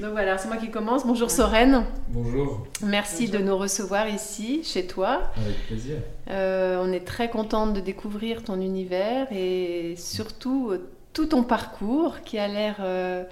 Donc 0.00 0.12
voilà, 0.12 0.38
c'est 0.38 0.46
moi 0.46 0.58
qui 0.58 0.70
commence. 0.70 1.04
Bonjour 1.04 1.28
Soren. 1.28 1.84
Bonjour. 2.10 2.64
Merci 2.84 3.28
de 3.28 3.38
nous 3.38 3.56
recevoir 3.58 4.08
ici, 4.08 4.62
chez 4.62 4.86
toi. 4.86 5.32
Avec 5.36 5.66
plaisir. 5.66 5.96
Euh, 6.30 6.80
on 6.80 6.92
est 6.92 7.04
très 7.04 7.28
contente 7.28 7.72
de 7.74 7.80
découvrir 7.80 8.44
ton 8.44 8.60
univers 8.60 9.26
et 9.32 9.96
surtout 9.96 10.70
euh, 10.70 10.88
tout 11.14 11.26
ton 11.26 11.42
parcours 11.42 12.20
qui 12.20 12.38
a 12.38 12.46
l'air 12.46 12.76
euh, 12.78 13.24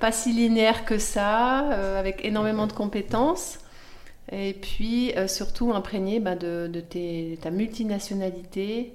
pas 0.00 0.10
si 0.10 0.32
linéaire 0.32 0.84
que 0.84 0.98
ça, 0.98 1.58
avec 1.98 2.24
énormément 2.24 2.66
de 2.66 2.72
compétences. 2.72 3.60
Et 4.32 4.54
puis 4.54 5.12
surtout 5.26 5.72
imprégné 5.72 6.18
bah, 6.18 6.34
de, 6.34 6.68
ta 7.40 7.50
multinationalité, 7.50 8.94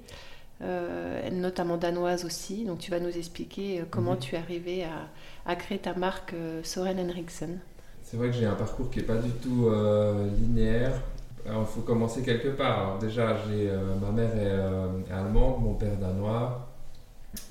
notamment 1.32 1.76
danoise 1.76 2.24
aussi. 2.24 2.64
Donc 2.64 2.80
tu 2.80 2.90
vas 2.90 3.00
nous 3.00 3.16
expliquer 3.16 3.84
comment 3.90 4.14
mhm. 4.14 4.18
tu 4.18 4.34
es 4.34 4.38
arrivé 4.38 4.84
à 4.84 5.08
à 5.46 5.56
créer 5.56 5.78
ta 5.78 5.94
marque 5.94 6.34
euh, 6.34 6.62
Soren 6.62 6.98
Henriksen 6.98 7.58
C'est 8.02 8.16
vrai 8.16 8.28
que 8.28 8.34
j'ai 8.34 8.46
un 8.46 8.54
parcours 8.54 8.90
qui 8.90 9.00
n'est 9.00 9.04
pas 9.04 9.16
du 9.16 9.30
tout 9.30 9.66
euh, 9.66 10.28
linéaire. 10.38 10.92
il 11.46 11.52
faut 11.66 11.82
commencer 11.82 12.22
quelque 12.22 12.48
part. 12.48 12.98
Déjà, 12.98 13.36
euh, 13.50 13.94
ma 14.00 14.10
mère 14.10 14.34
est, 14.36 15.12
allemande, 15.12 15.62
mon 15.62 15.74
père 15.74 15.96
danois. 15.98 16.70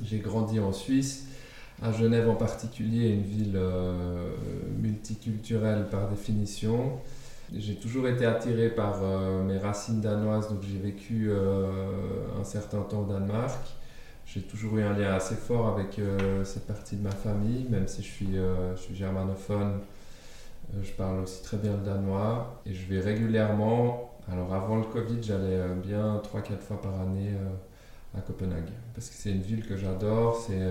J'ai 0.04 0.20
grandi 0.20 0.60
en 0.60 0.72
Suisse, 0.72 1.28
à 1.82 1.92
Genève 1.92 2.30
en 2.30 2.36
particulier, 2.36 3.10
une 3.10 3.24
ville 3.24 3.60
multiculturelle 4.82 5.88
par 5.92 6.08
définition. 6.08 7.00
J'ai 7.54 7.76
toujours 7.76 8.08
été 8.08 8.26
attiré 8.26 8.70
par 8.70 9.02
mes 9.44 9.58
racines 9.58 10.00
danoises, 10.00 10.48
donc 10.48 10.60
j'ai 10.62 10.80
vécu 10.80 11.30
un 11.34 12.44
certain 12.46 12.80
temps 12.80 13.02
au 13.02 13.12
Danemark 13.12 13.60
j'ai 14.26 14.42
toujours 14.42 14.78
eu 14.78 14.84
un 14.84 14.94
lien 14.94 15.14
assez 15.14 15.36
fort 15.36 15.68
avec 15.68 16.00
euh, 16.00 16.44
cette 16.44 16.66
partie 16.66 16.96
de 16.96 17.04
ma 17.04 17.12
famille, 17.12 17.66
même 17.70 17.88
si 17.88 18.02
je 18.02 18.08
suis, 18.08 18.38
euh, 18.38 18.76
germanophone. 18.94 19.80
Euh, 20.74 20.82
je 20.82 20.92
parle 20.94 21.20
aussi 21.20 21.44
très 21.44 21.58
bien 21.58 21.74
le 21.74 21.84
danois 21.84 22.62
et 22.66 22.74
je 22.74 22.88
vais 22.88 23.00
régulièrement. 23.00 24.18
Alors 24.32 24.54
avant 24.54 24.78
le 24.78 24.86
Covid, 24.86 25.22
j'allais 25.22 25.60
bien 25.84 26.22
3-4 26.34 26.60
fois 26.60 26.82
par 26.82 27.00
année 27.02 27.34
à 28.18 28.22
Copenhague 28.22 28.70
parce 28.94 29.10
que 29.10 29.16
c'est 29.16 29.32
une 29.32 29.42
ville 29.42 29.66
que 29.68 29.76
j'adore. 29.76 30.38
C'est, 30.48 30.62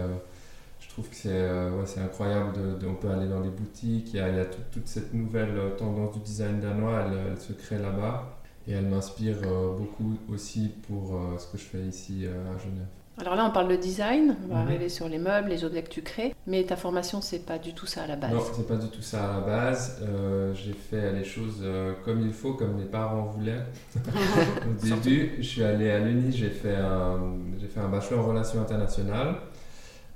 je 0.81 0.89
trouve 0.89 1.09
que 1.11 1.15
c'est, 1.15 2.01
incroyable. 2.01 2.55
On 2.89 2.95
peut 2.95 3.11
aller 3.11 3.29
dans 3.29 3.41
les 3.41 3.51
boutiques. 3.51 4.15
Il 4.15 4.17
y 4.17 4.21
a, 4.21 4.45
toute 4.47 4.89
cette 4.89 5.13
nouvelle 5.13 5.77
tendance 5.77 6.15
du 6.15 6.21
design 6.21 6.61
danois. 6.61 7.05
Elle 7.07 7.39
se 7.39 7.53
crée 7.53 7.79
là-bas 7.79 8.39
et 8.67 8.73
elle 8.73 8.87
m'inspire 8.87 9.43
beaucoup 9.77 10.17
aussi 10.33 10.71
pour 10.89 11.21
ce 11.39 11.47
que 11.53 11.59
je 11.59 11.65
fais 11.65 11.83
ici 11.83 12.25
à 12.27 12.59
Genève. 12.59 13.02
Alors 13.19 13.37
là, 13.37 13.47
on 13.47 13.51
parle 13.51 13.69
de 13.69 13.77
design, 13.77 14.37
on 14.45 14.55
va 14.55 14.63
mhm. 14.63 14.69
arriver 14.69 14.89
sur 14.89 15.09
les 15.09 15.19
meubles, 15.19 15.51
les 15.51 15.65
objets 15.65 15.83
que 15.83 15.91
tu 15.91 16.03
crées, 16.03 16.35
mais 16.47 16.65
ta 16.65 16.77
formation, 16.77 17.21
c'est 17.21 17.45
pas 17.45 17.59
du 17.59 17.75
tout 17.75 17.87
ça 17.87 18.05
à 18.05 18.07
la 18.07 18.17
base. 18.17 18.33
Non, 18.33 18.41
c'est 18.55 18.67
pas 18.67 18.77
du 18.77 18.89
tout 18.89 19.03
ça 19.03 19.29
à 19.29 19.35
la 19.35 19.41
base. 19.41 20.01
Euh, 20.03 20.55
j'ai 20.55 20.73
fait 20.73 21.13
les 21.13 21.25
choses 21.25 21.61
euh, 21.63 21.93
comme 22.05 22.23
il 22.23 22.33
faut, 22.33 22.55
comme 22.55 22.77
mes 22.77 22.87
parents 22.87 23.25
voulaient. 23.25 23.65
Au 23.97 24.83
début, 24.83 25.35
je 25.39 25.43
suis 25.43 25.63
allé 25.63 25.91
à 25.91 25.99
l'Uni, 25.99 26.33
j'ai 26.33 26.49
fait 26.49 26.77
un, 26.77 27.37
j'ai 27.61 27.69
fait 27.69 27.81
un 27.81 27.89
bachelor 27.89 28.21
en 28.21 28.29
relations 28.29 28.61
internationales. 28.61 29.35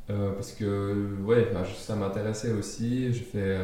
Euh, 0.08 0.32
parce 0.32 0.52
que 0.52 1.20
ouais, 1.24 1.52
ça 1.78 1.96
m'intéressait 1.96 2.52
aussi. 2.52 3.12
J'ai 3.12 3.24
fait, 3.24 3.58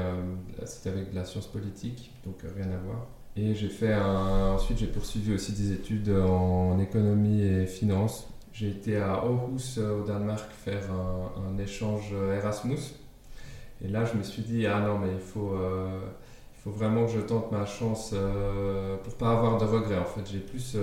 c'était 0.65 0.91
avec 0.91 1.11
de 1.11 1.17
la 1.17 1.25
science 1.25 1.47
politique, 1.47 2.13
donc 2.27 2.43
rien 2.43 2.67
à 2.67 2.85
voir. 2.85 3.07
Et 3.35 3.55
j'ai 3.55 3.69
fait 3.69 3.95
ensuite 3.95 4.77
j'ai 4.77 4.89
poursuivi 4.89 5.33
aussi 5.33 5.53
des 5.53 5.73
études 5.73 6.11
en 6.11 6.79
économie 6.79 7.43
et 7.43 7.67
finance 7.67 8.29
j'ai 8.53 8.69
été 8.69 8.97
à 8.97 9.15
Aarhus 9.15 9.79
euh, 9.79 10.01
au 10.01 10.05
Danemark 10.05 10.51
faire 10.65 10.85
un, 10.93 11.59
échange 11.59 12.11
euh, 12.13 12.37
Erasmus. 12.37 12.79
Et 13.85 13.89
là, 13.89 14.05
je 14.05 14.17
me 14.17 14.23
suis 14.23 14.43
dit, 14.43 14.67
ah 14.67 14.81
non, 14.81 14.99
mais 14.99 15.13
il 15.13 15.21
faut, 15.21 15.55
euh, 15.55 16.01
il 16.57 16.63
faut 16.63 16.71
vraiment 16.71 17.07
que 17.07 17.13
je 17.13 17.21
tente 17.21 17.51
ma 17.51 17.67
chance 17.67 18.11
euh, 18.13 18.97
pour 18.99 19.15
pas 19.15 19.33
avoir 19.33 19.59
de 19.59 19.65
regrets. 19.65 19.99
En 19.99 20.05
fait, 20.05 20.23
j'ai 20.31 20.39
plus 20.39 20.77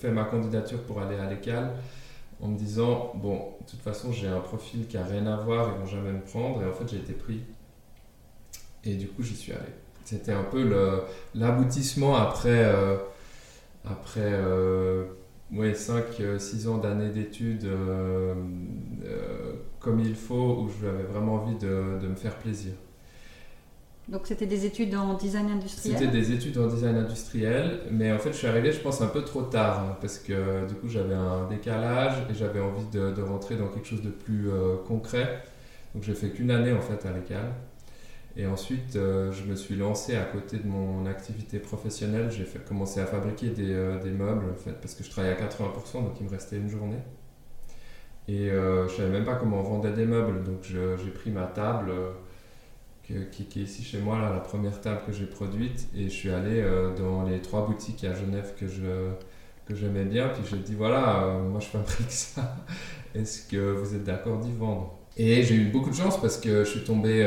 fait 0.00 0.10
ma 0.10 0.24
candidature 0.24 0.82
pour 0.84 1.00
aller 1.00 1.16
à 1.16 1.28
l'école 1.28 1.70
en 2.40 2.48
me 2.48 2.56
disant, 2.56 3.12
bon, 3.16 3.54
de 3.60 3.70
toute 3.70 3.80
façon, 3.80 4.12
j'ai 4.12 4.28
un 4.28 4.40
profil 4.40 4.86
qui 4.86 4.96
a 4.96 5.04
rien 5.04 5.26
à 5.26 5.36
voir, 5.36 5.70
ils 5.74 5.80
vont 5.80 5.86
jamais 5.86 6.12
me 6.12 6.20
prendre. 6.20 6.62
Et 6.62 6.66
en 6.66 6.72
fait, 6.72 6.88
j'ai 6.88 6.98
été 6.98 7.12
pris. 7.12 7.40
Et 8.84 8.94
du 8.94 9.08
coup, 9.08 9.22
j'y 9.22 9.36
suis 9.36 9.52
allé. 9.52 9.72
C'était 10.04 10.32
un 10.32 10.44
peu 10.44 10.68
l'aboutissement 11.34 12.16
après, 12.16 12.72
après 13.84 14.32
oui, 15.54 15.72
5-6 15.72 16.66
ans 16.68 16.78
d'années 16.78 17.10
d'études 17.10 17.64
euh, 17.64 18.34
euh, 19.04 19.52
comme 19.80 20.00
il 20.00 20.14
faut, 20.14 20.62
où 20.62 20.70
j'avais 20.80 21.02
vraiment 21.02 21.34
envie 21.34 21.56
de, 21.56 21.98
de, 22.00 22.08
me 22.08 22.14
faire 22.14 22.36
plaisir. 22.36 22.72
Donc 24.08 24.26
c'était 24.26 24.46
des 24.46 24.64
études 24.64 24.94
en 24.94 25.14
design 25.14 25.50
industriel? 25.50 25.98
C'était 25.98 26.10
des 26.10 26.32
études 26.32 26.56
en 26.58 26.66
design 26.68 26.96
industriel, 26.96 27.80
mais 27.90 28.12
en 28.12 28.18
fait 28.18 28.32
je 28.32 28.38
suis 28.38 28.46
arrivé 28.46 28.72
je 28.72 28.80
pense 28.80 29.00
un 29.02 29.06
peu 29.06 29.22
trop 29.22 29.42
tard, 29.42 29.80
hein, 29.80 29.96
parce 30.00 30.18
que 30.18 30.66
du 30.66 30.74
coup 30.74 30.88
j'avais 30.88 31.14
un 31.14 31.46
décalage 31.48 32.14
et 32.30 32.34
j'avais 32.34 32.60
envie 32.60 32.86
de, 32.90 33.12
de, 33.12 33.22
rentrer 33.22 33.56
dans 33.56 33.68
quelque 33.68 33.86
chose 33.86 34.02
de 34.02 34.10
plus 34.10 34.50
euh, 34.50 34.76
concret. 34.86 35.44
Donc 35.94 36.02
j'ai 36.02 36.14
fait 36.14 36.30
qu'une 36.30 36.50
année 36.50 36.72
en 36.72 36.80
fait 36.80 37.06
à 37.06 37.12
l'école. 37.12 37.52
Et 38.36 38.46
ensuite, 38.46 38.96
euh, 38.96 39.30
je 39.30 39.44
me 39.44 39.54
suis 39.54 39.76
lancé 39.76 40.16
à 40.16 40.24
côté 40.24 40.56
de 40.58 40.66
mon 40.66 41.04
activité 41.04 41.58
professionnelle. 41.58 42.30
J'ai 42.30 42.46
commencé 42.66 43.00
à 43.00 43.06
fabriquer 43.06 43.50
des, 43.50 43.72
euh, 43.72 44.00
des, 44.00 44.10
meubles, 44.10 44.46
en 44.50 44.54
fait, 44.56 44.72
parce 44.80 44.94
que 44.94 45.04
je 45.04 45.10
travaillais 45.10 45.36
à 45.36 45.40
80%, 45.40 46.04
donc 46.04 46.14
il 46.18 46.26
me 46.26 46.30
restait 46.30 46.56
une 46.56 46.70
journée. 46.70 47.00
Et 48.28 48.50
euh, 48.50 48.88
je 48.88 48.92
ne 48.92 48.96
savais 48.98 49.10
même 49.10 49.24
pas 49.24 49.34
comment 49.34 49.60
on 49.60 49.62
vendait 49.62 49.92
des 49.92 50.06
meubles, 50.06 50.44
donc 50.44 50.62
j'ai 50.62 51.10
pris 51.10 51.30
ma 51.30 51.44
table, 51.44 51.92
qui, 53.02 53.14
est 53.14 53.56
ici 53.56 53.82
chez 53.82 53.98
moi, 53.98 54.18
la 54.18 54.40
première 54.40 54.80
table 54.80 55.02
que 55.06 55.12
j'ai 55.12 55.26
produite, 55.26 55.88
et 55.94 56.04
je 56.04 56.14
suis 56.14 56.30
allé 56.30 56.64
dans 56.96 57.24
les 57.24 57.40
trois 57.42 57.66
boutiques 57.66 58.04
à 58.04 58.14
Genève 58.14 58.54
que 58.58 58.66
je 58.66 59.10
que 59.66 59.76
j'aimais 59.76 60.04
bien, 60.04 60.28
puis 60.28 60.42
j'ai 60.50 60.56
dit 60.56 60.74
voilà, 60.74 61.38
moi 61.48 61.60
je 61.60 61.66
fabrique 61.66 62.10
ça, 62.10 62.56
est-ce 63.14 63.48
que 63.48 63.72
vous 63.72 63.94
êtes 63.94 64.04
d'accord 64.04 64.38
d'y 64.38 64.52
vendre? 64.52 64.98
Et 65.16 65.42
j'ai 65.42 65.56
eu 65.56 65.64
beaucoup 65.66 65.90
de 65.90 65.94
chance 65.94 66.20
parce 66.20 66.38
que 66.38 66.64
je 66.64 66.70
suis 66.70 66.84
tombé 66.84 67.22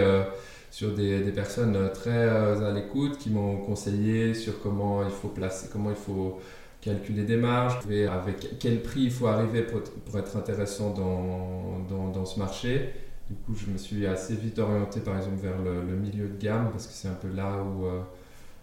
sur 0.71 0.93
des, 0.93 1.21
des, 1.21 1.31
personnes 1.31 1.77
très 1.93 2.11
euh, 2.11 2.69
à 2.69 2.73
l'écoute 2.73 3.17
qui 3.17 3.29
m'ont 3.29 3.57
conseillé 3.57 4.33
sur 4.33 4.61
comment 4.61 5.03
il 5.03 5.11
faut 5.11 5.29
placer, 5.29 5.69
comment 5.71 5.89
il 5.89 5.95
faut 5.95 6.39
calculer 6.81 7.23
des 7.23 7.37
marges, 7.37 7.79
avec 8.11 8.59
quel 8.59 8.81
prix 8.81 9.03
il 9.03 9.11
faut 9.11 9.27
arriver 9.27 9.63
pour, 9.63 9.81
pour 9.81 10.19
être 10.19 10.37
intéressant 10.37 10.91
dans, 10.93 11.79
dans, 11.89 12.09
dans, 12.09 12.25
ce 12.25 12.37
marché. 12.37 12.91
Du 13.27 13.35
coup, 13.35 13.55
je 13.55 13.71
me 13.71 13.77
suis 13.77 14.05
assez 14.05 14.35
vite 14.35 14.59
orienté 14.59 14.99
par 14.99 15.17
exemple 15.17 15.37
vers 15.41 15.59
le, 15.63 15.95
milieu 15.95 16.27
de 16.27 16.37
gamme 16.37 16.69
parce 16.71 16.85
que 16.85 16.93
c'est 16.93 17.07
un 17.07 17.15
peu 17.15 17.29
là 17.29 17.63
où 17.63 17.85
euh, 17.85 18.01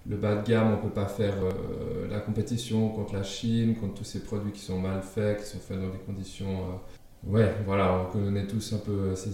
le 0.09 0.17
bas 0.17 0.37
de 0.37 0.47
gamme, 0.49 0.69
on 0.69 0.77
ne 0.77 0.83
peut 0.83 0.95
pas 0.95 1.07
faire 1.07 1.35
euh, 1.43 2.07
la 2.09 2.21
compétition 2.21 2.91
contre 2.91 3.15
la 3.15 3.25
Chine, 3.25 3.75
contre 3.75 3.95
tous 3.95 4.05
ces 4.05 4.23
produits 4.23 4.53
qui 4.53 4.61
sont 4.61 4.79
mal 4.79 5.03
faits, 5.03 5.41
qui 5.41 5.47
sont 5.47 5.59
faits 5.59 5.81
dans 5.81 5.89
des 5.89 5.99
conditions 6.07 6.81
Ouais, 7.27 7.55
voilà, 7.65 8.01
on 8.01 8.13
connaît 8.13 8.47
tous 8.47 8.73
un 8.73 8.79
peu 8.79 9.15
ces, 9.15 9.31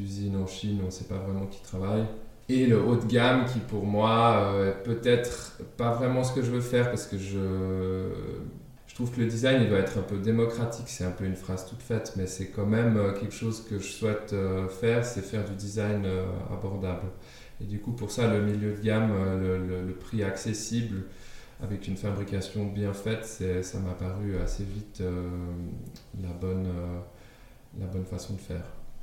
usines 0.00 0.36
en 0.36 0.46
Chine, 0.46 0.80
on 0.82 0.86
ne 0.86 0.90
sait 0.90 1.06
pas 1.06 1.16
vraiment 1.16 1.46
qui 1.46 1.62
travaille. 1.62 2.04
Et 2.50 2.66
le 2.66 2.82
haut 2.82 2.96
de 2.96 3.06
gamme 3.06 3.44
qui 3.46 3.60
pour 3.60 3.86
moi 3.86 4.52
euh, 4.54 4.72
peut-être 4.84 5.58
pas 5.76 5.92
vraiment 5.92 6.24
ce 6.24 6.34
que 6.34 6.42
je 6.42 6.50
veux 6.50 6.60
faire 6.60 6.90
parce 6.90 7.06
que 7.06 7.16
je, 7.16 8.10
je 8.88 8.94
trouve 8.94 9.10
que 9.12 9.20
le 9.20 9.26
design 9.26 9.62
il 9.62 9.68
doit 9.68 9.78
être 9.78 9.98
un 9.98 10.02
peu 10.02 10.18
démocratique, 10.18 10.88
c'est 10.88 11.04
un 11.04 11.12
peu 11.12 11.24
une 11.24 11.36
phrase 11.36 11.66
toute 11.66 11.80
faite, 11.80 12.14
mais 12.16 12.26
c'est 12.26 12.48
quand 12.48 12.66
même 12.66 12.96
euh, 12.96 13.12
quelque 13.12 13.34
chose 13.34 13.64
que 13.64 13.78
je 13.78 13.86
souhaite 13.86 14.32
euh, 14.32 14.68
faire, 14.68 15.04
c'est 15.04 15.22
faire 15.22 15.44
du 15.44 15.54
design 15.54 16.06
abordable. 16.52 17.06
Et 17.62 17.64
du 17.64 17.78
coup 17.78 17.92
pour 17.92 18.10
ça 18.10 18.26
le 18.26 18.42
milieu 18.42 18.72
de 18.72 18.80
gamme, 18.82 19.12
le, 19.40 19.86
le, 19.86 19.94
prix 19.94 20.24
accessible 20.24 21.04
avec 21.62 21.86
une 21.88 21.96
fabrication 21.96 22.66
bien 22.66 22.92
faite, 22.92 23.24
ça 23.62 23.78
m'a 23.78 23.92
paru 23.92 24.36
assez 24.42 24.64
vite 24.64 25.02
la 26.20 26.32
bonne 26.40 26.66
la 27.78 27.86
bonne 27.86 28.04
façon 28.04 28.34
de 28.34 28.40
faire. 28.40 28.62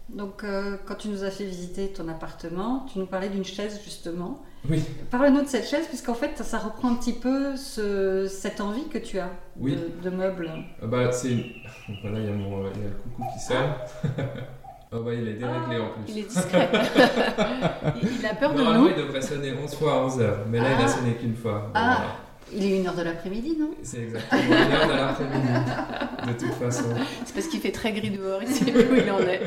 Donc, 0.09 0.43
euh, 0.45 0.77
quand 0.85 0.95
tu 0.95 1.09
nous 1.09 1.23
as 1.25 1.31
fait 1.31 1.43
visiter 1.43 1.89
ton 1.89 2.07
appartement, 2.07 2.85
tu 2.91 2.97
nous 2.99 3.05
parlais 3.07 3.27
d'une 3.29 3.43
chaise 3.43 3.81
justement. 3.83 4.41
Oui. 4.69 4.81
Parle-nous 5.11 5.41
de 5.43 5.47
cette 5.47 5.67
chaise, 5.67 5.85
puisqu'en 5.87 6.13
fait, 6.13 6.37
ça 6.43 6.59
reprend 6.59 6.91
un 6.91 6.95
petit 6.95 7.13
peu 7.13 7.55
ce, 7.57 8.25
cette 8.29 8.61
envie 8.61 8.87
que 8.87 8.97
tu 8.97 9.19
as 9.19 9.29
de, 9.57 10.09
meubles. 10.09 10.49
Ah 10.81 10.87
bah, 10.87 11.11
c'est 11.11 11.35
Voilà, 12.01 12.19
il 12.19 12.25
y, 12.25 12.29
a 12.29 12.31
le 12.31 12.95
coucou 13.03 13.23
qui 13.33 13.39
sonne. 13.43 13.57
Ah 14.91 14.97
bah 15.03 15.13
il 15.13 15.27
est 15.27 15.33
déréglé 15.33 15.77
Ah, 15.77 15.81
en 15.83 16.03
plus. 16.03 16.13
Il 16.13 16.17
est 16.19 16.23
discret. 16.29 16.69
il, 18.01 18.09
il 18.19 18.25
a 18.25 18.35
peur 18.35 18.53
de 18.53 18.57
Normalement, 18.59 18.83
nous. 18.85 18.89
il 18.91 18.95
devrait 18.95 19.21
sonner 19.21 19.53
11 19.61 19.75
fois 19.75 19.93
à 19.93 19.97
11 20.05 20.19
heures, 20.21 20.39
mais 20.49 20.59
là, 20.59 20.71
il 20.71 20.81
Ah. 20.81 20.85
a 20.85 20.87
sonné 20.87 21.15
qu'une 21.15 21.35
fois. 21.35 21.69
Ah. 21.73 21.95
voilà. 21.97 22.15
Il 22.55 22.63
est 22.63 22.81
1h 22.81 22.95
de 22.95 23.01
l'après-midi, 23.01 23.57
non? 23.59 23.71
C'est 23.83 24.03
exactement 24.03 24.41
une 24.41 24.53
heure 24.73 24.87
de 24.87 24.93
l'après-midi, 24.93 25.47
de 26.27 26.33
toute 26.33 26.53
façon. 26.53 26.83
C'est 27.25 27.33
parce 27.35 27.47
qu'il 27.47 27.59
fait 27.59 27.71
très 27.71 27.91
gris 27.91 28.09
dehors, 28.11 28.41
il 28.41 28.47
sait 28.47 28.71
plus 28.71 28.83
où 28.89 28.95
il 28.95 29.11
en 29.11 29.19
est. 29.19 29.41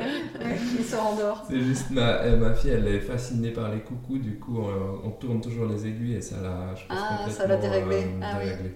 Il 0.79 0.85
se 0.85 0.97
rendort. 0.97 1.44
C'est 1.49 1.61
juste 1.61 1.91
ma, 1.91 2.17
euh, 2.20 2.37
ma 2.37 2.52
fille, 2.55 2.70
elle 2.70 2.87
est 2.87 3.00
fascinée 3.00 3.50
par 3.50 3.70
les 3.73 3.81
coucous, 3.81 4.19
du 4.19 4.38
coup, 4.38 4.58
on, 4.61 5.08
on 5.08 5.11
tourne 5.12 5.41
toujours 5.41 5.67
les 5.67 5.87
aiguilles 5.87 6.17
et 6.17 6.20
ça 6.20 6.37
l'a, 6.43 6.75
je 6.75 6.87
pense, 6.87 6.99
Ah, 7.00 7.17
complètement 7.25 7.35
ça 7.43 7.47
l'a 7.49 7.56
déréglé. 7.56 7.97
euh, 7.97 8.20
Ah 8.23 8.37
oui. 8.38 8.44
déréglé. 8.47 8.70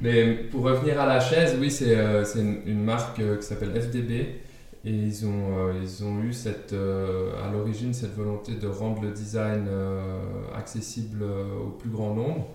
Mais 0.00 0.34
pour 0.50 0.62
revenir 0.62 1.00
à 1.00 1.06
la 1.06 1.20
chaise, 1.20 1.56
oui, 1.60 1.70
c'est, 1.70 1.96
euh, 1.96 2.24
c'est 2.24 2.40
une, 2.40 2.60
une 2.66 2.82
marque 2.82 3.20
euh, 3.20 3.36
qui 3.36 3.46
s'appelle 3.46 3.70
FDB. 3.80 4.40
Et 4.84 4.90
ils 4.90 5.26
ont, 5.26 5.58
euh, 5.58 5.72
ils 5.82 6.04
ont 6.04 6.20
eu 6.22 6.32
cette, 6.32 6.72
euh, 6.72 7.32
à 7.44 7.50
l'origine 7.52 7.92
cette 7.92 8.14
volonté 8.14 8.52
de 8.54 8.68
rendre 8.68 9.02
le 9.02 9.10
design 9.10 9.66
euh, 9.68 10.00
accessible 10.56 11.18
euh, 11.22 11.44
au 11.66 11.70
plus 11.70 11.90
grand 11.90 12.14
nombre. 12.14 12.48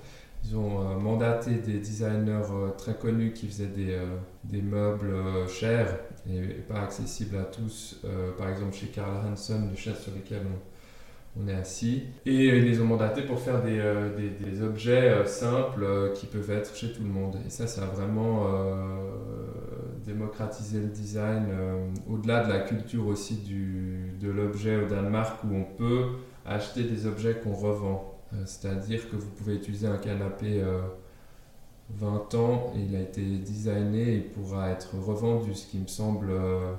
Ils 0.46 0.58
ont 0.58 0.82
euh, 0.82 0.98
mandaté 0.98 1.52
des 1.52 1.80
designers 1.80 2.42
euh, 2.52 2.70
très 2.78 2.96
connus 2.96 3.32
qui 3.32 3.48
faisaient 3.48 3.68
des, 3.68 3.94
euh, 3.94 4.06
des 4.44 4.62
meubles 4.62 5.14
chers 5.48 6.00
et, 6.30 6.42
pas 6.68 6.82
accessibles 6.82 7.38
à 7.38 7.44
tous. 7.44 8.02
Par 8.38 8.50
exemple, 8.50 8.74
chez 8.74 8.88
Carl 8.88 9.12
Hansen, 9.26 9.70
les 9.70 9.78
chaises 9.78 10.00
sur 10.00 10.14
lesquelles 10.14 10.46
on, 11.40 11.48
est 11.48 11.54
assis. 11.54 12.04
Et 12.26 12.46
ils 12.46 12.64
les 12.66 12.80
ont 12.80 12.86
mandatés 12.86 13.24
pour 13.24 13.40
faire 13.40 13.62
des, 13.64 13.82
des, 14.40 14.62
objets 14.62 15.26
simples 15.26 16.12
qui 16.14 16.28
peuvent 16.28 16.52
être 16.52 16.76
chez 16.76 16.94
tout 16.94 17.04
le 17.04 17.10
monde. 17.10 17.38
Et 17.46 17.50
ça, 17.50 17.66
ça 17.68 17.84
a 17.84 17.88
vraiment 17.88 18.48
démocratisé 20.06 20.80
le 20.80 20.88
design 20.88 21.48
au-delà 22.08 22.44
de 22.44 22.54
la 22.54 22.60
culture 22.60 23.08
aussi 23.08 23.38
du, 23.38 24.14
de 24.22 24.30
l'objet 24.30 24.76
au 24.78 24.88
Danemark 24.88 25.44
où 25.44 25.56
on 25.56 25.64
peut 25.64 26.06
acheter 26.46 26.84
des 26.84 27.08
objets 27.08 27.36
qu'on 27.44 27.54
revend. 27.54 28.13
Euh, 28.34 28.44
C'est-à-dire 28.46 29.10
que 29.10 29.16
vous 29.16 29.30
pouvez 29.30 29.56
utiliser 29.56 29.88
un 29.88 29.98
canapé 29.98 30.62
euh, 30.62 30.82
20 31.90 32.34
ans 32.36 32.74
et 32.76 32.80
il 32.82 32.96
a 32.96 33.02
été 33.02 33.22
designé 33.40 34.02
et 34.14 34.16
il 34.18 34.30
pourra 34.32 34.70
être 34.72 34.96
revendu, 34.98 35.54
ce 35.54 35.68
qui 35.68 35.78
me 35.80 35.88
semble 35.88 36.30
euh, 36.32 36.74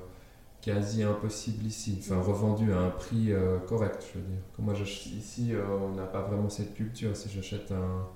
quasi 0.63 1.03
impossible 1.03 1.67
ici. 1.67 1.99
Enfin, 2.01 2.21
revendu 2.23 2.73
à 2.73 2.81
un 2.81 2.91
prix 2.91 3.33
euh, 3.33 3.59
correct, 3.61 4.05
je 4.15 4.19
veux 4.21 4.27
dire. 4.27 4.41
Comme 4.57 4.67
moi, 4.67 4.75
ici, 4.77 5.55
euh, 5.55 5.65
on 5.83 5.95
n'a 5.95 6.05
pas 6.07 6.23
vraiment 6.23 6.49
cette 6.51 6.75
culture. 6.75 7.17
Si 7.17 7.29
j'achète 7.31 7.71
un, 7.73 8.07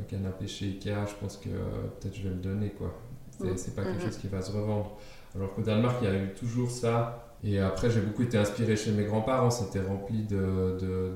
un 0.00 0.02
canapé 0.04 0.46
chez 0.46 0.66
Ikea, 0.68 1.06
je 1.08 1.14
pense 1.20 1.36
que 1.38 1.50
euh, 1.50 1.88
peut-être 2.00 2.16
je 2.16 2.22
vais 2.24 2.30
le 2.30 2.36
donner, 2.36 2.70
quoi. 2.70 2.92
C'est 3.30 3.56
c'est 3.58 3.74
pas 3.74 3.84
quelque 3.84 3.96
Mhm. 3.96 4.00
chose 4.02 4.18
qui 4.18 4.28
va 4.28 4.42
se 4.42 4.52
revendre. 4.52 4.98
Alors 5.34 5.54
qu'au 5.54 5.62
Danemark, 5.62 5.98
il 6.02 6.08
y 6.08 6.10
a 6.10 6.16
eu 6.24 6.34
toujours 6.34 6.70
ça. 6.70 7.27
Et 7.44 7.60
après, 7.60 7.88
j'ai 7.88 8.00
beaucoup 8.00 8.22
été 8.22 8.36
inspiré 8.36 8.74
chez 8.74 8.90
mes 8.90 9.04
grands-parents. 9.04 9.50
C'était 9.50 9.80
rempli 9.80 10.24
de, 10.24 10.76
de, 10.80 11.14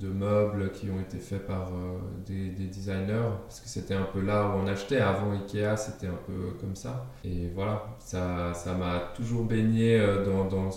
de, 0.00 0.08
meubles 0.08 0.72
qui 0.72 0.90
ont 0.90 1.00
été 1.00 1.18
faits 1.18 1.46
par 1.46 1.68
euh, 1.68 1.98
des, 2.26 2.50
des 2.50 2.66
designers. 2.66 3.30
Parce 3.46 3.60
que 3.60 3.68
c'était 3.68 3.94
un 3.94 4.08
peu 4.12 4.20
là 4.20 4.48
où 4.48 4.58
on 4.60 4.66
achetait. 4.66 4.98
Avant 4.98 5.30
Ikea, 5.32 5.76
c'était 5.76 6.08
un 6.08 6.18
peu 6.26 6.56
comme 6.60 6.74
ça. 6.74 7.06
Et 7.24 7.48
voilà, 7.54 7.86
ça 8.00 8.52
ça 8.54 8.74
m'a 8.74 9.12
toujours 9.14 9.44
baigné 9.44 9.98
euh, 10.00 10.24
dans, 10.24 10.46
dans, 10.46 10.70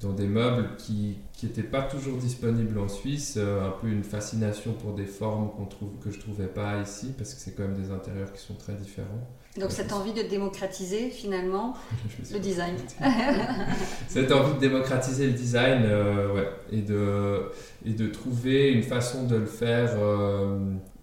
dans 0.00 0.12
des 0.12 0.26
meubles 0.26 0.70
qui 0.78 1.18
n'étaient 1.42 1.62
pas 1.62 1.82
toujours 1.82 2.18
disponibles 2.18 2.78
en 2.78 2.88
Suisse. 2.88 3.34
Euh, 3.36 3.66
un 3.66 3.70
peu 3.70 3.88
une 3.88 4.04
fascination 4.04 4.72
pour 4.72 4.92
des 4.94 5.06
formes 5.06 5.50
qu'on 5.56 5.66
trouve, 5.66 5.90
que 6.02 6.10
je 6.10 6.20
trouvais 6.20 6.46
pas 6.46 6.80
ici. 6.80 7.12
Parce 7.16 7.34
que 7.34 7.40
c'est 7.40 7.52
quand 7.52 7.64
même 7.64 7.80
des 7.80 7.90
intérieurs 7.90 8.32
qui 8.32 8.42
sont 8.42 8.54
très 8.54 8.74
différents. 8.74 9.26
Donc 9.58 9.72
cette 9.72 9.92
envie 9.92 10.12
de 10.12 10.22
démocratiser 10.22 11.10
finalement 11.10 11.74
le 12.32 12.38
design. 12.38 12.76
Cette 14.08 14.30
envie 14.30 14.54
de 14.54 14.60
démocratiser 14.60 15.26
le 15.26 15.32
design, 15.32 15.82
euh, 15.84 16.32
ouais, 16.32 16.48
et 16.70 16.82
de, 16.82 17.50
et 17.84 17.92
de 17.92 18.06
trouver 18.06 18.70
une 18.70 18.84
façon 18.84 19.24
de 19.24 19.36
le 19.36 19.46
faire 19.46 19.96
euh, 19.98 20.58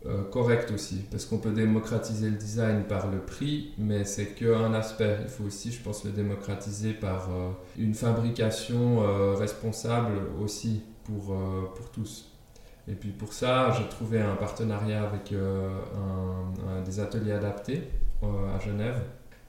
euh, 0.07 0.23
correct 0.23 0.71
aussi. 0.71 1.01
Parce 1.09 1.25
qu'on 1.25 1.39
peut 1.39 1.51
démocratiser 1.51 2.29
le 2.29 2.35
design 2.35 2.83
par 2.83 3.09
le 3.09 3.19
prix, 3.19 3.73
mais 3.79 4.03
c'est 4.05 4.35
qu'un 4.35 4.73
aspect. 4.73 5.17
Il 5.23 5.29
faut 5.29 5.45
aussi, 5.45 5.71
je 5.71 5.81
pense, 5.81 6.03
le 6.05 6.11
démocratiser 6.11 6.93
par 6.93 7.29
euh, 7.29 7.49
une 7.77 7.95
fabrication 7.95 9.01
euh, 9.01 9.33
responsable 9.33 10.13
aussi 10.39 10.83
pour, 11.05 11.35
pour 11.75 11.91
tous. 11.91 12.31
Et 12.87 12.93
puis 12.93 13.09
pour 13.09 13.33
ça, 13.33 13.71
j'ai 13.77 13.87
trouvé 13.89 14.19
un 14.19 14.35
partenariat 14.35 15.03
avec 15.03 15.33
des 16.85 16.99
ateliers 16.99 17.33
adaptés 17.33 17.83
à 18.23 18.59
Genève 18.59 19.01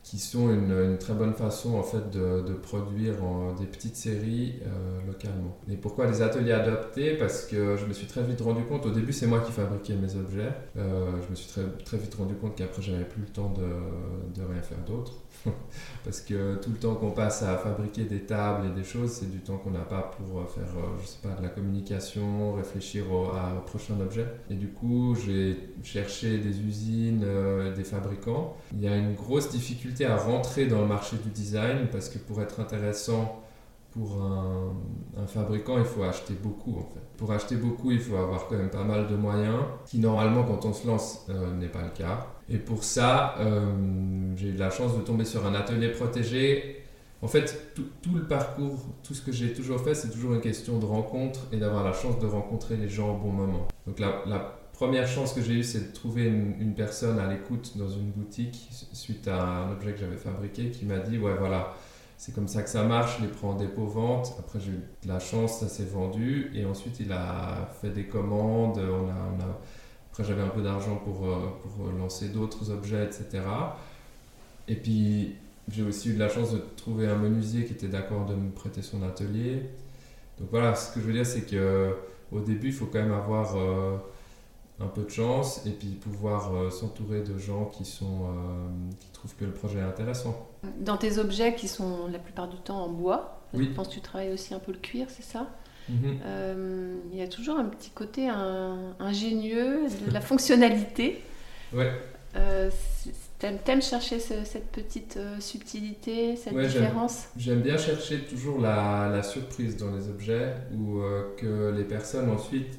qui 0.07 0.21
sont 0.21 0.51
une, 0.51 0.99
très 0.99 1.15
bonne 1.15 1.35
façon 1.35 1.75
en 1.75 1.83
fait 1.83 2.11
de, 2.11 2.53
produire 2.63 3.15
des 3.59 3.67
petites 3.67 3.97
séries 3.97 4.61
euh, 4.63 5.05
localement. 5.05 5.59
Et 5.69 5.77
pourquoi 5.77 6.07
les 6.07 6.23
ateliers 6.23 6.53
adaptés 6.53 7.15
Parce 7.17 7.45
que 7.45 7.77
je 7.77 7.87
me 7.87 7.93
suis 7.93 8.07
très 8.07 8.23
vite 8.23 8.41
rendu 8.41 8.63
compte, 8.65 8.87
au 8.87 8.93
début 8.93 9.13
c'est 9.13 9.27
moi 9.27 9.41
qui 9.41 9.51
fabriquais 9.51 9.95
mes 9.95 10.15
objets, 10.15 10.53
Euh, 10.77 11.11
je 11.25 11.31
me 11.31 11.35
suis 11.35 11.51
très, 11.85 11.99
vite 11.99 12.15
rendu 12.15 12.35
compte 12.37 12.55
qu'après 12.55 12.83
j'avais 12.83 13.05
plus 13.05 13.23
le 13.23 13.29
temps 13.29 13.53
de 13.53 14.43
rien 14.43 14.63
faire 14.63 14.79
d'autre. 14.87 15.26
Parce 16.05 16.21
que 16.21 16.57
tout 16.57 16.71
le 16.71 16.77
temps 16.77 16.95
qu'on 16.95 17.11
passe 17.11 17.43
à 17.43 17.57
fabriquer 17.57 18.05
des 18.05 18.21
tables 18.21 18.67
et 18.69 18.71
des 18.71 18.85
choses, 18.85 19.11
c'est 19.13 19.31
du 19.31 19.41
temps 19.41 19.57
qu'on 19.59 19.71
n'a 19.71 19.81
pas 19.81 20.13
pour 20.17 20.41
euh, 20.41 20.47
faire, 20.47 20.69
euh, 20.77 20.97
je 21.01 21.07
sais 21.07 21.19
pas, 21.23 21.35
de 21.35 21.43
la 21.43 21.49
communication, 21.49 22.55
réfléchir 22.55 23.11
au, 23.13 23.27
à- 23.27 23.63
prochain 23.67 23.99
objet. 24.01 24.27
Et 24.51 24.55
du 24.55 24.69
coup, 24.69 25.17
j'ai 25.17 25.75
cherché 25.83 26.39
des 26.39 26.61
usines, 26.61 27.23
euh, 27.25 27.75
des 27.75 27.85
fabricants. 27.85 28.57
Il 28.73 28.81
y 28.81 28.89
a 28.89 28.97
une 28.97 29.15
grosse 29.15 29.51
difficulté 29.51 30.05
à 30.07 30.17
rentrer 30.17 30.67
dans 30.67 30.81
le 30.81 30.87
marché 30.87 31.17
du 31.23 31.31
design 31.31 31.89
parce 31.91 32.09
que 32.09 32.19
pour 32.19 32.41
être 32.43 32.61
intéressant 32.61 33.43
pour 33.93 34.23
un, 34.23 35.27
fabricant, 35.27 35.79
il 35.79 35.85
faut 35.85 36.03
acheter 36.03 36.35
beaucoup. 36.35 36.85
Pour 37.17 37.33
acheter 37.33 37.57
beaucoup, 37.57 37.91
il 37.93 38.01
faut 38.01 38.17
avoir 38.17 38.47
quand 38.47 38.57
même 38.57 38.71
pas 38.71 38.85
mal 38.85 39.07
de 39.09 39.17
moyens, 39.17 39.63
qui 39.87 39.99
normalement 39.99 40.45
quand 40.45 40.65
on 40.67 40.73
se 40.73 40.87
lance 40.87 41.25
euh, 41.31 41.55
n'est 41.55 41.69
pas 41.69 41.83
le 41.83 41.91
cas. 41.91 42.27
Et 42.49 42.59
pour 42.59 42.85
ça, 42.85 43.35
euh, 43.39 43.67
j'ai 44.37 44.49
eu 44.49 44.57
la 44.57 44.71
chance 44.71 44.97
de 44.97 45.03
tomber 45.03 45.25
sur 45.25 45.45
un 45.47 45.55
atelier 45.55 45.89
protégé. 45.89 46.85
En 47.23 47.29
fait, 47.29 47.73
tout, 47.75 48.15
le 48.15 48.23
parcours, 48.23 48.87
tout 49.03 49.15
ce 49.15 49.23
que 49.23 49.33
j'ai 49.33 49.53
toujours 49.53 49.81
fait, 49.81 49.95
c'est 49.95 50.11
toujours 50.11 50.35
une 50.35 50.41
question 50.41 50.79
de 50.79 50.85
rencontre 50.85 51.41
et 51.51 51.57
d'avoir 51.57 51.83
la 51.83 51.93
chance 51.93 52.19
de 52.21 52.27
rencontrer 52.27 52.77
les 52.77 52.89
gens 52.89 53.15
au 53.15 53.19
bon 53.19 53.33
moment. 53.33 53.67
Donc 53.87 53.99
la, 53.99 54.59
première 54.73 55.09
chance 55.09 55.33
que 55.33 55.41
j'ai 55.41 55.55
eue, 55.55 55.65
c'est 55.65 55.89
de 55.89 55.93
trouver 55.95 56.27
une, 56.27 56.75
personne 56.75 57.19
à 57.19 57.27
l'écoute 57.27 57.79
dans 57.79 57.89
une 57.89 58.11
boutique 58.11 58.69
suite 58.93 59.27
à 59.27 59.43
un 59.43 59.73
objet 59.73 59.93
que 59.93 60.01
j'avais 60.01 60.19
fabriqué 60.19 60.71
qui 60.71 60.85
m'a 60.85 60.99
dit, 60.99 61.17
ouais 61.17 61.35
voilà, 61.39 61.75
c'est 62.19 62.35
comme 62.35 62.47
ça 62.47 62.63
que 62.63 62.69
ça 62.69 62.83
marche, 62.83 63.17
je 63.19 63.25
les 63.25 63.31
prends 63.31 63.51
en 63.51 63.55
dépôt-vente. 63.57 64.35
Après, 64.39 64.61
j'ai 64.61 64.73
eu 64.73 64.83
de 65.03 65.09
la 65.09 65.19
chance, 65.19 65.61
ça 65.61 65.69
s'est 65.69 65.85
vendu. 65.85 66.51
Et 66.55 66.67
ensuite, 66.67 67.01
il 67.01 67.11
a 67.13 67.71
fait 67.81 67.91
des 67.91 68.07
commandes. 68.07 68.79
Après, 70.19 70.25
j'avais 70.25 70.43
un 70.43 70.49
peu 70.49 70.63
d'argent 70.63 70.97
pour, 70.97 71.27
euh, 71.27 71.37
pour 71.63 71.89
lancer 71.93 72.31
d'autres 72.31 72.71
objets, 72.71 73.05
etc. 73.05 73.43
Et 74.67 74.75
puis, 74.75 75.35
j'ai 75.71 75.83
aussi 75.83 76.09
eu 76.09 76.15
de 76.15 76.19
la 76.19 76.31
chance 76.31 76.53
de 76.55 76.63
trouver 76.77 77.07
un 77.07 77.17
menuisier 77.17 77.67
qui 77.67 77.75
était 77.75 77.89
d'accord 77.89 78.25
de 78.25 78.35
me 78.35 78.51
prêter 78.51 78.81
son 78.81 79.03
atelier. 79.03 79.69
Donc 80.39 80.49
voilà, 80.51 80.75
ce 80.75 80.95
que 80.95 81.01
je 81.01 81.07
veux 81.07 81.13
dire, 81.13 81.27
c'est 81.27 81.43
que 81.43 81.95
au 82.33 82.41
début, 82.41 82.69
il 82.69 82.73
faut 82.73 82.87
quand 82.87 82.99
même 83.01 83.13
avoir 83.13 83.57
euh, 83.57 83.99
un 84.81 84.87
peu 84.87 85.03
de 85.03 85.11
chance 85.11 85.67
et 85.67 85.71
puis 85.71 85.89
pouvoir 85.89 86.55
euh, 86.55 86.71
s'entourer 86.71 87.21
de 87.21 87.37
gens 87.37 87.67
qui, 87.67 87.85
sont, 87.85 88.25
euh, 88.25 88.69
qui 88.99 89.09
trouvent 89.11 89.35
que 89.37 89.45
le 89.45 89.53
projet 89.53 89.81
est 89.81 89.83
intéressant. 89.83 90.49
Dans 90.81 90.97
tes 90.97 91.19
objets 91.19 91.55
qui 91.55 91.69
sont 91.69 92.07
la 92.09 92.19
plupart 92.19 92.49
du 92.49 92.57
temps 92.57 92.85
en 92.85 92.89
bois, 92.89 93.43
Oui. 93.53 93.67
je 93.69 93.75
pense 93.75 93.89
que 93.89 93.93
tu 93.95 94.01
travailles 94.01 94.33
aussi 94.33 94.55
un 94.55 94.61
peu 94.61 94.73
le 94.73 94.79
cuir, 94.79 95.09
c'est 95.11 95.23
ça? 95.23 95.49
Euh, 95.91 96.97
Il 97.13 97.19
y 97.19 97.23
a 97.23 97.29
toujours 97.29 97.59
un 97.59 97.65
petit 97.67 97.91
côté 97.91 98.29
un- 98.29 98.95
ingénieux, 99.01 99.87
de 100.07 100.13
la 100.13 100.21
fonctionnalité. 100.21 101.23
Ouais. 101.73 101.91
Euh, 102.37 102.71
T'aimes 103.39 103.59
t'aimes 103.65 103.83
chercher 103.83 104.19
ce- 104.19 104.45
cette 104.45 104.69
petite 104.73 105.19
euh, 105.19 105.39
subtilité, 105.41 106.37
cette 106.37 106.55
Ouais, 106.55 106.67
différence? 106.67 107.27
J'aime 107.37 107.61
bien 107.61 107.77
chercher 107.77 108.21
toujours 108.21 108.61
la, 108.61 109.11
la 109.13 109.23
surprise 109.23 109.77
dans 109.77 109.95
les 109.95 110.09
objets 110.09 110.55
ou 110.75 111.01
euh, 111.01 111.35
que 111.37 111.71
les 111.77 111.85
personnes 111.85 112.31
ensuite. 112.31 112.79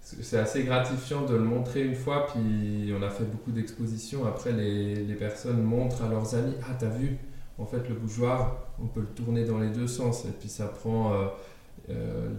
C'est 0.00 0.38
assez 0.38 0.64
gratifiant 0.64 1.22
de 1.24 1.34
le 1.34 1.42
montrer 1.44 1.82
une 1.84 1.94
fois, 1.96 2.26
puis 2.28 2.92
on 2.96 3.02
a 3.02 3.10
fait 3.10 3.24
beaucoup 3.24 3.50
d'expositions. 3.50 4.24
Après, 4.26 4.52
les, 4.52 4.94
les 4.96 5.14
personnes 5.14 5.62
montrent 5.62 6.02
à 6.04 6.08
leurs 6.08 6.34
amis 6.34 6.54
Ah, 6.68 6.74
t'as 6.78 6.88
vu? 6.88 7.16
En 7.58 7.66
fait, 7.66 7.88
le 7.88 7.94
bougeoir, 7.94 8.56
on 8.82 8.86
peut 8.86 9.00
le 9.00 9.06
tourner 9.06 9.44
dans 9.44 9.58
les 9.58 9.68
deux 9.70 9.86
sens. 9.88 10.24
Et 10.26 10.32
puis 10.38 10.48
ça 10.48 10.66
prend 10.66 11.12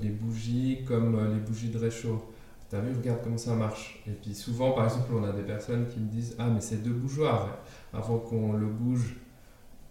les 0.02 0.10
bougies 0.10 0.84
comme 0.88 1.16
euh, 1.16 1.34
les 1.34 1.40
bougies 1.40 1.70
de 1.70 1.78
réchaud. 1.78 2.24
T'as 2.70 2.80
vu, 2.80 2.96
regarde 2.96 3.20
comment 3.24 3.38
ça 3.38 3.54
marche. 3.54 4.02
Et 4.08 4.12
puis 4.12 4.34
souvent, 4.34 4.72
par 4.72 4.86
exemple, 4.86 5.14
on 5.14 5.24
a 5.24 5.32
des 5.32 5.44
personnes 5.44 5.88
qui 5.88 6.00
me 6.00 6.10
disent 6.10 6.36
Ah, 6.40 6.50
mais 6.50 6.62
c'est 6.62 6.84
deux 6.84 6.94
bougeoirs. 6.94 7.58
Avant 7.94 8.18
qu'on 8.18 8.54
le 8.54 8.68
bouge, 8.68 9.16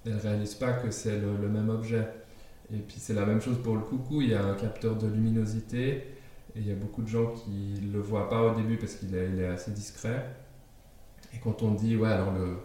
elles 0.05 0.15
ne 0.15 0.21
réalisent 0.21 0.55
pas 0.55 0.73
que 0.73 0.91
c'est 0.91 1.19
le, 1.19 1.49
même 1.49 1.69
objet. 1.69 2.09
Et 2.73 2.79
puis 2.79 2.97
c'est 2.99 3.15
la 3.15 3.27
même 3.27 3.41
chose 3.41 3.59
pour 3.63 3.77
le 3.77 3.83
coucou, 3.83 4.23
il 4.23 4.31
y 4.31 4.35
a 4.35 4.45
un 4.45 4.55
capteur 4.55 4.97
de 4.97 5.07
luminosité 5.07 5.91
et 6.55 6.59
il 6.59 6.67
y 6.67 6.73
a 6.73 6.75
beaucoup 6.75 7.03
de 7.03 7.09
gens 7.09 7.33
qui 7.33 7.81
ne 7.83 7.93
le 7.93 8.01
voient 8.01 8.29
pas 8.29 8.43
au 8.43 8.55
début 8.55 8.79
parce 8.79 8.95
qu'il 8.95 9.15
est, 9.15 9.47
assez 9.47 9.71
discret. 9.73 10.35
Et 11.35 11.39
quand 11.39 11.63
on 11.63 11.73
dit, 11.73 11.97
ouais, 11.97 12.09
alors 12.09 12.33
le 12.33 12.57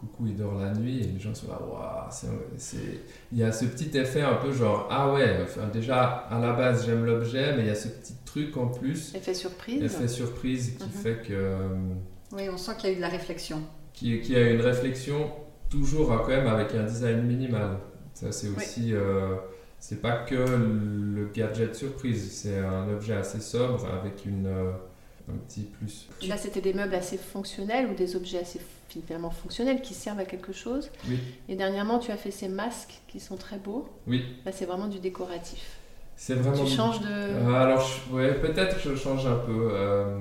coucou 0.00 0.26
il 0.26 0.36
dort 0.36 0.54
la 0.54 0.72
nuit 0.72 1.00
et 1.00 1.06
les 1.08 1.20
gens 1.20 1.34
sont 1.34 1.48
là, 1.48 1.60
waouh, 1.62 2.08
c'est- 2.10 2.26
c'est- 2.56 3.00
il 3.32 3.38
y 3.38 3.42
a 3.44 3.52
ce 3.52 3.66
petit 3.66 3.96
effet 3.98 4.22
un 4.22 4.34
peu 4.36 4.50
genre, 4.52 4.88
ah 4.90 5.12
ouais, 5.12 5.38
enfin, 5.42 5.66
déjà 5.72 6.02
à 6.30 6.38
la 6.40 6.52
base 6.54 6.86
j'aime 6.86 7.04
l'objet, 7.04 7.54
mais 7.56 7.62
il 7.62 7.66
y 7.68 7.70
a 7.70 7.74
ce 7.74 7.88
petit 7.88 8.14
truc 8.24 8.56
en 8.56 8.68
plus, 8.68 9.14
Effet 9.14 9.34
surprise. 9.34 9.82
effet 9.82 10.08
surprise 10.08 10.76
qui 10.78 10.84
Mhm. 10.84 10.90
fait 10.90 11.22
que. 11.28 11.32
euh, 11.32 11.68
Oui, 12.32 12.48
on 12.48 12.56
sent 12.56 12.72
qu'il 12.78 12.88
y 12.88 12.92
a 12.92 12.94
eu 12.94 12.96
de 12.96 13.00
la 13.02 13.08
réflexion. 13.08 13.60
qui, 13.92 14.20
qui 14.20 14.34
a 14.36 14.50
une 14.50 14.60
réflexion 14.62 15.30
toujours 15.68 16.12
hein, 16.12 16.20
quand 16.22 16.28
même 16.30 16.46
avec 16.46 16.74
un 16.74 16.84
design 16.84 17.22
minimal. 17.26 17.76
Ça 18.14 18.32
c'est 18.32 18.48
aussi, 18.48 18.94
euh, 18.94 19.34
c'est 19.78 20.00
pas 20.00 20.16
que 20.18 20.34
le 20.34 21.28
gadget 21.34 21.74
surprise, 21.74 22.32
c'est 22.32 22.58
un 22.58 22.88
objet 22.88 23.14
assez 23.14 23.40
sobre 23.40 23.84
avec 23.92 24.24
une, 24.24 24.46
euh, 24.46 24.72
un 25.30 25.36
petit 25.46 25.62
plus. 25.62 26.08
Là, 26.26 26.36
c'était 26.36 26.60
des 26.60 26.72
meubles 26.72 26.94
assez 26.94 27.16
fonctionnels 27.18 27.88
ou 27.90 27.94
des 27.94 28.16
objets 28.16 28.38
assez 28.40 28.60
finalement 28.90 29.30
fonctionnels 29.30 29.80
qui 29.82 29.94
servent 29.94 30.18
à 30.18 30.24
quelque 30.24 30.52
chose. 30.52 30.90
Oui. 31.08 31.18
Et 31.48 31.54
dernièrement, 31.56 31.98
tu 32.00 32.10
as 32.10 32.16
fait 32.16 32.30
ces 32.32 32.48
masques 32.48 33.00
qui 33.08 33.20
sont 33.20 33.36
très 33.36 33.58
beaux. 33.58 33.88
Oui, 34.06 34.24
Là, 34.44 34.52
c'est 34.52 34.64
vraiment 34.66 34.88
du 34.88 34.98
décoratif. 34.98 35.76
c'est 36.16 36.34
vraiment. 36.34 36.64
Tu 36.64 36.70
changes 36.70 37.00
de. 37.00 37.06
Euh, 37.08 37.52
alors 37.54 37.80
je- 37.80 38.14
ouais, 38.14 38.34
peut-être 38.34 38.82
que 38.82 38.90
je 38.90 38.94
change 38.96 39.26
un 39.26 39.36
peu. 39.36 39.68
Euh, 39.72 40.18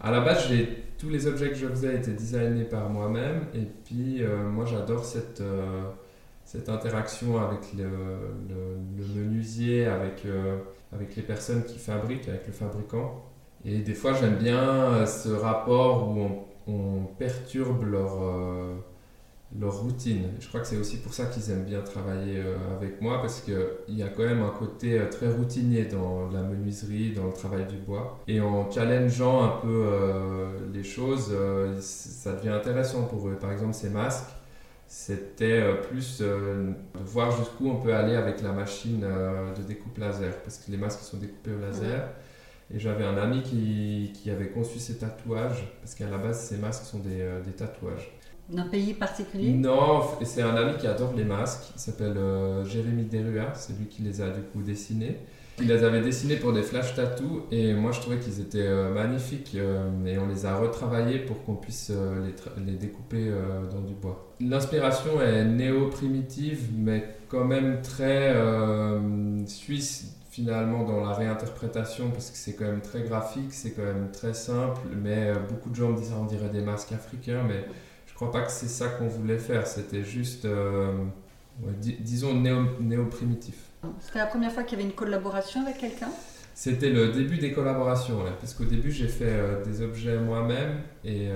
à 0.00 0.10
la 0.10 0.20
base, 0.20 0.48
j'ai 0.48 0.84
tous 0.98 1.08
les 1.08 1.26
objets 1.26 1.48
que 1.50 1.54
je 1.56 1.66
faisais 1.68 1.96
étaient 1.96 2.12
designés 2.12 2.64
par 2.64 2.88
moi-même 2.88 3.46
et 3.54 3.66
puis 3.84 4.22
euh, 4.22 4.48
moi 4.48 4.64
j'adore 4.64 5.04
cette 5.04 5.40
euh, 5.40 5.82
cette 6.44 6.68
interaction 6.68 7.40
avec 7.40 7.72
le, 7.76 7.84
le- 7.84 8.78
le 8.98 9.04
menuisier, 9.20 9.86
avec 9.86 10.24
euh, 10.26 10.58
avec 10.92 11.16
les 11.16 11.22
personnes 11.22 11.64
qui 11.64 11.78
fabriquent, 11.78 12.28
avec 12.28 12.46
le 12.46 12.52
fabricant. 12.52 13.22
Et 13.64 13.78
des 13.78 13.94
fois, 13.94 14.12
j'aime 14.12 14.36
bien 14.36 15.06
ce 15.06 15.28
rapport 15.28 16.08
où 16.08 16.20
on, 16.20 16.44
on 16.66 17.04
perturbe 17.18 17.84
leur 17.84 18.22
euh, 18.22 18.74
leur 19.58 19.80
routine. 19.80 20.28
Je 20.40 20.48
crois 20.48 20.60
que 20.60 20.66
c'est 20.66 20.78
aussi 20.78 20.98
pour 20.98 21.12
ça 21.12 21.26
qu'ils 21.26 21.50
aiment 21.50 21.64
bien 21.64 21.82
travailler 21.82 22.38
euh, 22.38 22.56
avec 22.74 23.02
moi 23.02 23.20
parce 23.20 23.40
qu'il 23.40 23.54
y 23.88 24.02
a 24.02 24.08
quand 24.08 24.24
même 24.24 24.42
un 24.42 24.50
côté 24.50 24.98
euh, 24.98 25.10
très 25.10 25.28
routinier 25.28 25.84
dans 25.84 26.30
la 26.30 26.42
menuiserie, 26.42 27.12
dans 27.12 27.26
le 27.26 27.32
travail 27.32 27.66
du 27.66 27.76
bois. 27.76 28.18
Et 28.28 28.40
en 28.40 28.70
challengeant 28.70 29.44
un 29.44 29.60
peu 29.60 29.86
les 30.72 30.84
choses, 30.84 31.36
ça 31.80 32.32
devient 32.32 32.50
intéressant 32.50 33.04
pour 33.04 33.28
eux. 33.28 33.36
Par 33.38 33.52
exemple, 33.52 33.74
ces 33.74 33.90
masques, 33.90 34.30
c'était 34.86 35.62
plus 35.88 36.20
de 36.20 36.74
voir 37.04 37.30
jusqu'où 37.36 37.68
on 37.68 37.76
peut 37.76 37.94
aller 37.94 38.14
avec 38.14 38.40
la 38.42 38.52
machine 38.52 39.00
de 39.00 39.62
découpe 39.62 39.98
laser 39.98 40.34
parce 40.42 40.58
que 40.58 40.70
les 40.70 40.78
masques 40.78 41.00
sont 41.00 41.18
découpés 41.18 41.52
au 41.52 41.60
laser. 41.60 42.08
Et 42.74 42.78
j'avais 42.78 43.04
un 43.04 43.16
ami 43.18 43.42
qui, 43.42 44.12
qui 44.14 44.30
avait 44.30 44.48
conçu 44.48 44.78
ces 44.78 44.98
tatouages 44.98 45.64
parce 45.80 45.94
qu'à 45.94 46.08
la 46.08 46.18
base, 46.18 46.40
ces 46.40 46.56
masques 46.56 46.84
sont 46.84 47.00
des, 47.00 47.20
euh, 47.20 47.40
des 47.42 47.52
tatouages. 47.52 48.10
D'un 48.48 48.66
pays 48.66 48.94
particulier? 48.94 49.52
Non, 49.52 50.02
et 50.20 50.24
c'est 50.24 50.42
un 50.42 50.56
ami 50.56 50.76
qui 50.78 50.86
adore 50.86 51.14
les 51.14 51.24
masques. 51.24 51.72
Il 51.76 51.80
s'appelle 51.80 52.16
euh, 52.16 52.64
Jérémy 52.64 53.04
Derua. 53.04 53.52
C'est 53.54 53.78
lui 53.78 53.86
qui 53.86 54.02
les 54.02 54.20
a 54.20 54.30
du 54.30 54.40
coup 54.42 54.62
dessinés. 54.62 55.18
Il 55.60 55.68
les 55.68 55.84
avait 55.84 56.00
dessinés 56.00 56.36
pour 56.36 56.54
des 56.54 56.62
flash 56.62 56.94
tattoos 56.94 57.46
et 57.50 57.74
moi 57.74 57.92
je 57.92 58.00
trouvais 58.00 58.18
qu'ils 58.18 58.40
étaient 58.40 58.66
euh, 58.66 58.92
magnifiques 58.92 59.52
euh, 59.54 59.90
et 60.06 60.16
on 60.18 60.26
les 60.26 60.46
a 60.46 60.56
retravaillés 60.56 61.18
pour 61.18 61.44
qu'on 61.44 61.56
puisse 61.56 61.92
euh, 61.94 62.24
les, 62.24 62.72
les 62.72 62.78
découper 62.78 63.30
dans 63.70 63.82
du 63.82 63.92
bois. 63.92 64.32
L'inspiration 64.40 65.20
est 65.20 65.44
néo-primitive 65.44 66.70
mais 66.74 67.16
quand 67.28 67.44
même 67.44 67.82
très 67.82 68.34
suisse 69.46 70.16
finalement 70.32 70.82
dans 70.84 71.04
la 71.04 71.12
réinterprétation 71.12 72.10
parce 72.10 72.30
que 72.30 72.36
c'est 72.38 72.54
quand 72.54 72.64
même 72.64 72.80
très 72.80 73.02
graphique, 73.02 73.52
c'est 73.52 73.72
quand 73.72 73.84
même 73.84 74.10
très 74.12 74.32
simple 74.32 74.80
mais 75.00 75.28
euh, 75.28 75.34
beaucoup 75.48 75.68
de 75.68 75.74
gens 75.74 75.90
me 75.90 75.96
disent 75.96 76.12
on 76.18 76.24
dirait 76.24 76.48
des 76.48 76.62
masques 76.62 76.92
africains 76.92 77.42
mais 77.46 77.66
je 78.06 78.14
crois 78.14 78.30
pas 78.32 78.40
que 78.42 78.50
c'est 78.50 78.68
ça 78.68 78.88
qu'on 78.88 79.08
voulait 79.08 79.38
faire, 79.38 79.66
c'était 79.66 80.04
juste, 80.04 80.44
euh, 80.46 80.92
disons, 82.00 82.34
néo- 82.34 82.78
néo-primitif. 82.80 83.56
C'était 84.00 84.20
la 84.20 84.26
première 84.26 84.52
fois 84.52 84.62
qu'il 84.62 84.78
y 84.78 84.80
avait 84.80 84.88
une 84.90 84.94
collaboration 84.96 85.62
avec 85.62 85.78
quelqu'un? 85.78 86.10
C'était 86.54 86.90
le 86.90 87.12
début 87.12 87.38
des 87.38 87.52
collaborations, 87.52 88.22
ouais, 88.22 88.30
parce 88.40 88.54
qu'au 88.54 88.64
début 88.64 88.90
j'ai 88.92 89.08
fait 89.08 89.24
euh, 89.26 89.64
des 89.64 89.82
objets 89.82 90.18
moi-même, 90.18 90.80
et, 91.04 91.26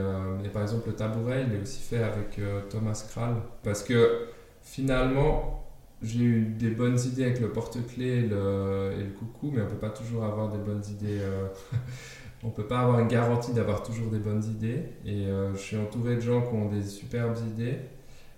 et 0.44 0.48
par 0.52 0.62
exemple 0.62 0.88
le 0.88 0.94
tabouret, 0.94 1.44
il 1.48 1.54
est 1.54 1.60
aussi 1.62 1.80
fait 1.82 2.02
avec 2.02 2.40
Thomas 2.70 3.04
Kral, 3.10 3.34
parce 3.62 3.82
que 3.82 4.26
finalement 4.62 5.65
j'ai 6.02 6.18
eu 6.24 6.42
des 6.44 6.70
bonnes 6.70 6.98
idées 6.98 7.24
avec 7.24 7.40
le 7.40 7.48
porte-clés 7.50 8.18
et 8.18 8.22
le, 8.22 9.06
coucou, 9.18 9.50
mais 9.54 9.62
on 9.62 9.66
peut 9.66 9.76
pas 9.76 9.90
toujours 9.90 10.24
avoir 10.24 10.50
des 10.50 10.58
bonnes 10.58 10.82
idées. 10.90 11.20
euh, 11.20 11.46
on 12.44 12.50
peut 12.50 12.66
pas 12.66 12.80
avoir 12.80 13.00
une 13.00 13.08
garantie 13.08 13.52
d'avoir 13.52 13.82
toujours 13.82 14.10
des 14.10 14.18
bonnes 14.18 14.44
idées, 14.44 14.82
et 15.04 15.26
euh, 15.26 15.52
je 15.54 15.58
suis 15.58 15.76
entouré 15.76 16.16
de 16.16 16.20
gens 16.20 16.42
qui 16.42 16.54
ont 16.54 16.68
des 16.70 16.82
superbes 16.84 17.36
idées, 17.54 17.78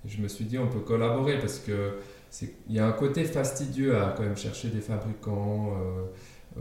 et 0.05 0.09
je 0.09 0.23
me 0.23 0.29
suis 0.29 0.45
dit 0.45 0.59
on 0.59 0.69
peut 0.69 0.81
collaborer 0.81 1.39
parce 1.39 1.59
que 1.59 1.95
il 2.69 2.75
y 2.75 2.79
a 2.79 2.87
un 2.87 2.93
côté 2.93 3.25
fastidieux 3.25 3.97
à 3.97 4.15
quand 4.17 4.23
même 4.23 4.37
chercher 4.37 4.69
des 4.69 4.81
fabricants, 4.83 5.73
euh, 5.73 6.03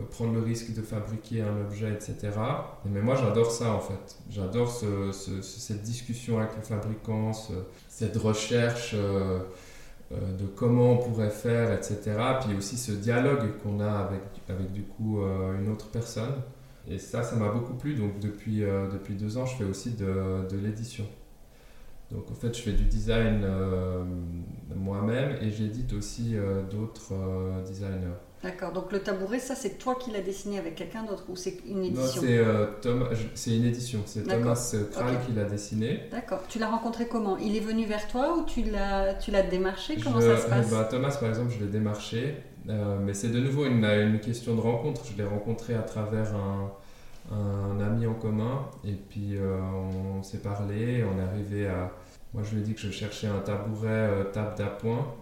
euh, 0.00 0.04
prendre 0.10 0.32
le 0.32 0.40
risque 0.40 0.72
de 0.74 0.80
fabriquer 0.82 1.42
un 1.42 1.60
objet, 1.60 1.92
etc. 1.92 2.16
Mais 2.86 3.02
moi 3.02 3.14
j'adore 3.16 3.50
ça 3.52 3.72
en 3.72 3.80
fait. 3.80 4.16
J'adore 4.30 4.70
ce- 4.70 5.12
ce- 5.12 5.42
ce- 5.42 5.60
cette 5.60 5.82
discussion 5.82 6.38
avec 6.38 6.56
le 6.56 6.62
fabricant, 6.62 7.32
ce- 7.34 7.52
cette 7.88 8.16
recherche 8.16 8.94
de 10.10 10.46
comment 10.46 10.92
on 10.92 10.96
pourrait 10.96 11.30
faire, 11.30 11.72
etc. 11.72 12.16
Puis 12.40 12.56
aussi 12.56 12.76
ce 12.76 12.92
dialogue 12.92 13.58
qu'on 13.62 13.80
a 13.80 13.90
avec, 13.90 14.22
avec 14.48 14.72
du 14.72 14.82
coup 14.82 15.20
euh, 15.20 15.58
une 15.58 15.70
autre 15.70 15.88
personne. 15.88 16.34
Et 16.86 16.98
ça, 16.98 17.22
ça 17.22 17.36
m'a 17.36 17.48
beaucoup 17.50 17.74
plu. 17.74 17.94
Donc 17.94 18.18
depuis, 18.18 18.64
euh, 18.64 18.88
depuis 18.90 19.14
deux 19.14 19.36
ans, 19.36 19.44
je 19.44 19.56
fais 19.56 19.64
aussi 19.64 19.90
de, 19.92 20.48
de 20.48 20.56
l'édition. 20.56 21.04
Donc 22.10 22.30
en 22.30 22.34
fait, 22.34 22.56
je 22.56 22.62
fais 22.62 22.72
du 22.72 22.84
design 22.84 23.42
euh, 23.44 24.02
moi-même 24.74 25.36
et 25.42 25.50
j'édite 25.50 25.92
aussi 25.92 26.36
euh, 26.36 26.62
d'autres 26.62 27.12
euh, 27.12 27.62
designers. 27.62 28.16
D'accord, 28.42 28.72
donc 28.72 28.92
le 28.92 29.00
tabouret, 29.00 29.40
ça 29.40 29.56
c'est 29.56 29.78
toi 29.78 29.96
qui 29.96 30.12
l'as 30.12 30.20
dessiné 30.20 30.58
avec 30.58 30.76
quelqu'un 30.76 31.02
d'autre 31.02 31.24
ou 31.28 31.34
c'est 31.34 31.58
une 31.66 31.78
Non, 31.80 31.86
édition 31.86 32.22
c'est 32.22 32.38
euh, 32.38 32.66
c'est 33.34 33.56
une 33.56 33.64
édition. 33.64 34.00
C'est. 34.06 34.22
Thomas 34.28 34.74
Kral 34.92 35.14
Ok. 35.16 35.26
qui 35.26 35.32
l'a 35.32 35.44
dessiné. 35.44 36.02
D'accord, 36.12 36.40
tu 36.48 36.58
l'as 36.60 36.68
rencontré 36.68 37.08
comment? 37.08 37.36
Il 37.38 37.56
est 37.56 37.60
venu 37.60 37.84
vers 37.86 38.06
toi 38.06 38.36
ou 38.38 38.44
tu 38.44 38.62
l'as 38.62 39.14
tu 39.14 39.30
l'as 39.32 39.42
démarché? 39.42 39.96
Comment 40.02 40.20
Je- 40.20 40.26
ça 40.26 40.36
se 40.36 40.46
passe? 40.48 40.68
eh 40.68 40.70
ben, 40.74 40.84
Thomas, 40.84 41.16
par 41.18 41.28
exemple, 41.30 41.50
je 41.58 41.64
l'ai 41.64 41.70
démarché, 41.70 42.36
euh, 42.68 42.98
mais 43.04 43.14
c'est 43.14 43.28
de 43.30 43.40
nouveau 43.40 43.64
une, 43.66 43.84
une 43.84 44.20
question 44.20 44.54
de 44.54 44.60
rencontre. 44.60 45.02
Je 45.10 45.16
l'ai 45.16 45.28
rencontré 45.28 45.74
à 45.74 45.82
travers 45.82 46.34
un, 46.36 46.70
un 47.32 47.80
ami 47.80 48.06
en 48.06 48.14
commun, 48.14 48.66
et 48.84 48.92
puis 48.92 49.36
euh, 49.36 49.58
on 50.18 50.22
s'est 50.22 50.38
parlé, 50.42 51.04
on 51.04 51.18
est 51.18 51.22
arrivé 51.22 51.66
à... 51.66 51.92
Moi, 52.34 52.42
je 52.44 52.54
lui 52.54 52.60
ai 52.62 52.64
dit 52.64 52.74
que 52.74 52.80
je 52.80 52.90
cherchais 52.90 53.26
un 53.26 53.40
tabouret 53.40 53.88
euh, 53.90 54.24
table 54.24 54.54
d'appoint. 54.56 55.14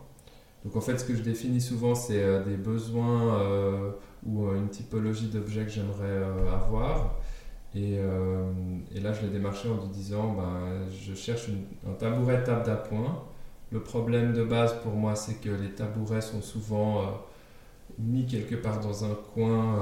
Donc, 0.66 0.74
en 0.74 0.80
fait, 0.80 0.98
ce 0.98 1.04
que 1.04 1.14
je 1.14 1.22
définis 1.22 1.60
souvent, 1.60 1.94
c'est 1.94 2.20
euh, 2.20 2.42
des 2.42 2.56
besoins 2.56 3.38
euh, 3.40 3.92
ou 4.26 4.46
euh, 4.46 4.56
une 4.56 4.68
typologie 4.68 5.28
d'objets 5.28 5.62
que 5.62 5.70
j'aimerais 5.70 6.24
avoir. 6.52 7.20
Et, 7.76 8.00
là, 9.00 9.12
je 9.12 9.22
l'ai 9.22 9.28
démarché 9.28 9.68
en 9.68 9.76
lui 9.76 9.88
disant, 9.92 10.32
ben, 10.32 10.88
je 10.90 11.14
cherche 11.14 11.50
un 11.86 11.92
tabouret 11.92 12.42
table 12.42 12.64
d'appoint. 12.64 13.22
Le 13.70 13.80
problème 13.80 14.32
de 14.32 14.42
base 14.42 14.74
pour 14.82 14.94
moi, 14.94 15.14
c'est 15.14 15.34
que 15.34 15.50
les 15.50 15.70
tabourets 15.70 16.22
sont 16.22 16.42
souvent 16.42 17.20
mis 17.98 18.26
quelque 18.26 18.56
part 18.56 18.80
dans 18.80 19.04
un 19.04 19.14
coin 19.34 19.78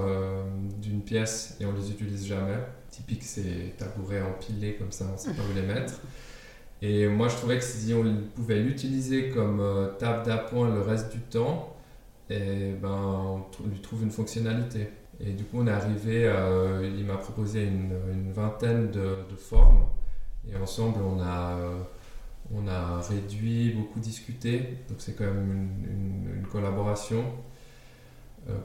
d'une 0.82 1.02
pièce 1.02 1.56
et 1.60 1.66
on 1.66 1.72
les 1.72 1.88
utilise 1.92 2.26
jamais. 2.26 2.58
Typique, 2.90 3.22
c'est 3.22 3.74
tabourets 3.78 4.22
empilés 4.22 4.74
comme 4.74 4.90
ça, 4.90 5.06
on 5.08 5.12
ne 5.12 5.18
sait 5.18 5.32
pas 5.32 5.42
où 5.48 5.54
les 5.54 5.62
mettre. 5.62 6.00
Et 6.86 7.08
moi, 7.08 7.28
je 7.28 7.36
trouvais 7.36 7.56
que 7.56 7.64
si 7.64 7.94
on 7.94 8.04
pouvait 8.34 8.60
l'utiliser 8.60 9.30
comme 9.30 9.58
euh, 9.60 9.88
table 9.94 10.26
d'appoint 10.26 10.68
le 10.68 10.82
reste 10.82 11.10
du 11.10 11.18
temps, 11.18 11.74
et 12.28 12.72
ben, 12.72 13.46
on 13.64 13.68
lui 13.68 13.80
trouve 13.80 14.02
une 14.02 14.10
fonctionnalité. 14.10 14.88
Et 15.18 15.32
du 15.32 15.44
coup, 15.44 15.60
on 15.60 15.66
est 15.66 15.70
arrivé, 15.70 16.26
euh, 16.26 16.86
il 16.98 17.06
m'a 17.06 17.16
proposé 17.16 17.64
une, 17.64 18.32
vingtaine 18.34 18.90
de, 18.90 19.16
formes. 19.38 19.86
Et 20.52 20.56
ensemble, 20.56 21.00
on 21.02 21.22
a, 21.22 21.56
euh, 21.56 21.80
on 22.54 22.68
a 22.68 23.00
réduit, 23.00 23.70
beaucoup 23.70 24.00
discuté. 24.00 24.58
Donc, 24.90 24.98
c'est 24.98 25.14
quand 25.14 25.24
même 25.24 25.78
une, 25.86 26.36
une- 26.40 26.46
collaboration 26.48 27.24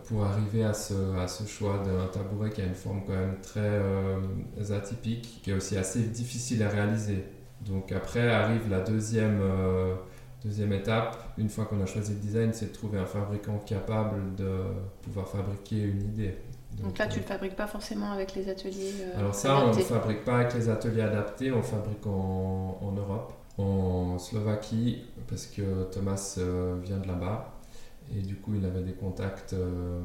pour 0.06 0.26
arriver 0.26 0.66
à 0.66 0.74
ce, 0.74 1.16
à 1.18 1.28
ce 1.30 1.48
choix 1.48 1.82
d'un 1.86 2.08
tabouret 2.08 2.50
qui 2.50 2.62
a 2.62 2.66
une 2.66 2.76
forme 2.76 3.02
quand 3.08 3.14
même 3.14 3.38
très 3.42 3.82
atypique, 4.74 5.40
qui 5.42 5.52
est 5.52 5.54
aussi 5.54 5.78
assez 5.78 6.02
difficile 6.02 6.62
à 6.64 6.70
réaliser. 6.70 7.24
Donc, 7.66 7.92
après 7.92 8.30
arrive 8.30 8.70
la 8.70 8.82
deuxième. 8.82 9.40
euh, 9.42 9.96
Deuxième 10.42 10.72
étape, 10.72 11.34
une 11.38 11.50
fois 11.50 11.66
qu'on 11.66 11.82
a 11.82 11.86
choisi 11.86 12.14
le 12.14 12.20
design, 12.20 12.54
c'est 12.54 12.68
de 12.68 12.72
trouver 12.72 12.98
un 12.98 13.06
fabricant 13.06 13.58
capable 13.66 14.36
de 14.38 14.50
pouvoir 15.02 15.28
fabriquer 15.28 15.82
une 15.82 16.02
idée. 16.02 16.34
Donc 16.82 16.98
là, 16.98 17.08
euh, 17.08 17.10
tu 17.10 17.20
le 17.20 17.26
fabriques 17.26 17.58
pas 17.58 17.68
forcément 17.68 18.14
avec 18.14 18.36
les 18.36 18.48
ateliers. 18.48 18.94
euh, 19.02 19.20
alors 19.20 19.36
ça, 19.36 19.58
on 19.66 19.68
ne 19.76 19.82
fabrique 19.82 20.24
pas 20.24 20.38
avec 20.38 20.54
les 20.54 20.70
ateliers 20.70 21.02
adaptés, 21.02 21.52
on 21.52 21.62
fabrique 21.62 22.08
en, 22.08 22.80
en 22.82 22.92
Europe, 22.94 23.34
en 23.58 24.18
Slovaquie, 24.18 25.04
parce 25.28 25.46
que 25.46 25.84
Thomas 25.92 26.36
euh, 26.38 26.78
vient 26.82 27.00
de 27.00 27.08
là-bas, 27.10 27.52
et 28.18 28.22
du 28.22 28.38
coup 28.38 28.54
il 28.56 28.66
avait 28.66 28.84
des 28.84 28.94
contacts 28.94 29.52
euh, 29.52 30.00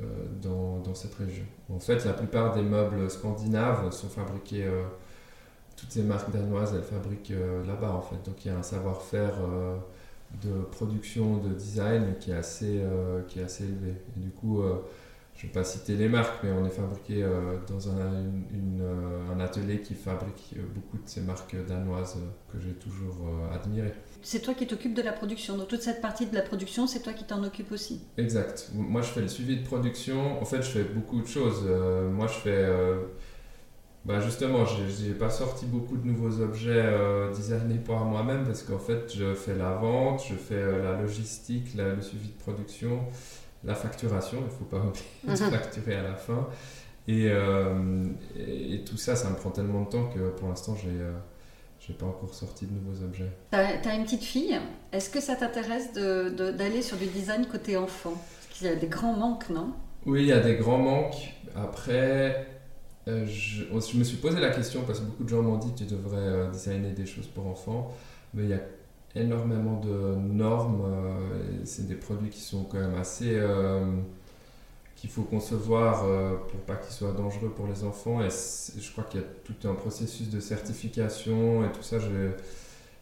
euh, 0.00 0.04
dans, 0.40 0.78
dans 0.78 0.94
cette 0.94 1.16
région. 1.16 1.44
En 1.74 1.80
fait, 1.80 2.04
la 2.04 2.12
plupart 2.12 2.54
des 2.54 2.62
meubles 2.62 3.10
scandinaves 3.10 3.90
sont 3.90 4.08
fabriqués 4.08 4.62
euh, 4.64 4.84
toutes 5.76 5.90
ces 5.90 6.02
marques 6.02 6.32
danoises, 6.32 6.74
elles 6.74 6.82
fabriquent 6.82 7.34
là-bas 7.66 7.92
en 7.92 8.02
fait. 8.02 8.16
Donc 8.24 8.44
il 8.44 8.48
y 8.48 8.50
a 8.50 8.56
un 8.56 8.62
savoir-faire 8.62 9.34
de 10.42 10.62
production, 10.72 11.36
de 11.36 11.50
design 11.50 12.14
qui 12.18 12.30
est 12.30 12.36
assez, 12.36 12.82
qui 13.28 13.40
est 13.40 13.42
assez 13.42 13.64
élevé. 13.64 13.94
Et 14.16 14.20
du 14.20 14.30
coup, 14.30 14.62
je 15.34 15.42
ne 15.42 15.48
vais 15.48 15.52
pas 15.52 15.64
citer 15.64 15.96
les 15.96 16.08
marques, 16.08 16.42
mais 16.42 16.50
on 16.50 16.64
est 16.64 16.70
fabriqué 16.70 17.26
dans 17.68 17.90
un, 17.90 18.30
un, 19.30 19.40
atelier 19.40 19.82
qui 19.82 19.94
fabrique 19.94 20.54
beaucoup 20.74 20.96
de 20.96 21.06
ces 21.08 21.20
marques 21.20 21.56
danoises 21.66 22.18
que 22.50 22.58
j'ai 22.58 22.72
toujours 22.72 23.28
admirées 23.52 23.92
c'est 24.26 24.40
toi 24.40 24.54
qui 24.54 24.66
t'occupes 24.66 24.94
de 24.94 25.02
la 25.02 25.12
production. 25.12 25.56
Donc 25.56 25.68
toute 25.68 25.82
cette 25.82 26.00
partie 26.00 26.26
de 26.26 26.34
la 26.34 26.42
production, 26.42 26.88
c'est 26.88 26.98
toi 26.98 27.12
qui 27.12 27.22
t'en 27.22 27.44
occupes 27.44 27.70
aussi. 27.70 28.00
Exact. 28.18 28.70
Moi, 28.74 29.00
je 29.00 29.06
fais 29.06 29.20
le 29.20 29.28
suivi 29.28 29.56
de 29.56 29.64
production. 29.64 30.42
En 30.42 30.44
fait, 30.44 30.62
je 30.62 30.68
fais 30.68 30.82
beaucoup 30.82 31.20
de 31.20 31.28
choses. 31.28 31.62
Euh, 31.64 32.10
moi, 32.10 32.26
je 32.26 32.34
fais... 32.34 32.64
Euh, 34.06 34.12
bah 34.12 34.20
justement, 34.20 34.64
je 34.64 35.04
n'ai 35.04 35.14
pas 35.14 35.30
sorti 35.30 35.66
beaucoup 35.66 35.96
de 35.96 36.06
nouveaux 36.06 36.40
objets 36.40 36.70
euh, 36.72 37.32
designés 37.34 37.78
par 37.78 38.04
moi-même 38.04 38.44
parce 38.44 38.62
qu'en 38.62 38.78
fait, 38.78 39.12
je 39.14 39.34
fais 39.34 39.54
la 39.54 39.72
vente, 39.72 40.22
je 40.28 40.34
fais 40.34 40.64
la 40.82 41.00
logistique, 41.00 41.74
le 41.74 42.00
suivi 42.00 42.28
de 42.28 42.38
production, 42.38 43.00
la 43.64 43.74
facturation. 43.74 44.38
Il 44.40 44.44
ne 44.44 44.50
faut 44.50 44.64
pas 44.64 44.78
oublier 44.78 45.04
de 45.24 45.50
facturer 45.50 45.96
à 45.96 46.02
la 46.02 46.14
fin. 46.14 46.48
Et, 47.08 47.26
et, 48.36 48.82
tout 48.84 48.96
ça, 48.96 49.14
ça 49.14 49.30
me 49.30 49.36
prend 49.36 49.50
tellement 49.50 49.82
de 49.82 49.88
temps 49.88 50.08
que 50.08 50.30
pour 50.30 50.48
l'instant, 50.48 50.74
j'ai 50.74 50.90
je 51.86 51.92
n'ai 51.92 51.98
pas 51.98 52.06
encore 52.06 52.34
sorti 52.34 52.66
de 52.66 52.72
nouveaux 52.72 53.04
objets. 53.04 53.30
Tu 53.52 53.56
as, 53.56 53.94
une 53.94 54.04
petite 54.04 54.24
fille? 54.24 54.58
Est-ce 54.92 55.10
que 55.10 55.20
ça 55.20 55.36
t'intéresse 55.36 55.92
d'aller 55.92 56.82
sur 56.82 56.96
du 56.96 57.06
design 57.06 57.46
côté 57.46 57.76
enfant? 57.76 58.12
Parce 58.12 58.58
qu'il 58.58 58.66
y 58.66 58.70
a 58.70 58.74
des 58.74 58.88
grands 58.88 59.12
manques, 59.12 59.48
non? 59.50 59.72
Oui, 60.04 60.22
il 60.22 60.28
y 60.28 60.32
a 60.32 60.40
des 60.40 60.56
grands 60.56 60.78
manques. 60.78 61.34
Après, 61.54 62.46
euh, 63.08 63.24
je, 63.24 63.64
me 63.96 64.04
suis 64.04 64.16
posé 64.16 64.40
la 64.40 64.50
question 64.50 64.82
parce 64.82 64.98
que 64.98 65.04
beaucoup 65.04 65.22
de 65.22 65.28
gens 65.28 65.42
m'ont 65.42 65.58
dit 65.58 65.72
que 65.72 65.78
tu 65.78 65.84
devrais 65.84 66.16
euh, 66.16 66.50
designer 66.50 66.92
des 66.92 67.06
choses 67.06 67.28
pour 67.28 67.46
enfants. 67.46 67.94
Mais 68.34 68.44
il 68.44 68.48
y 68.50 68.54
a 68.54 68.60
énormément 69.14 69.80
de 69.80 70.16
normes. 70.16 70.82
Euh, 70.84 71.60
c'est 71.64 71.86
des 71.86 71.94
produits 71.94 72.30
qui 72.30 72.40
sont 72.40 72.64
quand 72.64 72.78
même 72.78 72.96
assez 72.96 73.40
qu'il 74.96 75.10
faut 75.10 75.22
concevoir 75.22 76.04
pour 76.48 76.60
pas 76.60 76.76
qu'il 76.76 76.92
soit 76.92 77.12
dangereux 77.12 77.50
pour 77.50 77.66
les 77.66 77.84
enfants. 77.84 78.22
Et 78.22 78.28
je 78.30 78.92
crois 78.92 79.04
qu'il 79.04 79.20
y 79.20 79.22
a 79.22 79.26
tout 79.44 79.68
un 79.68 79.74
processus 79.74 80.30
de 80.30 80.40
certification 80.40 81.64
et 81.64 81.72
tout 81.72 81.82
ça. 81.82 81.98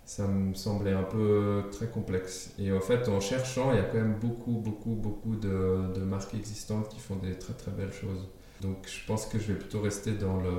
ça 0.04 0.26
me 0.26 0.54
semblait 0.54 0.92
un 0.92 1.04
peu 1.04 1.64
très 1.72 1.86
complexe. 1.86 2.52
Et 2.58 2.72
en 2.72 2.80
fait, 2.80 3.08
en 3.08 3.20
cherchant, 3.20 3.72
il 3.72 3.76
y 3.76 3.80
a 3.80 3.84
quand 3.84 3.98
même 3.98 4.18
beaucoup, 4.20 4.52
beaucoup, 4.52 4.94
beaucoup 4.94 5.36
de, 5.36 6.00
marques 6.00 6.34
existantes 6.34 6.88
qui 6.88 7.00
font 7.00 7.16
des 7.16 7.38
très, 7.38 7.54
très 7.54 7.70
belles 7.70 7.92
choses. 7.92 8.28
Donc 8.60 8.86
je 8.86 9.04
pense 9.06 9.26
que 9.26 9.38
je 9.38 9.52
vais 9.52 9.58
plutôt 9.58 9.80
rester 9.80 10.12
dans, 10.12 10.38
le, 10.38 10.50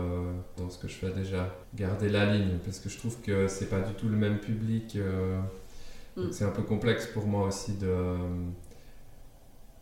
dans 0.58 0.70
ce 0.70 0.78
que 0.78 0.88
je 0.88 0.96
fais 0.96 1.12
déjà, 1.12 1.56
garder 1.74 2.10
la 2.10 2.25
ligne, 2.34 2.58
parce 2.64 2.80
que 2.80 2.90
je 2.90 2.98
trouve 2.98 3.20
que 3.22 3.48
c'est 3.48 3.70
pas 3.70 3.80
du 3.80 3.94
tout 3.94 4.08
le 4.08 4.18
même 4.18 4.40
public. 4.40 4.96
Euh, 4.96 5.40
mm. 6.18 6.32
C'est 6.32 6.46
un 6.46 6.52
peu 6.52 6.64
complexe 6.64 7.08
pour 7.08 7.25
moi 7.25 7.48
aussi 7.48 7.74
de, 7.78 8.18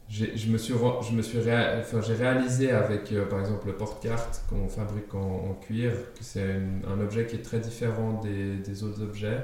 je 0.10 0.52
me 0.52 0.58
suis, 0.58 0.74
je 0.74 1.16
me 1.16 1.22
suis 1.22 1.40
enfin, 1.40 2.02
j'ai 2.02 2.14
réalisé 2.14 2.72
avec 2.72 3.12
euh, 3.12 3.26
par 3.26 3.40
exemple 3.40 3.68
le 3.68 3.74
porte-carte 3.74 4.44
qu'on 4.50 4.68
fabrique 4.68 5.14
en, 5.16 5.58
cuir 5.62 5.92
que 6.14 6.24
c'est 6.24 6.60
un 6.88 7.00
objet 7.00 7.26
qui 7.26 7.36
est 7.38 7.42
très 7.42 7.60
différent 7.60 8.22
des, 8.22 8.58
des, 8.58 8.84
autres 8.84 9.02
objets 9.02 9.44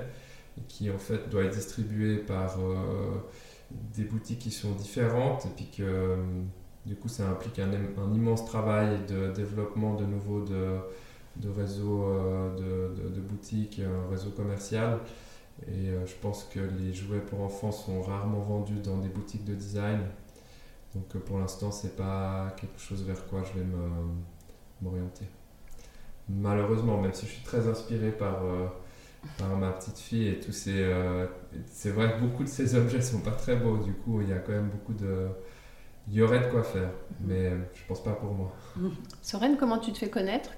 et 0.57 0.61
qui 0.67 0.91
en 0.91 0.97
fait 0.97 1.29
doit 1.29 1.43
être 1.43 1.55
distribué 1.55 2.17
par 2.17 2.59
euh, 2.59 2.75
des 3.95 4.03
boutiques 4.03 4.39
qui 4.39 4.51
sont 4.51 4.73
différentes 4.73 5.45
et 5.45 5.49
puis 5.55 5.69
que 5.75 6.17
du 6.85 6.95
coup 6.95 7.07
ça 7.07 7.29
implique 7.29 7.59
un, 7.59 7.71
immense 8.13 8.45
travail 8.45 9.05
de 9.07 9.31
développement 9.31 9.95
de 9.95 10.05
nouveau 10.05 10.41
de, 10.41 10.77
de 11.37 11.49
réseaux 11.49 12.05
de, 12.57 13.09
de, 13.09 13.21
boutiques, 13.21 13.79
un 13.79 14.09
réseau 14.09 14.31
commercial. 14.31 14.99
Et 15.67 15.89
je 16.05 16.13
pense 16.21 16.45
que 16.45 16.59
les 16.59 16.93
jouets 16.93 17.19
pour 17.19 17.41
enfants 17.41 17.71
sont 17.71 18.01
rarement 18.01 18.39
vendus 18.39 18.79
dans 18.83 18.97
des 18.97 19.09
boutiques 19.09 19.43
de 19.45 19.55
design. 19.55 19.99
Donc 20.95 21.15
euh, 21.15 21.19
pour 21.19 21.39
l'instant, 21.39 21.71
c'est 21.71 21.95
pas 21.95 22.53
quelque 22.57 22.79
chose 22.79 23.03
vers 23.03 23.25
quoi 23.27 23.43
je 23.43 23.59
vais 23.59 23.65
m'orienter. 24.81 25.25
Malheureusement, 26.27 26.99
même 27.01 27.13
si 27.13 27.25
je 27.25 27.31
suis 27.31 27.43
très 27.43 27.67
inspiré 27.67 28.11
par, 28.11 28.43
euh, 28.43 28.67
par 29.37 29.55
ma 29.57 29.71
petite 29.71 29.97
fille 29.97 30.27
et 30.27 30.39
tous 30.39 30.51
ces. 30.51 30.83
Euh, 30.83 31.27
c'est 31.71 31.91
vrai 31.91 32.13
que 32.13 32.19
beaucoup 32.21 32.43
de 32.43 32.49
ces 32.49 32.75
objets 32.75 33.01
sont 33.01 33.21
pas 33.21 33.31
très 33.31 33.55
beaux, 33.55 33.77
du 33.77 33.93
coup, 33.93 34.21
il 34.21 34.29
y 34.29 34.33
a 34.33 34.39
quand 34.39 34.51
même 34.51 34.69
beaucoup 34.69 34.93
de. 34.93 35.27
Il 36.11 36.17
y 36.17 36.21
aurait 36.23 36.39
de 36.39 36.51
quoi 36.51 36.63
faire, 36.63 36.89
mais 37.21 37.51
je 37.75 37.81
pense 37.87 38.03
pas 38.03 38.13
pour 38.13 38.33
moi. 38.33 38.51
Soren, 39.21 39.57
comment 39.57 39.77
tu 39.77 39.91
te 39.91 39.99
fais 39.99 40.09
connaître? 40.09 40.49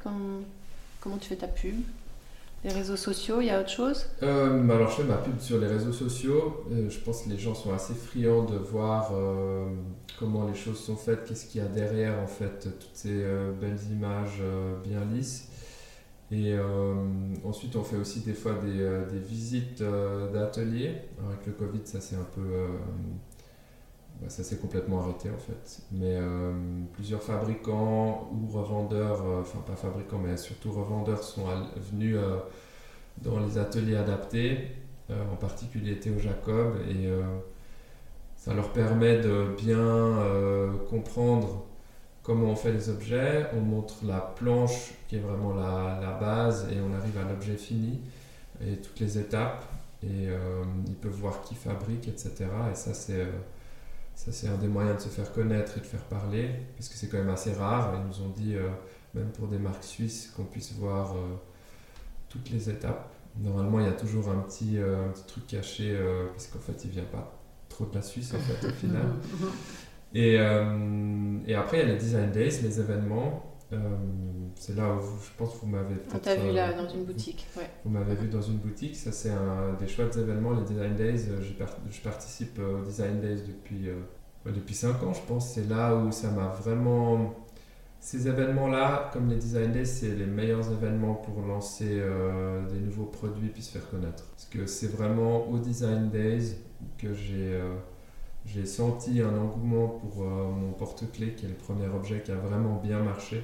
Comment 1.02 1.18
tu 1.18 1.28
fais 1.28 1.36
ta 1.36 1.48
pub? 1.48 1.76
Les 2.64 2.72
réseaux 2.72 2.96
sociaux, 2.96 3.42
il 3.42 3.48
y 3.48 3.50
a 3.50 3.60
autre 3.60 3.72
chose? 3.72 4.06
Euh, 4.22 4.62
bah 4.62 4.76
Alors 4.76 4.92
je 4.92 4.98
fais 4.98 5.04
ma 5.04 5.18
pub 5.18 5.40
sur 5.40 5.60
les 5.60 5.66
réseaux 5.66 5.92
sociaux. 5.92 6.64
Euh, 6.72 6.90
je 6.90 7.00
pense 7.00 7.24
que 7.24 7.30
les 7.30 7.40
gens 7.40 7.56
sont 7.56 7.74
assez 7.74 7.96
friands 7.96 8.44
de 8.44 8.56
voir 8.56 9.12
euh, 9.14 9.66
comment 10.20 10.48
les 10.48 10.54
choses 10.54 10.80
sont 10.80 10.96
faites, 10.96 11.26
qu'est-ce 11.26 11.48
qu'il 11.48 11.60
y 11.60 11.64
a 11.66 11.68
derrière 11.68 12.20
en 12.20 12.28
fait, 12.28 12.60
toutes 12.80 12.92
ces 12.94 13.26
belles 13.60 13.80
images 13.92 14.44
bien 14.84 15.04
lisses. 15.12 15.48
Et 16.32 16.56
ensuite 17.44 17.76
on 17.76 17.84
fait 17.84 17.98
aussi 17.98 18.20
des 18.22 18.34
fois 18.34 18.54
des, 18.54 18.78
des 19.12 19.20
visites 19.20 19.84
d'ateliers. 20.32 20.96
Avec 21.28 21.48
le 21.48 21.54
Covid 21.54 21.82
ça 21.86 22.00
s'est 22.00 22.16
un 22.16 22.28
peu... 22.36 22.68
Ça 24.28 24.44
s'est 24.44 24.58
complètement 24.58 25.02
arrêté 25.02 25.30
en 25.30 25.38
fait. 25.38 25.82
Mais 25.92 26.18
plusieurs 26.94 27.24
fabricants 27.24 28.30
ou 28.32 28.48
revendeurs, 28.48 29.24
enfin 29.42 29.60
pas 29.66 29.76
fabricants 29.76 30.20
mais 30.20 30.38
surtout 30.38 30.72
revendeurs 30.72 31.24
sont 31.24 31.46
venus 31.92 32.18
dans 33.18 33.40
les 33.40 33.58
ateliers 33.58 33.96
adaptés, 33.96 34.68
euh, 35.10 35.24
en 35.32 35.36
particulier 35.36 36.00
Théo 36.00 36.18
Jacob, 36.20 36.76
et 36.90 37.08
euh, 37.08 37.24
ça 38.36 38.54
leur 38.54 38.72
permet 38.72 39.20
de 39.20 39.56
bien 39.58 39.78
euh, 39.78 40.72
comprendre 40.90 41.66
comment 42.24 42.50
on 42.50 42.56
fait 42.56 42.72
les 42.72 42.90
objets, 42.90 43.48
on 43.56 43.62
montre 43.62 44.06
la 44.06 44.20
planche 44.20 44.94
qui 45.08 45.18
est 45.18 45.20
vraiment 45.20 45.54
la, 45.54 46.00
la 46.02 46.12
base 46.12 46.68
et 46.72 46.80
on 46.80 46.94
arrive 46.94 47.18
à 47.18 47.28
l'objet 47.28 47.58
fini 47.58 48.00
et 48.66 48.78
toutes 48.78 49.00
les 49.00 49.18
étapes 49.18 49.66
et 50.04 50.30
ils 50.88 50.96
peuvent 50.96 51.12
voir 51.12 51.42
qui 51.42 51.54
fabrique, 51.54 52.08
etc. 52.08 52.46
Et 52.72 52.76
ça 52.76 52.94
c'est 52.94 53.26
ça 54.16 54.32
c'est 54.32 54.48
un 54.48 54.58
des 54.58 54.68
moyens 54.68 54.98
de 54.98 55.02
se 55.02 55.10
faire 55.10 55.32
connaître 55.32 55.78
et 55.78 55.82
de 55.82 55.86
faire 55.86 56.04
parler 56.04 56.50
parce 56.76 56.90
que 56.90 56.96
c'est 56.96 57.08
quand 57.08 57.18
même 57.18 57.30
assez 57.30 57.54
rare. 57.54 57.96
Ils 57.96 58.08
nous 58.08 58.26
ont 58.26 58.30
dit 58.30 58.56
même 59.14 59.32
pour 59.32 59.48
des 59.48 59.58
marques 59.58 59.84
suisses 59.84 60.32
qu'on 60.36 60.46
puisse 60.46 60.74
voir 60.74 61.16
toutes 62.30 62.50
les 62.50 62.70
étapes. 62.70 63.12
Normalement, 63.40 63.80
il 63.80 63.86
y 63.86 63.90
a 63.90 63.94
toujours 63.94 64.30
un 64.30 64.40
petit, 64.42 64.78
euh, 64.78 65.06
un 65.06 65.10
petit 65.10 65.26
truc 65.26 65.48
caché, 65.48 65.92
euh, 65.92 66.28
parce 66.32 66.48
qu'en 66.48 66.60
fait, 66.60 66.84
il 66.86 66.92
vient 66.92 67.04
pas 67.04 67.40
trop 67.70 67.86
de 67.86 67.96
la 67.96 68.02
Suisse, 68.02 68.34
en 68.34 68.40
fait, 68.40 68.68
au 68.68 68.72
final. 68.72 69.06
Et, 70.14 70.38
euh, 70.38 71.38
et, 71.48 71.56
après, 71.56 71.78
il 71.78 71.88
y 71.88 71.90
a 71.90 71.94
les 71.94 71.98
Design 71.98 72.32
Days, 72.32 72.62
les 72.64 72.82
événements. 72.82 73.51
C'est 74.56 74.76
là 74.76 74.94
où 74.94 75.00
je 75.24 75.30
pense 75.38 75.54
que 75.54 75.62
vous 75.62 75.68
m'avez 75.68 75.96
On 76.14 76.20
t'a 76.20 76.36
vu 76.36 76.52
là, 76.52 76.74
dans 76.74 76.90
une 76.90 77.06
boutique. 77.06 77.48
Ouais. 77.58 77.70
Vous 77.84 77.92
m'avez 77.92 78.16
vu 78.16 78.28
dans 78.28 78.42
une 78.42 78.58
boutique. 78.58 78.96
Ça, 78.96 79.12
c'est 79.12 79.32
un 79.32 79.74
des 79.80 79.88
chouettes 79.88 80.18
événements, 80.18 80.52
les 80.52 80.64
Design 80.64 80.96
Days. 80.96 81.30
je 81.90 82.02
participe 82.02 82.60
aux 82.60 82.84
Design 82.84 83.22
Days 83.22 83.44
depuis, 83.48 83.90
depuis 84.46 84.76
5 84.76 85.02
ans, 85.04 85.14
je 85.14 85.22
pense. 85.22 85.54
C'est 85.54 85.70
là 85.70 85.96
où 85.96 86.12
ça 86.12 86.30
m'a 86.32 86.48
vraiment 86.48 87.34
ces 88.02 88.28
événements-là, 88.28 89.12
comme 89.14 89.30
les 89.30 89.36
Design 89.36 89.72
Days, 89.72 89.86
c'est 89.86 90.16
les 90.16 90.26
meilleurs 90.26 90.72
événements 90.72 91.14
pour 91.14 91.40
lancer 91.46 92.00
euh, 92.00 92.68
des 92.68 92.80
nouveaux 92.80 93.06
produits 93.06 93.50
puis 93.50 93.62
se 93.62 93.78
faire 93.78 93.88
connaître. 93.92 94.26
Parce 94.32 94.46
que 94.46 94.66
c'est 94.66 94.88
vraiment 94.88 95.48
aux 95.48 95.60
Design 95.60 96.10
Days 96.10 96.56
que 96.98 97.14
j'ai 97.14 97.62
euh, 98.58 98.66
senti 98.66 99.22
un 99.22 99.38
engouement 99.38 99.88
pour 99.88 100.24
euh, 100.24 100.52
mon 100.52 100.72
porte-clés, 100.74 101.34
qui 101.34 101.46
est 101.46 101.50
le 101.50 101.56
premier 101.56 101.88
objet 101.88 102.22
qui 102.22 102.32
a 102.32 102.36
vraiment 102.36 102.76
bien 102.82 103.00
marché. 103.00 103.44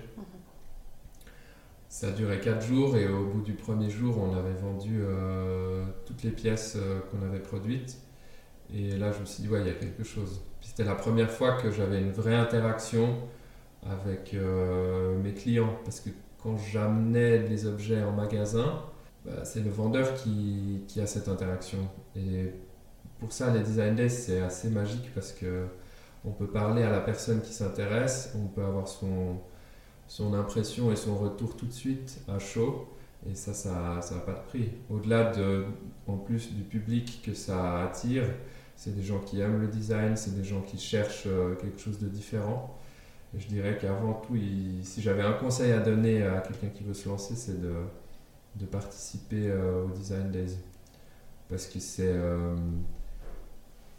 Ça 1.89 2.07
a 2.07 2.12
duré 2.12 2.39
4 2.39 2.62
jours 2.62 2.97
et 2.97 3.07
au 3.07 3.25
bout 3.25 3.41
du 3.41 3.53
premier 3.53 3.89
jour, 3.89 4.17
on 4.17 4.36
avait 4.36 4.53
vendu 4.53 5.01
toutes 6.05 6.21
les 6.23 6.31
pièces 6.31 6.77
qu'on 7.10 7.25
avait 7.25 7.39
produites. 7.39 7.97
Et 8.73 8.97
là, 8.97 9.12
je 9.12 9.19
me 9.19 9.25
suis 9.25 9.43
dit, 9.43 9.49
ouais, 9.49 9.62
il 9.62 9.67
y 9.67 9.69
a 9.69 9.73
quelque 9.73 10.03
chose. 10.03 10.41
C'était 10.62 10.83
la 10.83 10.95
première 10.95 11.31
fois 11.31 11.53
que 11.53 11.71
j'avais 11.71 12.01
une 12.01 12.12
vraie 12.12 12.36
interaction 12.36 13.15
avec 13.89 14.33
euh, 14.33 15.17
mes 15.21 15.33
clients. 15.33 15.77
Parce 15.83 15.99
que 15.99 16.10
quand 16.41 16.57
j'amenais 16.57 17.39
des 17.39 17.65
objets 17.65 18.03
en 18.03 18.12
magasin, 18.12 18.81
bah, 19.25 19.43
c'est 19.43 19.62
le 19.62 19.69
vendeur 19.69 20.13
qui, 20.13 20.83
a 21.01 21.07
cette 21.07 21.27
interaction. 21.27 21.79
Pour 23.19 23.32
ça, 23.32 23.53
les 23.53 23.62
design 23.62 23.95
days, 23.95 24.10
c'est 24.10 24.41
assez 24.41 24.69
magique 24.69 25.13
parce 25.13 25.32
que 25.32 25.65
on 26.25 26.32
peut 26.32 26.47
parler 26.47 26.84
à 26.84 26.91
la 26.91 26.99
personne 26.99 27.41
qui 27.41 27.53
s'intéresse, 27.53 28.34
on 28.36 28.47
peut 28.47 28.63
avoir 28.63 28.88
son, 28.88 29.38
son 30.08 30.34
impression 30.34 30.91
et 30.91 30.95
son 30.95 31.15
retour 31.17 31.56
tout 31.56 31.65
de 31.67 31.71
suite 31.73 32.19
à 32.27 32.39
chaud. 32.39 32.88
Et 33.30 33.36
ça, 33.36 33.53
ça 33.53 33.99
n'a 34.12 34.21
pas 34.21 34.34
de 34.34 34.43
prix. 34.47 34.69
Au-delà 34.89 35.32
de, 35.32 35.65
en 36.08 36.17
plus 36.17 36.53
du 36.53 36.63
public 36.63 37.21
que 37.25 37.34
ça 37.34 37.84
attire, 37.84 38.25
c'est 38.75 38.95
des 38.95 39.03
gens 39.03 39.19
qui 39.19 39.39
aiment 39.39 39.60
le 39.62 39.67
design, 39.67 40.15
c'est 40.15 40.36
des 40.36 40.43
gens 40.43 40.62
qui 40.62 40.77
cherchent 40.77 41.23
euh, 41.27 41.56
quelque 41.56 41.80
chose 41.80 41.99
de 41.99 42.08
différent 42.08 42.77
je 43.36 43.47
dirais 43.47 43.77
qu'avant 43.80 44.13
tout, 44.13 44.38
si 44.84 45.01
j'avais 45.01 45.21
un 45.21 45.34
conseil 45.34 45.71
à 45.71 45.80
donner 45.80 46.23
à 46.23 46.39
quelqu'un 46.41 46.69
qui 46.69 46.84
veut 46.84 46.93
se 46.93 47.08
lancer, 47.10 47.36
c'est 47.36 47.62
de, 47.62 47.73
de 48.56 48.65
participer 48.65 49.51
au 49.51 49.89
Design 49.91 50.32
Days. 50.32 50.58
Parce 51.49 51.67
que 51.67 51.80
c'est 51.80 52.15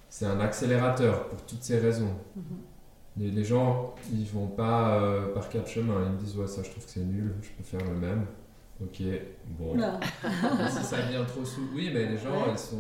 c'est 0.09 0.27
un 0.27 0.41
accélérateur 0.41 1.29
pour 1.29 1.43
toutes 1.43 1.63
ces 1.63 1.79
raisons. 1.79 2.15
Mhm. 2.37 3.31
les, 3.35 3.45
gens, 3.45 3.95
ils 4.13 4.27
vont 4.27 4.47
pas 4.47 5.03
par 5.35 5.49
quatre 5.49 5.69
chemins. 5.69 6.03
Ils 6.07 6.13
me 6.13 6.19
disent, 6.19 6.37
ouais, 6.37 6.47
ça, 6.47 6.63
je 6.63 6.71
trouve 6.71 6.85
que 6.85 6.91
c'est 6.91 7.01
nul, 7.01 7.35
je 7.43 7.49
peux 7.51 7.65
faire 7.65 7.87
le 7.87 7.97
même. 7.97 8.27
Ok, 8.81 9.03
bon. 9.59 9.77
si 10.71 10.85
ça 10.85 11.01
vient 11.11 11.25
trop 11.25 11.45
sous. 11.45 11.69
Oui, 11.75 11.91
mais 11.93 12.07
les 12.07 12.17
gens, 12.17 12.47
ils, 12.53 12.59
sont, 12.59 12.79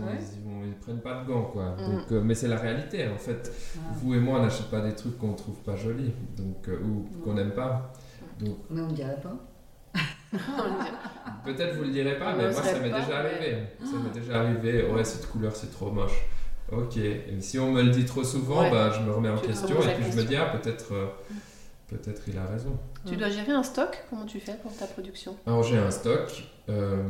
ils, 0.64 0.74
prennent 0.74 1.00
pas 1.00 1.22
de 1.22 1.26
gants, 1.26 1.50
quoi. 1.52 1.74
Mm. 1.74 1.90
Donc, 1.90 2.12
euh, 2.12 2.20
mais 2.22 2.34
c'est 2.36 2.46
la 2.46 2.56
réalité, 2.56 3.08
en 3.08 3.16
fait. 3.16 3.52
Vous 3.94 4.14
et 4.14 4.20
moi, 4.20 4.38
on 4.38 4.42
n'achète 4.44 4.70
pas 4.70 4.80
des 4.80 4.94
trucs 4.94 5.18
qu'on 5.18 5.32
trouve 5.32 5.56
pas 5.56 5.74
jolis 5.74 6.12
donc, 6.36 6.68
euh, 6.68 6.78
ou 6.80 7.08
qu'on 7.24 7.34
n'aime 7.34 7.50
pas. 7.50 7.92
Donc, 8.38 8.58
mais 8.70 8.80
on 8.80 8.86
ne 8.86 8.94
dirait 8.94 9.20
pas. 9.20 9.36
Peut-être 11.44 11.76
vous 11.76 11.84
le 11.84 11.90
direz 11.90 12.16
pas, 12.16 12.36
mais 12.36 12.52
moi, 12.52 12.62
ça 12.62 12.78
m'est 12.78 12.90
déjà 12.90 13.18
arrivé. 13.18 13.56
Ça 13.82 13.96
m'est 13.98 14.20
déjà 14.20 14.40
arrivé. 14.40 14.88
Ouais, 14.88 15.02
cette 15.02 15.28
couleur, 15.28 15.56
c'est 15.56 15.72
trop 15.72 15.90
moche. 15.90 16.26
Ok, 16.70 16.96
et 16.96 17.22
si 17.40 17.58
on 17.58 17.72
me 17.72 17.82
le 17.82 17.90
dit 17.90 18.04
trop 18.04 18.24
souvent, 18.24 18.70
bah, 18.70 18.92
je 18.92 19.00
me 19.00 19.12
remets 19.12 19.30
en 19.30 19.38
question 19.38 19.76
et 19.80 19.94
puis 19.94 20.12
je 20.12 20.16
me 20.16 20.24
dis, 20.24 20.36
ah, 20.36 20.46
peut-être. 20.46 20.92
Euh. 20.92 21.06
Peut-être 21.88 22.20
il 22.28 22.36
a 22.36 22.44
raison. 22.44 22.78
Tu 23.06 23.16
dois 23.16 23.30
gérer 23.30 23.52
un 23.52 23.62
stock 23.62 24.04
Comment 24.10 24.26
tu 24.26 24.40
fais 24.40 24.56
pour 24.62 24.76
ta 24.76 24.86
production? 24.86 25.34
Alors 25.46 25.62
j'ai 25.62 25.78
un 25.78 25.90
stock, 25.90 26.44
euh, 26.68 27.02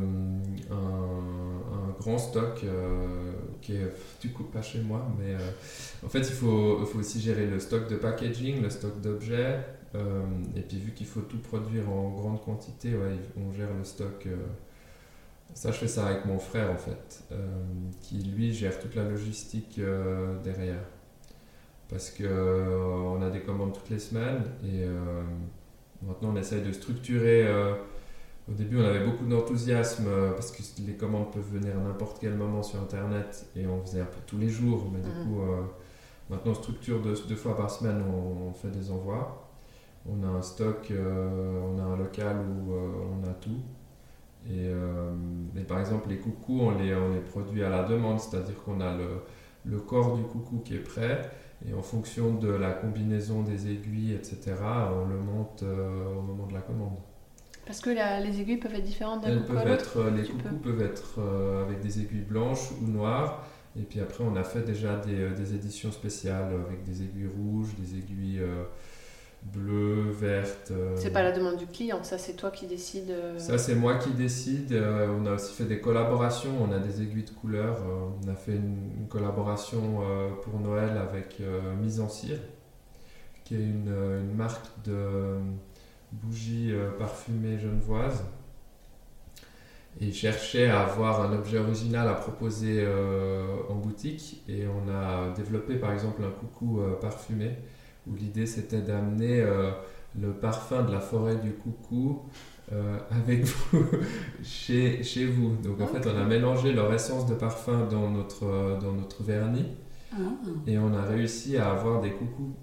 un, 0.71 1.91
grand 1.99 2.17
stock 2.17 2.61
euh, 2.63 3.33
qui 3.61 3.75
est 3.75 3.91
du 4.21 4.31
coup 4.31 4.43
pas 4.45 4.61
chez 4.61 4.79
moi, 4.79 5.05
mais 5.19 5.33
euh, 5.33 6.05
en 6.05 6.07
fait 6.07 6.19
il 6.19 6.33
faut, 6.33 6.79
aussi 6.97 7.19
gérer 7.19 7.45
le 7.45 7.59
stock 7.59 7.89
de 7.89 7.97
packaging, 7.97 8.61
le 8.61 8.69
stock 8.69 9.01
d'objets, 9.01 9.59
et 10.55 10.61
puis 10.61 10.77
vu 10.77 10.93
qu'il 10.93 11.07
faut 11.07 11.21
tout 11.21 11.39
produire 11.39 11.89
en 11.89 12.11
grande 12.11 12.41
quantité, 12.41 12.91
ouais, 12.91 13.17
on 13.35 13.51
gère 13.51 13.73
le 13.77 13.83
stock. 13.83 14.27
Ça 15.53 15.71
je 15.71 15.77
fais 15.77 15.87
ça 15.87 16.07
avec 16.07 16.25
mon 16.25 16.39
frère 16.39 16.71
en 16.71 16.77
fait, 16.77 17.23
qui 18.01 18.19
lui 18.23 18.53
gère 18.53 18.79
toute 18.79 18.95
la 18.95 19.03
logistique 19.03 19.79
derrière 20.43 20.83
parce 21.89 22.11
qu'on 22.11 22.23
euh, 22.23 23.27
a 23.27 23.29
des 23.31 23.41
commandes 23.41 23.73
toutes 23.73 23.89
les 23.89 23.99
semaines 23.99 24.43
et 24.63 24.83
euh, 24.83 25.23
maintenant 26.03 26.29
on 26.33 26.35
essaye 26.35 26.61
de 26.61 26.71
structurer. 26.71 27.47
Euh, 27.47 27.73
au 28.47 28.53
début, 28.53 28.77
on 28.77 28.83
avait 28.83 29.05
beaucoup 29.05 29.25
d'enthousiasme 29.25 30.07
parce 30.33 30.51
que 30.51 30.63
les 30.81 30.93
commandes 30.93 31.31
peuvent 31.31 31.51
venir 31.51 31.77
à 31.77 31.81
n'importe 31.81 32.17
quel 32.19 32.33
moment 32.33 32.63
sur 32.63 32.79
Internet 32.79 33.45
et 33.55 33.67
on 33.67 33.79
faisait 33.81 34.01
un 34.01 34.05
peu 34.05 34.17
tous 34.25 34.39
les 34.39 34.49
jours. 34.49 34.89
Mais 34.91 35.01
du 35.01 35.09
mm. 35.09 35.23
coup, 35.23 35.41
maintenant 36.31 36.53
on 36.53 36.55
structure 36.55 36.99
deux, 36.99 37.13
deux, 37.27 37.35
fois 37.35 37.55
par 37.55 37.69
semaine, 37.69 38.01
on, 38.01 38.51
fait 38.53 38.71
des 38.71 38.89
envois. 38.89 39.51
On 40.07 40.23
a 40.23 40.27
un 40.27 40.41
stock, 40.41 40.91
on 40.91 41.77
a 41.77 41.83
un 41.83 41.95
local 41.95 42.37
où 42.39 42.73
on 42.73 43.23
a 43.29 43.33
tout. 43.33 43.61
Et, 44.47 45.63
par 45.67 45.79
exemple, 45.79 46.09
les 46.09 46.17
coucous, 46.17 46.61
on 46.61 46.71
les, 46.71 46.93
on 46.95 47.13
les 47.13 47.19
produit 47.19 47.63
à 47.63 47.69
la 47.69 47.83
demande, 47.83 48.19
c'est-à-dire 48.19 48.55
qu'on 48.63 48.79
a 48.81 48.95
le, 48.95 49.07
le 49.65 49.79
corps 49.79 50.17
du 50.17 50.23
coucou 50.23 50.59
qui 50.59 50.75
est 50.75 50.79
prêt 50.79 51.29
et 51.67 51.73
en 51.73 51.81
fonction 51.81 52.35
de 52.35 52.49
la 52.49 52.71
combinaison 52.71 53.41
des 53.41 53.69
aiguilles, 53.69 54.13
etc., 54.13 54.55
on 54.93 55.07
le 55.07 55.17
monte 55.17 55.63
euh, 55.63 56.15
au 56.17 56.21
moment 56.21 56.47
de 56.47 56.53
la 56.53 56.61
commande. 56.61 56.97
Parce 57.65 57.81
que 57.81 57.89
les 57.89 58.41
aiguilles 58.41 58.57
peuvent 58.57 58.73
être 58.73 58.83
différentes 58.83 59.23
d'un 59.23 59.39
coucou 59.39 59.57
à 59.57 59.65
être, 59.65 59.97
euh, 59.97 60.11
Les 60.11 60.27
coucous 60.27 60.57
peuvent 60.63 60.81
être 60.81 61.19
euh, 61.19 61.65
avec 61.65 61.81
des 61.81 61.99
aiguilles 61.99 62.21
blanches 62.21 62.71
ou 62.81 62.87
noires. 62.87 63.45
Et 63.79 63.83
puis 63.83 63.99
après, 63.99 64.23
on 64.23 64.35
a 64.35 64.43
fait 64.43 64.61
déjà 64.61 64.97
des, 64.97 65.29
des 65.31 65.53
éditions 65.53 65.91
spéciales 65.91 66.53
avec 66.67 66.83
des 66.83 67.03
aiguilles 67.03 67.27
rouges, 67.27 67.75
des 67.75 67.99
aiguilles 67.99 68.41
bleu, 69.43 70.11
verte. 70.11 70.71
Euh, 70.71 70.95
c'est 70.95 71.11
pas 71.11 71.23
la 71.23 71.31
demande 71.31 71.57
du 71.57 71.65
client, 71.65 72.03
ça 72.03 72.17
c'est 72.17 72.33
toi 72.33 72.51
qui 72.51 72.67
décides. 72.67 73.11
Euh. 73.11 73.39
Ça 73.39 73.57
c'est 73.57 73.75
moi 73.75 73.95
qui 73.95 74.11
décide. 74.11 74.73
Euh, 74.73 75.07
on 75.17 75.25
a 75.25 75.33
aussi 75.33 75.53
fait 75.53 75.65
des 75.65 75.79
collaborations, 75.79 76.51
on 76.61 76.71
a 76.71 76.79
des 76.79 77.01
aiguilles 77.01 77.23
de 77.23 77.31
couleur. 77.31 77.77
on 78.23 78.27
a 78.29 78.35
fait 78.35 78.55
une, 78.55 79.07
collaboration 79.09 80.01
pour 80.43 80.59
Noël 80.59 80.95
avec 80.97 81.41
Mise 81.81 81.99
en 81.99 82.09
Cire, 82.09 82.37
qui 83.43 83.55
est 83.55 83.57
une, 83.57 83.91
une 84.21 84.35
marque 84.35 84.67
de 84.85 85.39
bougies 86.11 86.71
parfumées 86.99 87.57
genevoises. 87.57 88.23
Et 89.99 90.11
cherchait 90.11 90.69
à 90.69 90.81
avoir 90.81 91.21
un 91.21 91.33
objet 91.35 91.57
original 91.57 92.07
à 92.07 92.13
proposer 92.13 92.87
en 93.67 93.73
boutique. 93.73 94.43
Et 94.47 94.65
on 94.67 94.87
a 94.91 95.33
développé 95.35 95.77
par 95.77 95.91
exemple 95.91 96.21
un 96.23 96.29
coucou 96.29 96.81
parfumé 97.01 97.57
où 98.09 98.15
l'idée 98.15 98.45
c'était 98.45 98.81
d'amener 98.81 99.41
euh, 99.41 99.71
le 100.19 100.31
parfum 100.31 100.83
de 100.83 100.91
la 100.91 100.99
forêt 100.99 101.35
du 101.35 101.53
coucou 101.53 102.21
euh, 102.71 102.97
avec 103.11 103.43
vous 103.71 103.85
chez, 104.43 105.03
chez 105.03 105.25
vous. 105.25 105.55
Donc 105.63 105.81
en 105.81 105.87
fait, 105.87 106.07
on 106.07 106.17
a 106.17 106.23
mélangé 106.23 106.73
leur 106.73 106.93
essence 106.93 107.25
de 107.25 107.35
parfum 107.35 107.87
dans 107.89 108.09
notre, 108.09 108.45
euh, 108.45 108.79
dans 108.79 108.93
notre 108.93 109.23
vernis 109.23 109.65
ah. 110.13 110.17
et 110.67 110.77
on 110.77 110.93
a 110.93 111.03
réussi 111.03 111.57
à 111.57 111.71
avoir 111.71 112.01
des 112.01 112.11
coucous 112.11 112.53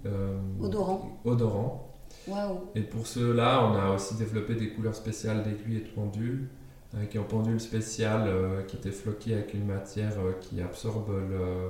odorants. 0.59 1.19
odorants. 1.25 1.83
Et 2.75 2.81
pour 2.81 3.07
cela, 3.07 3.65
on 3.65 3.75
a 3.77 3.95
aussi 3.95 4.15
développé 4.15 4.55
des 4.55 4.69
couleurs 4.69 4.95
spéciales 4.95 5.43
d'aiguilles 5.43 5.77
et 5.77 5.87
de 5.87 5.93
pendules, 5.93 6.49
avec 6.93 7.15
un 7.15 7.23
pendule 7.23 7.61
spécial 7.61 8.29
qui 8.67 8.75
était 8.75 8.91
floqué 8.91 9.33
avec 9.33 9.53
une 9.53 9.65
matière 9.65 10.15
qui 10.41 10.61
absorbe 10.61 11.09
le, 11.09 11.69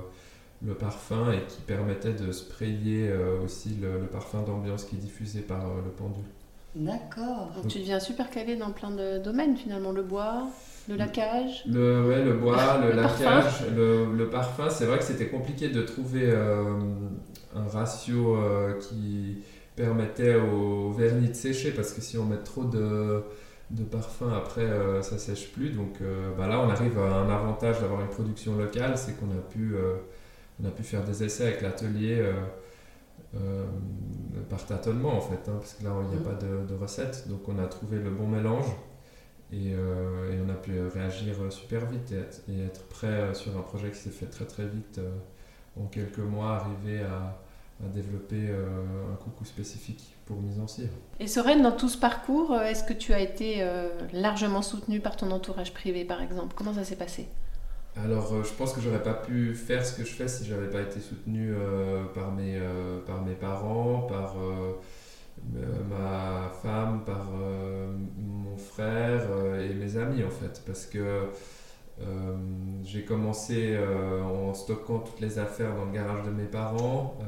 le 0.64 0.74
parfum 0.74 1.32
et 1.32 1.42
qui 1.46 1.60
permettait 1.60 2.12
de 2.12 2.32
sprayer 2.32 3.08
euh, 3.08 3.40
aussi 3.44 3.76
le, 3.80 4.06
parfum 4.06 4.42
d'ambiance 4.42 4.84
qui 4.84 4.96
est 4.96 4.98
diffusé 4.98 5.40
par 5.40 5.66
euh, 5.66 5.80
le 5.84 5.90
pendule. 5.90 6.24
D'accord. 6.74 7.50
Donc 7.54 7.68
tu 7.68 7.78
deviens 7.78 8.00
super 8.00 8.30
calé 8.30 8.56
dans 8.56 8.70
plein 8.70 8.90
de 8.90 9.18
domaines 9.18 9.56
finalement, 9.56 9.92
le 9.92 10.02
bois, 10.02 10.48
le 10.88 10.96
laquage. 10.96 11.64
Le, 11.66 12.06
ouais, 12.06 12.24
le 12.24 12.34
bois, 12.34 12.78
le, 12.82 12.92
laquage, 12.92 13.64
le, 13.74 14.28
parfum. 14.30 14.68
C'est 14.68 14.86
vrai 14.86 14.98
que 14.98 15.04
c'était 15.04 15.28
compliqué 15.28 15.68
de 15.68 15.82
trouver 15.82 16.24
euh, 16.24 16.74
un 17.54 17.68
ratio 17.68 18.36
qui 18.80 19.38
permettait 19.76 20.34
au 20.34 20.90
vernis 20.90 21.28
de 21.28 21.34
sécher 21.34 21.70
parce 21.70 21.92
que 21.92 22.00
si 22.00 22.18
on 22.18 22.24
met 22.24 22.38
trop 22.38 22.64
de, 22.64 23.22
de 23.70 23.84
parfum 23.84 24.32
après 24.36 24.68
ça 25.02 25.18
sèche 25.18 25.52
plus. 25.52 25.70
Donc 25.70 26.00
bah 26.36 26.46
là 26.46 26.60
on 26.60 26.68
arrive 26.68 26.98
à 26.98 27.14
un 27.14 27.30
avantage 27.30 27.80
d'avoir 27.80 28.02
une 28.02 28.08
production 28.08 28.56
locale, 28.56 28.98
c'est 28.98 29.18
qu'on 29.18 29.30
a 29.30 29.40
pu 29.50 29.74
on 30.62 30.66
a 30.66 30.70
pu 30.70 30.82
faire 30.82 31.04
des 31.04 31.22
essais 31.22 31.46
avec 31.46 31.62
l'atelier 31.62 32.18
euh, 32.18 32.32
euh, 33.36 33.64
par 34.48 34.64
tâtonnement 34.64 35.16
en 35.16 35.20
fait, 35.20 35.48
hein, 35.48 35.56
parce 35.58 35.74
que 35.74 35.84
là 35.84 35.92
il 36.02 36.08
n'y 36.08 36.16
a 36.16 36.20
mm. 36.20 36.22
pas 36.22 36.34
de, 36.34 36.74
recette, 36.74 37.28
donc 37.28 37.48
on 37.48 37.58
a 37.58 37.66
trouvé 37.66 37.98
le 37.98 38.10
bon 38.10 38.26
mélange 38.26 38.66
et, 39.52 39.72
euh, 39.72 40.32
et 40.32 40.40
on 40.44 40.48
a 40.50 40.54
pu 40.54 40.72
réagir 40.88 41.34
super 41.50 41.86
vite 41.86 42.12
et 42.48 42.64
être, 42.64 42.84
prêt 42.84 43.34
sur 43.34 43.56
un 43.56 43.62
projet 43.62 43.90
qui 43.90 43.98
s'est 43.98 44.10
fait 44.10 44.26
très 44.26 44.46
très 44.46 44.66
vite 44.66 45.00
en 45.78 45.86
quelques 45.86 46.18
mois, 46.18 46.56
arriver 46.56 47.02
à, 47.02 47.40
à 47.84 47.88
développer 47.88 48.50
un 48.50 49.14
coucou 49.16 49.44
spécifique 49.44 50.16
pour 50.26 50.40
mise 50.40 50.58
en 50.58 50.66
cire. 50.66 50.88
Et 51.20 51.28
Soren, 51.28 51.62
dans 51.62 51.72
tout 51.72 51.88
ce 51.88 51.96
parcours, 51.96 52.56
est-ce 52.56 52.82
que 52.82 52.92
tu 52.92 53.12
as 53.14 53.20
été 53.20 53.64
largement 54.12 54.62
soutenu 54.62 55.00
par 55.00 55.16
ton 55.16 55.30
entourage 55.30 55.72
privé 55.72 56.04
par 56.04 56.20
exemple? 56.20 56.54
Comment 56.56 56.74
ça 56.74 56.84
s'est 56.84 56.96
passé? 56.96 57.28
Alors, 58.04 58.32
euh, 58.32 58.44
je 58.44 58.52
pense 58.52 58.72
que 58.72 58.80
j'aurais 58.80 59.02
pas 59.02 59.14
pu 59.14 59.54
faire 59.54 59.84
ce 59.84 59.96
que 59.96 60.04
je 60.04 60.12
fais 60.12 60.28
si 60.28 60.44
j'avais 60.44 60.70
pas 60.70 60.82
été 60.82 61.00
soutenu 61.00 61.52
euh, 61.52 62.04
par, 62.14 62.32
mes, 62.32 62.56
euh, 62.56 63.00
par 63.06 63.22
mes 63.22 63.34
parents, 63.34 64.02
par 64.02 64.36
ma 65.88 66.50
femme, 66.62 67.04
par 67.04 67.30
mon 67.30 68.56
frère 68.56 69.22
et 69.60 69.72
mes 69.72 69.96
amis 69.96 70.24
en 70.24 70.30
fait. 70.30 70.62
Parce 70.66 70.84
que 70.84 71.28
j'ai 72.82 73.04
commencé 73.04 73.78
en 73.78 74.52
stockant 74.52 74.98
toutes 74.98 75.20
les 75.20 75.38
affaires 75.38 75.76
dans 75.76 75.84
le 75.84 75.92
garage 75.92 76.24
de 76.24 76.30
mes 76.30 76.46
parents. 76.46 77.18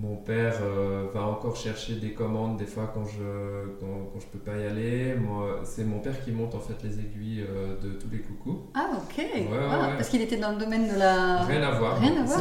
Mon 0.00 0.16
père 0.16 0.58
euh, 0.60 1.06
va 1.14 1.22
encore 1.22 1.54
chercher 1.54 1.94
des 1.94 2.14
commandes 2.14 2.56
des 2.56 2.66
fois 2.66 2.90
quand 2.92 3.04
je 3.04 3.68
quand, 3.78 4.10
quand 4.12 4.18
je 4.18 4.26
peux 4.26 4.38
pas 4.38 4.56
y 4.56 4.66
aller. 4.66 5.14
Moi, 5.14 5.60
c'est 5.62 5.84
mon 5.84 6.00
père 6.00 6.20
qui 6.24 6.32
monte 6.32 6.54
en 6.56 6.60
fait 6.60 6.74
les 6.82 6.98
aiguilles 6.98 7.44
euh, 7.48 7.78
de 7.80 7.92
tous 7.92 8.08
les 8.10 8.18
coucous. 8.18 8.58
Ah 8.74 8.90
ok. 8.92 9.24
Ah, 9.70 9.92
parce 9.96 10.08
qu'il 10.08 10.20
était 10.20 10.36
dans 10.36 10.52
le 10.52 10.58
domaine 10.58 10.88
de 10.92 10.98
la. 10.98 11.44
Rien 11.44 11.62
à 11.62 11.70
voir. 11.70 11.98
Rien 12.00 12.16
à 12.20 12.24
voir. 12.24 12.40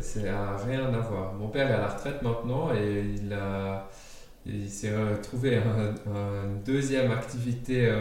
C'est 0.00 0.24
euh, 0.24 0.56
rien 0.66 0.86
à 0.86 0.98
voir. 0.98 1.34
Mon 1.34 1.48
père 1.48 1.70
est 1.70 1.74
à 1.74 1.80
la 1.80 1.88
retraite 1.88 2.22
maintenant 2.22 2.72
et 2.72 3.16
il 3.22 3.32
a 3.32 3.90
il 4.46 4.70
s'est 4.70 4.90
trouvé 5.22 5.60
une 6.06 6.62
deuxième 6.64 7.10
activité 7.10 7.92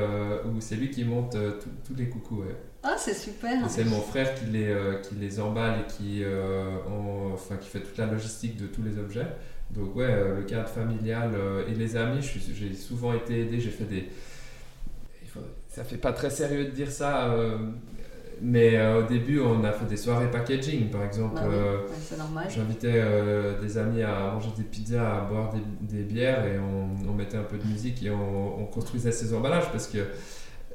où 0.46 0.62
c'est 0.62 0.76
lui 0.76 0.90
qui 0.90 1.04
monte 1.04 1.36
tous 1.84 1.94
les 1.96 2.08
coucous. 2.08 2.44
Ah, 2.84 2.96
c'est 2.98 3.14
super. 3.14 3.70
C'est 3.70 3.84
mon 3.84 4.00
frère 4.02 4.34
qui 4.36 4.46
les, 4.46 4.70
euh, 4.70 4.96
qui 5.02 5.16
les 5.16 5.40
emballe 5.40 5.80
et 5.82 5.92
qui, 5.92 6.24
euh, 6.24 6.78
enfin, 7.34 7.58
qui 7.58 7.68
fait 7.70 7.82
toute 7.82 7.98
la 7.98 8.06
logistique 8.06 8.56
de 8.58 8.68
tous 8.68 8.82
les 8.82 8.98
objets. 8.98 9.28
Donc 9.72 9.96
ouais, 9.96 10.06
euh, 10.06 10.38
le 10.38 10.44
cadre 10.44 10.70
familial 10.70 11.32
et 11.68 11.74
les 11.74 11.96
amis, 11.96 12.22
j'ai 12.22 12.74
souvent 12.74 13.14
été 13.14 13.42
aidé, 13.42 13.60
j'ai 13.60 13.70
fait 13.70 13.84
des... 13.84 14.10
Ça 15.68 15.84
fait 15.84 15.98
pas 15.98 16.14
très 16.14 16.30
sérieux 16.30 16.66
de 16.66 16.72
dire 16.72 16.92
ça, 16.92 17.36
Mais 18.42 18.78
euh, 18.78 19.00
au 19.00 19.04
début, 19.04 19.40
on 19.40 19.64
a 19.64 19.72
fait 19.72 19.86
des 19.86 19.98
soirées 19.98 20.32
packaging, 20.32 20.90
par 20.90 21.04
exemple. 21.04 21.36
Bah 21.36 21.44
oui, 21.48 21.56
euh, 21.56 21.78
c'est 22.02 22.18
normal. 22.18 22.48
J'invitais 22.50 22.94
euh, 22.96 23.60
des 23.62 23.78
amis 23.78 24.02
à 24.02 24.32
manger 24.32 24.50
des 24.58 24.64
pizzas, 24.64 25.18
à 25.18 25.22
boire 25.22 25.54
des, 25.54 25.98
des 25.98 26.04
bières 26.04 26.46
et 26.46 26.58
on, 26.58 27.10
on 27.10 27.14
mettait 27.14 27.38
un 27.38 27.44
peu 27.44 27.58
de 27.58 27.68
musique 27.68 28.02
et 28.04 28.10
on, 28.10 28.62
on 28.62 28.66
construisait 28.66 29.12
ces 29.12 29.34
emballages 29.34 29.70
parce 29.72 29.88
que 29.88 29.98
euh, 29.98 30.06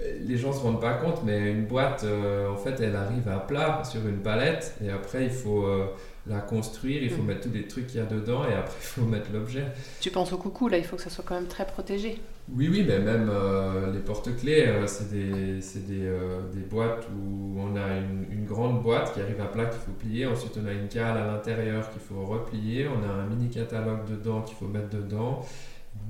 les 0.01 0.37
gens 0.37 0.53
se 0.53 0.61
rendent 0.61 0.81
pas 0.81 0.95
compte, 0.95 1.23
mais 1.25 1.51
une 1.51 1.67
boîte, 1.67 2.05
euh, 2.05 2.49
en 2.51 2.57
fait, 2.57 2.81
elle 2.81 2.97
arrive 2.97 3.29
à 3.29 3.39
plat 3.39 3.83
sur 3.85 4.07
une 4.07 4.19
palette 4.23 4.77
et 4.85 4.91
après 4.91 5.25
il 5.25 5.31
faut 5.31 5.65
euh, 5.67 5.87
la 6.27 6.41
construire, 6.41 7.03
il 7.03 7.11
faut 7.11 7.23
Mm. 7.23 7.27
mettre 7.27 7.41
tous 7.43 7.53
les 7.55 7.67
trucs 7.69 7.87
qu'il 7.87 8.01
y 8.01 8.03
a 8.03 8.07
dedans 8.07 8.43
et 8.49 8.55
après 8.55 8.75
il 8.81 8.87
faut 8.87 9.03
mettre 9.07 9.31
l'objet. 9.33 9.65
Tu 10.01 10.11
penses 10.11 10.33
au 10.33 10.39
coucou, 10.39 10.69
là, 10.69 10.79
il 10.79 10.85
faut 10.85 10.97
que 10.97 11.03
ça 11.03 11.11
soit 11.11 11.25
quand 11.27 11.35
même 11.35 11.47
très 11.49 11.67
protégé. 11.67 12.21
Oui, 12.49 12.69
oui, 12.71 12.85
mais 12.87 12.99
même 12.99 13.31
euh, 13.31 13.91
les 13.93 14.01
porte-clés, 14.01 14.67
euh, 14.67 14.87
c'est 14.87 15.11
des, 15.11 15.61
c'est 15.63 15.87
des, 15.87 16.07
euh, 16.07 16.41
des 16.53 16.61
boîtes 16.61 17.07
où 17.11 17.57
on 17.59 17.75
a 17.77 17.97
une, 17.97 18.27
une 18.31 18.45
grande 18.45 18.83
boîte 18.83 19.15
qui 19.15 19.21
arrive 19.23 19.41
à 19.41 19.47
plat 19.47 19.65
qu'il 19.67 19.81
faut 19.81 19.93
plier. 19.93 20.27
Ensuite, 20.27 20.59
on 20.63 20.67
a 20.67 20.73
une 20.73 20.89
cale 20.89 21.17
à 21.17 21.27
l'intérieur 21.27 21.89
qu'il 21.91 22.03
faut 22.03 22.27
replier. 22.27 22.87
On 22.89 23.03
a 23.09 23.13
un 23.13 23.27
mini 23.27 23.49
catalogue 23.49 24.05
dedans 24.11 24.43
qu'il 24.43 24.57
faut 24.57 24.67
mettre 24.67 24.91
dedans. 24.91 25.41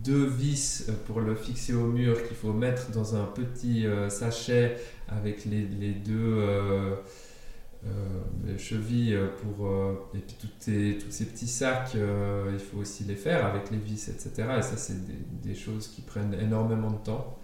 Deux 0.02 0.26
vis 0.26 0.86
euh, 0.88 0.92
pour 1.06 1.20
le 1.20 1.34
fixer 1.34 1.74
au 1.74 1.86
mur 1.86 2.26
qu'il 2.26 2.36
faut 2.36 2.52
mettre 2.52 2.90
dans 2.90 3.16
un 3.16 3.26
petit 3.26 3.86
euh, 3.86 4.08
sachet 4.08 4.76
avec 5.08 5.44
les, 5.44 5.66
les 5.66 5.92
deux 5.92 6.38
euh, 6.40 6.96
chevilles 8.58 9.18
pour. 9.42 9.70
et 10.14 10.18
puis 10.18 10.36
toutes 10.40 10.54
ces, 10.58 10.98
tous 10.98 11.10
ces 11.10 11.26
petits 11.26 11.46
sacs, 11.46 11.94
il 11.94 12.58
faut 12.58 12.78
aussi 12.78 13.04
les 13.04 13.14
faire 13.14 13.44
avec 13.44 13.70
les 13.70 13.76
vis, 13.76 14.08
etc. 14.08 14.30
Et 14.58 14.62
ça, 14.62 14.76
c'est 14.76 14.96
des, 15.42 15.54
choses 15.54 15.88
qui 15.88 16.00
prennent 16.00 16.34
énormément 16.40 16.90
de 16.90 16.96
temps. 17.04 17.38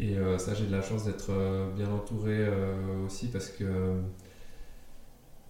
Et 0.00 0.16
ça, 0.38 0.54
j'ai 0.54 0.66
de 0.66 0.72
la 0.72 0.82
chance 0.82 1.04
d'être 1.04 1.30
bien 1.76 1.88
entouré 1.90 2.44
aussi 3.06 3.28
parce 3.28 3.48
que 3.48 3.64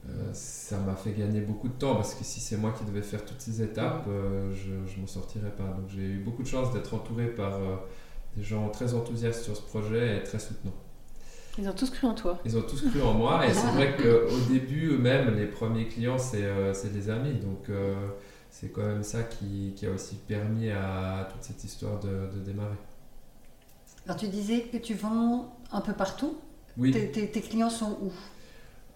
euh, 0.09 0.31
ça 0.33 0.79
m'a 0.79 0.97
fait 0.97 1.13
gagner 1.13 1.41
beaucoup 1.41 1.69
de 1.69 1.75
temps. 1.75 1.95
Parce 1.97 2.15
que 2.15 2.25
si 2.25 2.41
c'est 2.41 2.57
moi 2.57 2.73
qui 2.73 2.85
devais 2.85 3.03
faire 3.03 3.25
toutes 3.25 3.41
ces 3.41 3.63
étapes, 3.63 4.07
euh, 4.09 4.53
je 4.55 4.73
ne 4.97 5.01
m'en 5.03 5.07
sortirais 5.07 5.51
pas. 5.57 5.65
Donc 5.65 5.89
j'ai 5.89 6.03
eu 6.03 6.19
beaucoup 6.19 6.43
de 6.43 6.49
chance 6.49 6.73
d'être 6.73 6.95
entouré 6.95 7.27
par 7.29 7.55
euh, 7.57 7.77
des 8.37 8.43
gens 8.45 8.69
très 8.71 8.95
enthousiastes 8.95 9.45
sur 9.45 9.57
ce 9.57 9.63
projet 9.63 10.19
et 10.19 10.23
très 10.23 10.39
soutenants. 10.39 10.75
Ils 11.59 11.69
ont 11.69 11.73
tous 11.75 11.91
cru 11.91 12.07
en 12.07 12.15
toi. 12.15 12.39
Ils 12.45 12.57
ont 12.57 12.63
tous 12.63 12.81
cru 12.89 13.03
en 13.03 13.13
moi 13.15 13.47
et 13.47 13.53
c'est 13.53 13.67
vrai 13.69 13.95
qu'au 14.03 14.39
début, 14.53 14.93
eux-mêmes, 14.93 15.35
les 15.37 15.47
premiers 15.47 15.87
clients, 15.87 16.19
c'est 16.19 16.45
euh, 16.45 16.73
des 16.93 17.11
amis. 17.11 17.35
Donc 17.35 17.69
euh, 17.69 17.95
c'est 18.51 18.71
quand 18.71 18.85
même 18.87 19.03
ça 19.03 19.23
qui, 19.23 19.73
qui 19.77 19.87
a 19.87 19.91
aussi 19.91 20.17
permis 20.17 20.71
à 20.71 21.29
toute 21.31 21.43
cette 21.43 21.63
histoire 21.63 22.01
de, 22.01 22.09
de 22.35 22.41
démarrer. 22.41 22.77
Alors 24.07 24.17
tu 24.19 24.29
disais 24.29 24.63
que 24.73 24.77
tu 24.77 24.95
vends 24.95 25.57
un 25.71 25.81
peu 25.81 25.93
partout. 25.93 26.37
Oui. 26.77 26.91
Tes, 26.93 27.11
tes- 27.11 27.31
tes 27.31 27.41
clients 27.41 27.71
sont 27.71 27.99
où? 28.03 28.13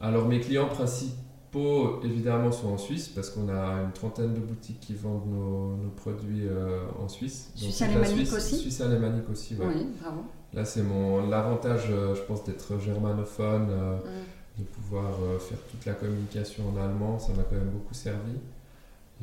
Alors 0.00 0.26
mes 0.28 0.40
clients 0.40 0.68
principaux 0.68 2.02
évidemment 2.04 2.52
sont 2.52 2.68
en 2.68 2.78
Suisse 2.78 3.08
parce 3.08 3.30
qu'on 3.30 3.48
a 3.48 3.82
une 3.84 3.92
trentaine 3.92 4.34
de 4.34 4.40
boutiques 4.40 4.80
qui 4.80 4.94
vendent 4.94 5.26
nos, 5.26 5.76
nos 5.76 5.90
produits 5.90 6.46
euh, 6.48 6.80
en 7.02 7.08
Suisse. 7.08 7.50
Donc, 7.54 7.62
Suisse 7.64 7.82
alémanique 7.82 8.16
Suisse- 8.26 8.32
aussi 8.34 8.56
Suisse 8.58 8.80
alémanique 8.80 9.28
aussi, 9.30 9.54
ouais. 9.56 9.66
Oui, 9.66 9.86
bravo. 10.00 10.20
Là 10.52 10.64
c'est 10.64 10.82
mon 10.82 11.26
l'avantage 11.28 11.86
euh, 11.90 12.14
je 12.14 12.22
pense 12.22 12.44
d'être 12.44 12.78
germanophone, 12.78 13.68
euh, 13.70 13.96
Mm. 13.96 14.60
de 14.62 14.64
pouvoir 14.68 15.12
faire 15.40 15.58
toute 15.70 15.84
la 15.84 15.92
communication 15.92 16.64
en 16.74 16.80
allemand, 16.82 17.18
ça 17.18 17.32
m'a 17.34 17.42
quand 17.42 17.56
même 17.56 17.68
beaucoup 17.70 17.92
servi. 17.94 18.32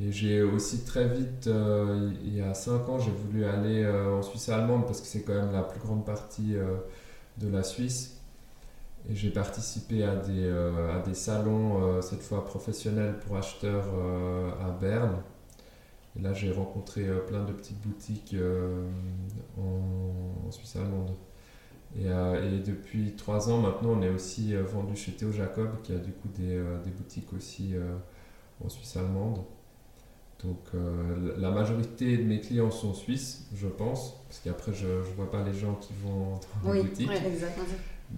Et 0.01 0.11
j'ai 0.11 0.41
aussi 0.43 0.83
très 0.85 1.07
vite, 1.07 1.47
euh, 1.47 2.11
il 2.23 2.35
y 2.37 2.41
a 2.41 2.53
5 2.55 2.87
ans, 2.89 2.99
j'ai 2.99 3.11
voulu 3.11 3.45
aller 3.45 3.83
euh, 3.83 4.17
en 4.17 4.21
Suisse 4.23 4.49
allemande 4.49 4.85
parce 4.85 5.01
que 5.01 5.07
c'est 5.07 5.21
quand 5.23 5.33
même 5.33 5.51
la 5.51 5.61
plus 5.63 5.79
grande 5.79 6.03
partie 6.05 6.55
euh, 6.55 6.75
de 7.39 7.47
la 7.47 7.63
Suisse. 7.63 8.17
Et 9.09 9.15
j'ai 9.15 9.29
participé 9.31 10.03
à 10.03 10.15
des, 10.15 10.43
euh, 10.45 10.95
à 10.97 10.99
des 10.99 11.13
salons, 11.13 11.83
euh, 11.83 12.01
cette 12.01 12.21
fois 12.21 12.45
professionnels 12.45 13.19
pour 13.19 13.35
acheteurs 13.37 13.85
euh, 13.93 14.49
à 14.65 14.71
Berne. 14.71 15.17
Et 16.17 16.21
là, 16.21 16.33
j'ai 16.33 16.51
rencontré 16.51 17.03
plein 17.27 17.43
de 17.43 17.51
petites 17.51 17.81
boutiques 17.81 18.35
en, 19.57 20.47
en 20.47 20.51
Suisse 20.51 20.75
allemande. 20.75 21.11
Et, 21.99 22.07
euh, 22.07 22.55
et 22.57 22.59
depuis 22.59 23.13
trois 23.15 23.49
ans 23.49 23.59
maintenant, 23.59 23.91
on 23.91 24.01
est 24.01 24.09
aussi 24.09 24.55
euh, 24.55 24.63
vendu 24.63 24.95
chez 24.95 25.11
Théo 25.13 25.31
Jacob, 25.31 25.69
qui 25.83 25.93
a 25.93 25.97
du 25.97 26.11
coup 26.11 26.27
des, 26.35 26.55
euh, 26.55 26.81
des 26.83 26.91
boutiques 26.91 27.31
aussi 27.33 27.73
en 28.63 28.69
Suisse 28.69 28.95
allemande. 28.95 29.39
Donc 30.43 30.59
la 31.37 31.51
majorité 31.51 32.17
de 32.17 32.23
mes 32.23 32.41
clients 32.41 32.69
sont 32.69 32.93
suisses, 32.93 33.47
je 33.55 33.67
pense, 33.67 34.17
parce 34.27 34.39
qu'après 34.43 34.73
je 34.73 34.87
ne 34.87 35.15
vois 35.15 35.31
pas 35.31 35.41
les 35.41 35.53
gens 35.53 35.75
qui 35.75 35.93
vont 36.03 36.37
dans 36.65 36.73
les 36.73 36.81
Oui, 36.81 36.87
boutiques. 36.89 37.09
ouais, 37.09 37.27
exact. 37.27 37.57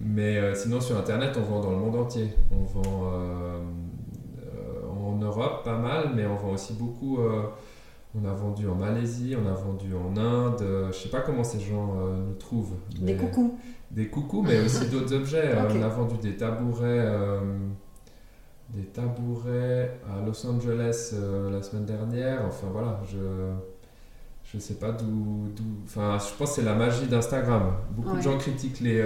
Mais 0.00 0.36
euh, 0.36 0.54
sinon 0.54 0.80
sur 0.80 0.96
Internet, 0.98 1.36
on 1.38 1.42
vend 1.42 1.60
dans 1.60 1.70
le 1.70 1.78
monde 1.78 1.96
entier. 1.96 2.28
On 2.50 2.64
vend 2.64 3.12
euh, 3.12 3.58
euh, 4.38 4.88
en 4.88 5.16
Europe 5.16 5.64
pas 5.64 5.78
mal, 5.78 6.10
mais 6.14 6.26
on 6.26 6.36
vend 6.36 6.52
aussi 6.52 6.74
beaucoup. 6.74 7.18
on 8.14 8.24
a 8.24 8.32
vendu 8.32 8.68
en 8.68 8.74
Malaisie, 8.74 9.34
on 9.42 9.46
a 9.46 9.54
vendu 9.54 9.94
en 9.94 10.16
Inde. 10.16 10.64
je 10.90 10.96
sais 10.96 11.08
pas 11.08 11.20
comment 11.20 11.44
ces 11.44 11.60
gens 11.60 11.94
nous 12.26 12.34
trouvent. 12.34 12.74
Des 13.00 13.16
coucous. 13.16 13.58
des 13.90 14.08
coucous, 14.08 14.42
mais 14.42 14.60
aussi 14.60 14.86
d'autres 14.90 15.14
objets. 15.14 15.52
On 15.54 15.82
a 15.82 15.88
vendu 15.88 16.16
des 16.22 16.36
tabourets, 16.36 17.06
des 18.70 18.84
tabourets 18.84 19.98
à 20.06 20.24
Los 20.24 20.46
Angeles 20.46 21.14
la 21.50 21.62
semaine 21.62 21.86
dernière. 21.86 22.44
Enfin 22.46 22.68
voilà, 22.70 23.00
je 23.10 23.18
je 24.44 24.60
sais 24.60 24.74
pas 24.74 24.92
d'où, 24.92 25.48
Enfin, 25.84 26.18
je 26.18 26.32
pense 26.38 26.50
que 26.50 26.56
c'est 26.56 26.62
la 26.62 26.74
magie 26.74 27.06
d'Instagram. 27.06 27.72
Beaucoup 27.90 28.16
de 28.16 28.22
gens 28.22 28.38
critiquent 28.38 28.80
les 28.80 29.02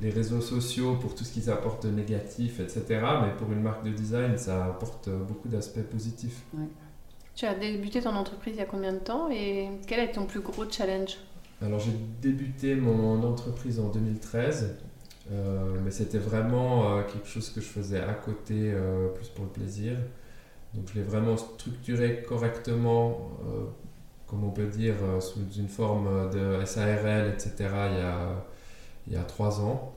les 0.00 0.10
réseaux 0.10 0.40
sociaux 0.40 0.96
pour 0.96 1.14
tout 1.14 1.24
ce 1.24 1.32
qu'ils 1.32 1.50
apportent 1.50 1.86
de 1.86 1.90
négatif, 1.90 2.60
etc. 2.60 2.84
Mais 3.22 3.34
pour 3.38 3.50
une 3.52 3.62
marque 3.62 3.84
de 3.84 3.90
design, 3.90 4.36
ça 4.36 4.66
apporte 4.66 5.08
beaucoup 5.08 5.48
d'aspects 5.48 5.82
positifs. 5.82 6.44
Tu 7.34 7.44
as 7.44 7.54
débuté 7.54 8.00
ton 8.00 8.14
entreprise 8.14 8.54
il 8.56 8.60
y 8.60 8.62
a 8.62 8.66
combien 8.66 8.94
de 8.94 8.98
temps 8.98 9.28
et 9.30 9.68
quel 9.86 10.00
est 10.00 10.12
ton 10.12 10.24
plus 10.24 10.40
gros 10.40 10.64
challenge? 10.70 11.18
Alors 11.62 11.78
j'ai 11.80 11.92
débuté 12.20 12.74
mon 12.74 13.22
entreprise 13.22 13.78
en 13.80 13.88
2013, 13.88 14.76
euh, 15.30 15.76
mais 15.84 15.90
c'était 15.90 16.18
vraiment 16.18 16.96
euh, 16.96 17.02
quelque 17.02 17.26
chose 17.26 17.50
que 17.50 17.60
je 17.60 17.66
faisais 17.66 18.00
à 18.00 18.14
côté, 18.14 18.72
euh, 18.72 19.08
plus 19.08 19.28
pour 19.28 19.44
le 19.44 19.50
plaisir. 19.50 19.96
Donc 20.74 20.88
je 20.88 20.98
l'ai 20.98 21.04
vraiment 21.04 21.36
structuré 21.36 22.22
correctement, 22.28 23.30
comme 24.26 24.44
on 24.44 24.50
peut 24.50 24.66
dire, 24.66 24.96
sous 25.20 25.40
une 25.56 25.68
forme 25.68 26.28
de 26.30 26.62
SARL, 26.66 27.30
etc. 27.30 27.54
il 27.60 27.98
y 27.98 28.00
a, 28.02 28.44
il 29.06 29.14
y 29.14 29.16
a 29.16 29.22
trois 29.24 29.60
ans. 29.60 29.92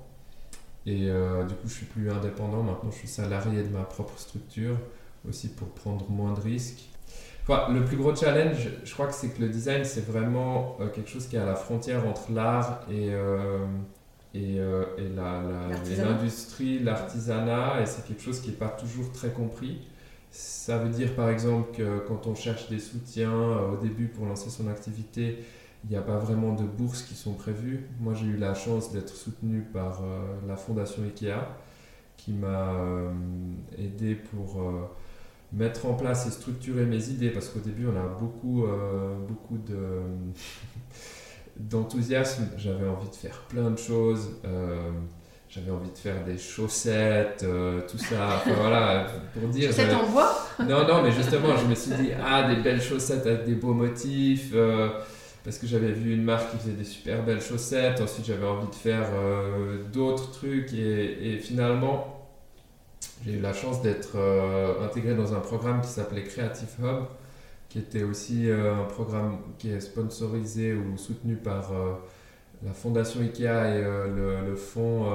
Et 0.86 1.10
euh, 1.10 1.44
du 1.44 1.54
coup 1.56 1.68
je 1.68 1.74
suis 1.74 1.86
plus 1.86 2.10
indépendant, 2.10 2.64
maintenant 2.64 2.90
je 2.92 2.98
suis 2.98 3.08
salarié 3.08 3.64
de 3.64 3.70
ma 3.70 3.84
propre 3.84 4.18
structure, 4.18 4.78
aussi 5.28 5.50
pour 5.50 5.68
prendre 5.70 6.10
moins 6.10 6.34
de 6.34 6.40
risques. 6.42 6.90
Enfin, 7.48 7.72
le 7.74 7.84
plus 7.84 7.98
gros 7.98 8.16
challenge, 8.16 8.70
je 8.84 8.94
crois 8.94 9.08
que 9.08 9.14
c'est 9.14 9.30
que 9.30 9.42
le 9.42 9.50
design, 9.50 9.84
c'est 9.84 10.06
vraiment 10.06 10.78
euh, 10.80 10.88
quelque 10.90 11.10
chose 11.10 11.28
qui 11.28 11.36
est 11.36 11.40
à 11.40 11.46
la 11.46 11.56
frontière 11.56 12.08
entre 12.08 12.32
l'art 12.32 12.82
et, 12.90 13.10
euh, 13.12 13.66
et, 14.36 14.60
euh, 14.60 14.86
et 15.00 15.10
la- 15.10 15.42
la- 15.42 15.68
L'artisanat. 15.70 16.12
l'industrie, 16.12 16.80
l'artisanat, 16.80 17.82
et 17.82 17.86
c'est 17.88 18.06
quelque 18.08 18.22
chose 18.22 18.40
qui 18.40 18.50
n'est 18.50 18.56
pas 18.56 18.70
toujours 18.70 19.12
très 19.12 19.30
compris. 19.30 19.80
Ça 20.32 20.78
veut 20.78 20.90
dire 20.90 21.16
par 21.16 21.30
exemple 21.30 21.76
que 21.76 22.00
quand 22.08 22.28
on 22.28 22.36
cherche 22.36 22.70
des 22.70 22.80
soutiens 22.80 23.34
au 23.74 23.78
début 23.78 24.08
pour 24.08 24.28
lancer 24.28 24.52
son 24.52 24.68
activité, 24.68 25.40
il 25.86 25.92
n'y 25.92 25.96
a 25.96 26.02
pas 26.02 26.18
vraiment 26.18 26.54
de 26.54 26.64
bourses 26.64 27.04
qui 27.04 27.16
sont 27.16 27.34
prévues. 27.34 27.88
Moi, 28.00 28.14
j'ai 28.14 28.26
eu 28.26 28.38
la 28.38 28.54
chance 28.54 28.92
d'être 28.92 29.14
soutenu 29.16 29.62
par 29.62 30.02
euh, 30.04 30.36
la 30.48 30.56
fondation 30.58 31.04
IKEA 31.04 31.48
qui 32.18 32.34
m'a 32.34 32.74
euh, 32.74 33.10
aidé 33.78 34.16
pour 34.16 34.62
euh, 34.62 34.82
mettre 35.54 35.86
en 35.86 35.94
place 35.94 36.28
et 36.28 36.32
structurer 36.32 36.86
mes 36.86 37.10
idées 37.10 37.30
parce 37.30 37.48
qu'au 37.50 37.60
début, 37.60 37.88
on 37.88 37.98
a 37.98 38.08
beaucoup, 38.20 38.66
euh, 38.66 39.16
beaucoup 39.28 39.58
de 39.58 40.02
d'enthousiasme. 41.60 42.50
J'avais 42.58 42.88
envie 42.88 43.10
de 43.10 43.16
faire 43.16 43.40
plein 43.50 43.72
de 43.72 43.78
choses. 43.78 44.30
j'avais 45.50 45.72
envie 45.72 45.90
de 45.92 45.98
faire 45.98 46.24
des 46.26 46.38
chaussettes, 46.38 47.44
euh, 47.44 47.82
tout 47.90 47.98
ça. 47.98 48.36
Enfin, 48.38 48.52
voilà, 48.56 49.08
pour 49.34 49.48
dire. 49.50 49.70
Chaussettes 49.70 49.94
en 49.94 50.10
bois? 50.10 50.36
Non, 50.60 50.88
non, 50.88 51.02
mais 51.04 51.12
justement, 51.12 51.56
je 51.58 51.66
me 51.66 51.76
suis 51.76 51.92
dit, 51.92 52.10
ah, 52.24 52.54
des 52.54 52.62
belles 52.62 52.82
chaussettes 52.82 53.26
avec 53.26 53.46
des 53.46 53.56
beaux 53.56 53.74
motifs. 53.74 54.52
euh, 54.54 54.90
parce 55.50 55.58
que 55.58 55.66
j'avais 55.66 55.94
vu 55.94 56.14
une 56.14 56.22
marque 56.22 56.52
qui 56.52 56.58
faisait 56.58 56.74
des 56.74 56.84
super 56.84 57.24
belles 57.24 57.42
chaussettes. 57.42 58.00
Ensuite, 58.02 58.28
j'avais 58.28 58.46
envie 58.46 58.68
de 58.68 58.76
faire 58.76 59.08
euh, 59.16 59.82
d'autres 59.92 60.30
trucs. 60.30 60.72
Et, 60.74 61.34
et 61.34 61.40
finalement, 61.40 62.28
j'ai 63.26 63.32
eu 63.32 63.40
la 63.40 63.52
chance 63.52 63.82
d'être 63.82 64.12
euh, 64.14 64.86
intégré 64.86 65.16
dans 65.16 65.34
un 65.34 65.40
programme 65.40 65.82
qui 65.82 65.88
s'appelait 65.88 66.22
Creative 66.22 66.70
Hub, 66.84 67.06
qui 67.68 67.80
était 67.80 68.04
aussi 68.04 68.48
euh, 68.48 68.76
un 68.76 68.84
programme 68.84 69.40
qui 69.58 69.72
est 69.72 69.80
sponsorisé 69.80 70.76
ou 70.76 70.96
soutenu 71.00 71.36
par 71.36 71.72
euh, 71.72 71.96
la 72.64 72.74
Fondation 72.74 73.20
IKEA 73.22 73.76
et 73.76 73.82
le, 73.82 74.46
le 74.46 74.56
fonds 74.56 75.08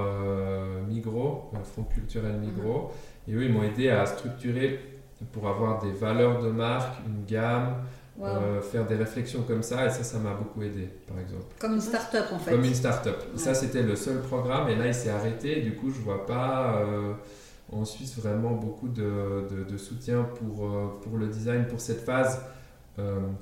Migros, 0.89 1.49
le 1.53 1.63
fonds 1.63 1.85
culturel 1.85 2.41
Migros. 2.41 2.91
Et 3.29 3.35
eux, 3.35 3.45
ils 3.45 3.53
m'ont 3.53 3.63
aidé 3.63 3.89
à 3.89 4.05
structurer 4.05 4.81
pour 5.31 5.47
avoir 5.47 5.81
des 5.81 5.93
valeurs 5.93 6.43
de 6.43 6.51
marque, 6.51 7.07
une 7.07 7.25
gamme, 7.25 7.77
Wow. 8.17 8.27
euh, 8.29 8.61
faire 8.61 8.87
des 8.87 8.95
réflexions 8.95 9.43
comme 9.43 9.63
ça, 9.65 9.87
et 9.87 9.91
ça, 9.91 10.05
ça 10.05 10.19
m'a 10.19 10.35
beaucoup 10.35 10.63
aidé, 10.63 10.89
par 11.09 11.19
exemple. 11.19 11.47
Comme 11.59 11.75
une 11.75 11.81
start-up 11.81 12.27
en 12.33 12.39
fait. 12.39 12.53
Comme 12.53 12.65
une 12.65 12.75
start-up. 12.75 13.17
Ouais. 13.33 13.39
Ça, 13.39 13.55
c'était 13.55 13.83
le 13.83 13.97
seul 13.97 14.21
programme, 14.21 14.69
et 14.69 14.77
là, 14.77 14.87
il 14.87 14.95
s'est 14.95 15.11
arrêté. 15.11 15.63
Du 15.63 15.75
coup, 15.75 15.91
je 15.91 16.01
vois 16.01 16.25
pas 16.25 16.77
euh, 16.79 17.13
en 17.73 17.85
Suisse 17.85 18.17
vraiment 18.17 18.53
beaucoup 18.53 18.87
de, 18.89 19.49
de- 19.51 19.65
de 19.65 19.77
soutien 19.77 20.23
pour, 20.39 20.65
euh, 20.67 20.87
pour 21.03 21.19
le 21.19 21.27
design, 21.27 21.67
pour 21.67 21.81
cette 21.81 22.03
phase 22.05 22.41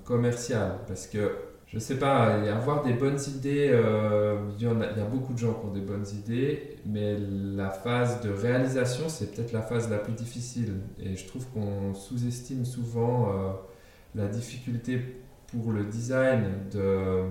commerciale. 0.04 0.78
Parce 0.88 1.06
que, 1.06 1.32
je 1.66 1.78
sais 1.78 1.96
pas, 1.98 2.34
avoir 2.50 2.82
des 2.82 2.94
bonnes 2.94 3.18
idées, 3.28 3.68
euh, 3.70 4.38
il 4.58 4.64
y, 4.64 4.68
en 4.68 4.80
a, 4.80 4.90
il 4.90 4.98
y 4.98 5.00
a 5.00 5.04
beaucoup 5.04 5.32
de 5.34 5.38
gens 5.38 5.54
qui 5.54 5.66
ont 5.66 5.72
des 5.72 5.80
bonnes 5.80 6.06
idées, 6.14 6.76
mais 6.86 7.16
la 7.18 7.70
phase 7.70 8.20
de 8.22 8.30
réalisation, 8.30 9.04
c'est 9.08 9.34
peut-être 9.34 9.52
la 9.52 9.62
phase 9.62 9.90
la 9.90 9.98
plus 9.98 10.14
difficile. 10.14 10.74
Et 10.98 11.16
je 11.16 11.26
trouve 11.26 11.44
qu'on 11.52 11.94
sous-estime 11.94 12.64
souvent 12.64 13.28
la 14.14 14.26
difficulté 14.28 15.00
pour 15.48 15.72
le 15.72 15.84
design 15.84 16.44
de 16.72 17.24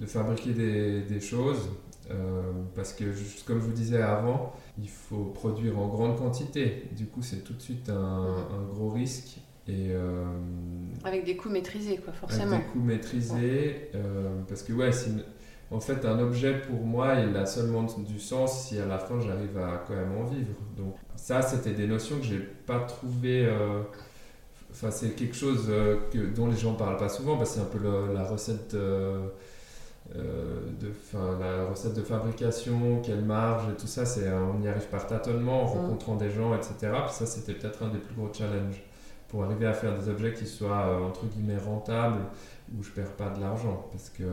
de 0.00 0.06
fabriquer 0.06 0.52
des, 0.52 1.02
des 1.02 1.20
choses 1.20 1.70
euh, 2.10 2.42
parce 2.74 2.92
que, 2.92 3.04
comme 3.46 3.60
je 3.60 3.66
vous 3.66 3.72
disais 3.72 4.02
avant, 4.02 4.52
il 4.78 4.88
faut 4.88 5.26
produire 5.26 5.78
en 5.78 5.88
grande 5.88 6.16
quantité. 6.18 6.88
Du 6.96 7.06
coup, 7.06 7.22
c'est 7.22 7.44
tout 7.44 7.54
de 7.54 7.62
suite 7.62 7.88
un, 7.88 7.94
un 7.94 8.62
gros 8.68 8.90
risque 8.90 9.38
et 9.68 9.88
euh, 9.92 10.24
Avec 11.04 11.24
des 11.24 11.36
coûts 11.36 11.48
maîtrisés, 11.48 11.96
quoi, 11.96 12.08
avec 12.08 12.20
forcément. 12.20 12.58
des 12.58 12.64
coûts 12.64 12.80
maîtrisés. 12.80 13.90
euh, 13.94 14.40
parce 14.48 14.62
que, 14.62 14.72
ouais, 14.72 14.90
une- 15.06 15.22
en 15.70 15.80
fait, 15.80 16.04
un 16.04 16.18
objet 16.18 16.60
pour 16.60 16.84
moi, 16.84 17.14
il 17.20 17.36
a 17.36 17.46
seulement 17.46 17.84
du 17.84 18.18
sens 18.18 18.66
si 18.68 18.78
à 18.78 18.86
la 18.86 18.98
fin 18.98 19.18
j'arrive 19.20 19.56
à 19.58 19.82
quand 19.86 19.94
même 19.94 20.12
en 20.16 20.24
vivre. 20.24 20.54
Donc, 20.76 20.96
ça, 21.16 21.40
c'était 21.40 21.72
des 21.72 21.86
notions 21.86 22.18
que 22.18 22.24
j'ai 22.24 22.38
pas 22.40 22.80
trouvées. 22.80 23.46
Enfin, 24.74 24.90
c'est 24.90 25.10
quelque 25.10 25.36
chose 25.36 25.66
euh, 25.70 25.96
que, 26.12 26.18
dont 26.34 26.48
les 26.48 26.56
gens 26.56 26.74
parlent 26.74 26.96
pas 26.96 27.08
souvent, 27.08 27.36
parce 27.36 27.50
que 27.50 27.56
c'est 27.56 27.62
un 27.62 27.66
peu 27.70 27.78
le- 27.78 28.12
la 28.12 28.24
recette 28.24 28.74
euh, 28.74 29.28
euh, 30.16 30.60
de, 30.80 30.88
enfin, 30.90 31.38
la 31.40 31.64
recette 31.66 31.94
de 31.94 32.02
fabrication, 32.02 33.00
quelle 33.02 33.24
marge 33.24 33.64
et 33.72 33.76
tout 33.76 33.86
ça, 33.86 34.04
c'est, 34.04 34.28
on 34.32 34.60
y 34.62 34.68
arrive 34.68 34.86
par 34.88 35.06
tâtonnement, 35.06 35.62
en 35.62 35.66
Mm. 35.74 35.78
rencontrant 35.78 36.16
des 36.16 36.30
gens, 36.30 36.54
etc. 36.54 36.74
Puis 37.06 37.14
ça, 37.14 37.26
c'était 37.26 37.54
peut-être 37.54 37.82
un 37.84 37.88
des 37.88 37.98
plus 37.98 38.14
gros 38.14 38.28
challenges 38.32 38.82
pour 39.28 39.44
arriver 39.44 39.66
à 39.66 39.72
faire 39.72 39.96
des 39.98 40.08
objets 40.10 40.32
qui 40.34 40.46
soient 40.46 40.86
euh, 40.88 41.00
entre 41.08 41.26
guillemets 41.26 41.56
rentables, 41.58 42.20
où 42.78 42.82
je 42.82 42.90
perds 42.90 43.12
pas 43.12 43.30
de 43.30 43.40
l'argent, 43.40 43.86
parce 43.92 44.10
que 44.10 44.24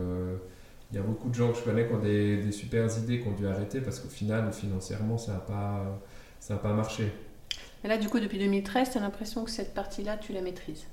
il 0.91 0.97
y 0.97 0.99
a 0.99 1.03
beaucoup 1.03 1.29
de 1.29 1.35
gens 1.35 1.51
que 1.51 1.57
je 1.57 1.63
connais 1.63 1.87
qui 1.87 1.93
ont 1.93 1.99
des, 1.99 2.37
des 2.43 2.51
super 2.51 2.85
idées 2.97 3.21
qui 3.21 3.27
ont 3.29 3.31
dû 3.31 3.47
arrêter 3.47 3.79
parce 3.79 3.99
qu'au 4.01 4.09
final, 4.09 4.51
financièrement, 4.51 5.17
ça 5.17 5.33
n'a 5.33 5.39
pas, 5.39 5.83
ça 6.39 6.55
a 6.55 6.57
pas 6.57 6.73
marché. 6.73 7.13
Et 7.83 7.87
là, 7.87 7.97
du 7.97 8.09
coup, 8.09 8.19
depuis 8.19 8.37
2013, 8.39 8.91
tu 8.91 8.97
as 8.97 9.01
l'impression 9.01 9.43
que 9.43 9.51
cette 9.51 9.73
partie-là, 9.73 10.17
tu 10.17 10.33
la 10.33 10.41
maîtrises. 10.41 10.85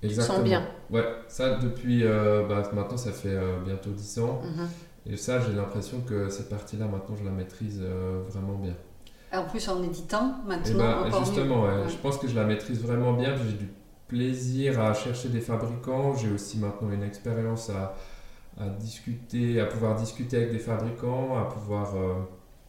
te 0.00 0.06
Exactement. 0.06 0.36
sens 0.38 0.44
bien. 0.44 0.66
Ouais, 0.90 1.04
ça 1.28 1.56
depuis 1.56 2.04
euh, 2.04 2.46
bah, 2.46 2.62
maintenant 2.72 2.96
ça 2.96 3.12
fait 3.12 3.30
euh, 3.34 3.58
bientôt 3.64 3.90
10 3.90 4.20
ans 4.20 4.40
et 5.06 5.16
ça 5.16 5.40
j'ai 5.40 5.52
l'impression 5.52 6.00
que 6.02 6.28
cette 6.28 6.48
partie-là 6.48 6.86
maintenant 6.86 7.16
je 7.16 7.24
la 7.24 7.30
maîtrise 7.32 7.80
euh, 7.82 8.22
vraiment 8.28 8.54
bien. 8.54 8.74
Et 9.32 9.36
en 9.36 9.44
plus 9.44 9.68
en 9.68 9.82
éditant 9.82 10.36
Et 10.66 10.74
maintenant 10.74 10.78
bah, 10.78 11.02
encore 11.06 11.24
justement, 11.24 11.62
mieux. 11.62 11.68
ouais, 11.68 11.82
Ouais. 11.82 11.88
je 11.88 11.96
pense 11.96 12.18
que 12.18 12.28
je 12.28 12.34
la 12.34 12.44
maîtrise 12.44 12.80
vraiment 12.80 13.12
bien. 13.12 13.34
J'ai 13.36 13.52
du 13.56 13.68
plaisir 14.06 14.80
à 14.80 14.94
chercher 14.94 15.28
des 15.28 15.40
fabricants. 15.40 16.14
J'ai 16.14 16.30
aussi 16.30 16.58
maintenant 16.58 16.90
une 16.90 17.02
expérience 17.02 17.70
à, 17.70 17.94
à 18.58 18.68
discuter, 18.68 19.60
à 19.60 19.66
pouvoir 19.66 19.96
discuter 19.96 20.36
avec 20.38 20.52
des 20.52 20.58
fabricants, 20.58 21.38
à 21.38 21.44
pouvoir 21.46 21.94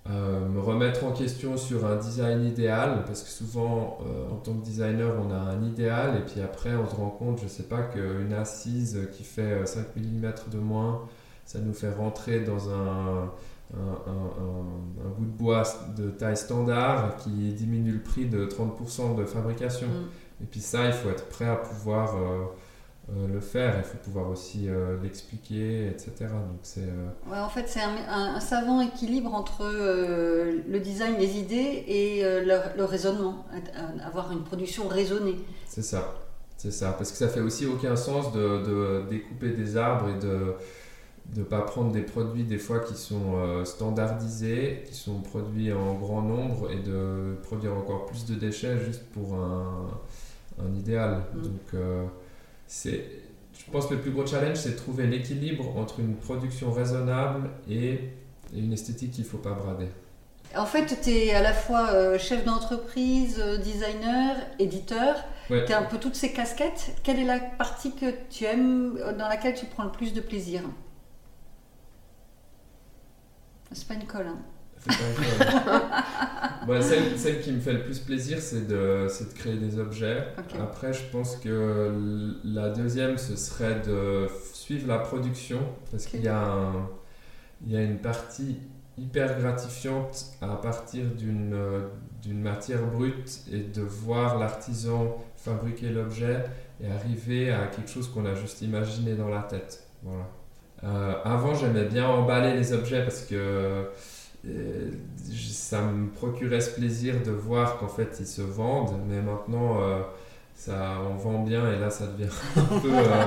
euh, 0.07 0.09
euh, 0.12 0.47
me 0.47 0.59
remettre 0.59 1.03
en 1.05 1.12
question 1.12 1.57
sur 1.57 1.85
un 1.85 1.95
design 1.97 2.45
idéal. 2.45 3.03
Parce 3.05 3.21
que 3.23 3.29
souvent, 3.29 3.99
euh, 4.05 4.31
en 4.31 4.35
tant 4.38 4.53
que 4.53 4.63
designer, 4.63 5.12
on 5.19 5.31
a 5.31 5.38
un 5.38 5.63
idéal 5.63 6.17
et 6.17 6.21
puis 6.21 6.41
après, 6.41 6.75
on 6.75 6.88
se 6.89 6.95
rend 6.95 7.09
compte, 7.09 7.39
je 7.41 7.47
sais 7.47 7.63
pas, 7.63 7.81
qu'une 7.83 8.33
assise 8.33 8.99
qui 9.13 9.23
fait 9.23 9.41
euh, 9.41 9.65
5 9.65 9.95
mm 9.95 10.31
de 10.51 10.57
moins, 10.59 11.01
ça 11.45 11.59
nous 11.59 11.73
fait 11.73 11.91
rentrer 11.93 12.41
dans 12.41 12.69
un, 12.69 13.31
un, 13.73 13.77
un- 14.07 14.12
un- 14.12 15.05
un 15.07 15.09
bout 15.17 15.25
de 15.25 15.38
bois 15.38 15.63
de 15.97 16.09
taille 16.09 16.38
standard 16.38 17.17
qui 17.17 17.53
diminue 17.53 17.91
le 17.93 18.01
prix 18.01 18.25
de 18.25 18.45
30% 18.45 19.15
de 19.15 19.25
fabrication. 19.25 19.88
Mm. 19.88 20.43
Et 20.43 20.45
puis 20.45 20.62
ça, 20.62 20.85
il 20.85 20.93
faut 20.93 21.09
être 21.09 21.27
prêt 21.27 21.45
à 21.47 21.55
pouvoir 21.55 22.15
euh, 22.15 22.19
euh, 22.19 22.45
le 23.32 23.39
faire, 23.39 23.76
il 23.78 23.84
faut 23.84 23.98
pouvoir 23.98 24.30
aussi 24.30 24.69
euh, 24.69 24.98
l'expliquer, 25.02 25.88
etc. 25.88 26.12
Donc 26.19 26.60
c'est... 26.63 26.82
euh, 26.82 27.08
Ouais, 27.32 27.39
en 27.39 27.50
fait, 27.50 27.65
c'est 27.67 27.82
un, 27.82 27.95
un- 28.10 28.36
un 28.36 28.39
savant 28.39 28.82
équilibre 28.82 29.34
entre 29.34 29.62
euh, 29.63 30.60
le 30.67 30.80
design, 30.80 31.15
les 31.17 31.38
idées 31.38 31.84
et 31.88 32.24
euh, 32.24 32.43
le, 32.45 32.78
le 32.78 32.86
raisonnement. 32.86 33.45
Euh, 33.54 34.06
Avoir 34.06 34.32
une 34.32 34.43
production 34.43 34.88
raisonnée. 34.88 35.38
C'est 35.67 35.82
ça, 35.84 36.13
c'est 36.58 36.72
ça. 36.72 36.93
Parce 36.93 37.12
que 37.12 37.17
ça 37.17 37.28
fait 37.30 37.41
aussi 37.41 37.65
aucun 37.65 37.95
sens 37.95 38.32
de, 38.32 38.63
de 38.63 39.10
découper 39.10 39.50
des 39.52 39.76
arbres 39.78 40.10
et 40.10 40.19
de 40.19 40.54
ne 41.36 41.43
pas 41.43 41.62
prendre 41.62 41.91
des 41.91 42.02
produits 42.02 42.43
des 42.43 42.58
fois 42.58 42.80
qui 42.80 42.95
sont 42.95 43.36
euh, 43.36 43.63
standardisés, 43.65 44.84
qui 44.88 44.95
sont 44.95 45.22
produits 45.22 45.72
en 45.74 45.93
grand 45.95 46.22
nombre 46.24 46.72
et 46.72 46.80
de 46.80 47.36
produire 47.43 47.74
encore 47.76 48.06
plus 48.08 48.26
de 48.26 48.36
déchets 48.36 48.78
juste 48.84 49.04
pour 49.13 49.36
un, 49.36 49.89
un 50.63 50.74
idéal. 50.76 51.22
Mm. 51.36 51.41
Donc 51.41 51.62
euh, 51.76 52.06
c'est, 52.69 53.03
je 53.58 53.71
pense 53.71 53.88
que 53.88 53.95
le 53.95 54.01
plus 54.01 54.12
gros 54.12 54.25
challenge 54.25 54.58
c'est 54.58 54.71
de 54.71 54.77
trouver 54.77 55.08
l'équilibre 55.08 55.75
entre 55.75 55.99
une 55.99 56.15
production 56.15 56.71
raisonnable 56.71 57.49
et, 57.67 57.93
et 58.53 58.60
une 58.60 58.71
esthétique 58.71 59.12
qu'il 59.12 59.23
ne 59.25 59.29
faut 59.29 59.39
pas 59.39 59.53
brader. 59.53 59.89
En 60.55 60.65
fait, 60.65 60.99
tu 61.03 61.10
es 61.12 61.32
à 61.34 61.41
la 61.43 61.53
fois 61.53 61.91
euh, 61.91 62.17
chef 62.17 62.43
d'entreprise, 62.43 63.39
euh, 63.39 63.58
designer, 63.58 64.36
éditeur. 64.58 65.15
Ouais. 65.49 65.63
Tu 65.65 65.73
as 65.73 65.79
un 65.79 65.84
peu 65.84 65.99
toutes 65.99 66.15
ces 66.15 66.32
casquettes. 66.34 66.95
Quelle 67.03 67.19
est 67.19 67.25
la 67.25 67.39
partie 67.39 67.93
que 67.95 68.12
tu 68.32 68.45
aimes, 68.45 68.97
euh, 68.99 69.13
dans 69.13 69.27
laquelle 69.27 69.53
tu 69.53 69.67
prends 69.67 69.84
le 69.84 69.91
plus 69.91 70.13
de 70.13 70.21
plaisir? 70.21 70.62
C'est 73.71 73.88
pas 73.88 73.93
une 73.93 74.08
colle. 74.08 74.27
hein. 74.27 74.39
Bah, 76.67 76.82
celle, 76.82 77.17
celle 77.17 77.41
qui 77.41 77.52
me 77.52 77.60
fait 77.60 77.73
le 77.73 77.84
plus 77.84 77.99
plaisir, 77.99 78.38
c'est 78.39 78.67
de, 78.67 79.08
de 79.08 79.34
créer 79.36 79.56
des 79.56 79.80
objets. 79.80 80.23
Après, 80.62 80.93
je 80.93 81.02
pense 81.12 81.38
que 81.38 81.91
la 82.43 82.69
deuxième, 82.69 83.17
ce 83.17 83.36
serait 83.36 83.80
de 83.88 84.28
suivre 84.54 84.88
la 84.88 84.99
production, 84.99 85.60
parce 85.89 86.06
qu'il 86.06 86.21
y, 86.21 86.28
a 86.28 86.39
un- 86.39 86.88
il 87.65 87.71
y 87.73 87.78
a 87.78 87.82
une 87.82 87.97
partie 87.99 88.58
hyper 88.97 89.39
gratifiante 89.39 90.25
à 90.41 90.56
partir 90.56 91.06
d'une 91.17 91.56
d'une 92.21 92.41
matière 92.41 92.84
brute 92.86 93.39
et 93.49 93.60
de 93.60 93.82
voir 93.82 94.38
l'artisan 94.38 95.15
fabriquer 95.38 95.89
l'objet 95.89 96.43
et 96.84 96.88
arriver 96.91 97.49
à 97.49 97.67
quelque 97.67 97.89
chose 97.89 98.10
qu'on 98.10 98.25
a 98.25 98.36
juste 98.36 98.62
imaginé 98.62 99.15
dans 99.15 99.30
la 99.30 99.41
tête. 99.43 99.86
Voilà. 100.04 100.25
Euh, 100.84 101.13
avant, 101.23 101.56
j'aimais 101.56 101.86
bien 101.86 102.06
emballer 102.08 102.56
les 102.58 102.73
objets 102.73 103.04
parce 103.04 103.21
que 103.21 103.86
euh, 104.47 104.91
ça 105.52 105.82
me 105.82 106.10
procurait 106.10 106.62
ce 106.62 106.71
plaisir 106.75 107.15
de 107.25 107.32
voir 107.32 107.78
qu'en 107.78 107.88
fait 107.89 108.17
ils 108.19 108.28
se 108.28 108.41
vendent, 108.41 108.99
mais 109.08 109.21
maintenant 109.21 109.82
euh, 109.82 110.02
ça, 110.56 110.97
on 111.10 111.15
vend 111.15 111.43
bien 111.43 111.71
et 111.71 111.80
là 111.80 111.89
ça 111.89 112.08
devient 112.08 112.30
un 112.58 112.80
peu 112.80 112.91
euh, 112.91 113.25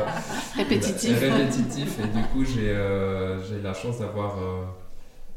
Répétitif. 0.56 1.18
répétitif 1.20 1.98
et 2.00 2.06
du 2.08 2.22
coup 2.32 2.44
j'ai 2.44 2.70
euh, 2.70 3.40
j'ai 3.42 3.60
la 3.60 3.74
chance 3.74 4.00
d'avoir 4.00 4.38
euh, 4.38 4.64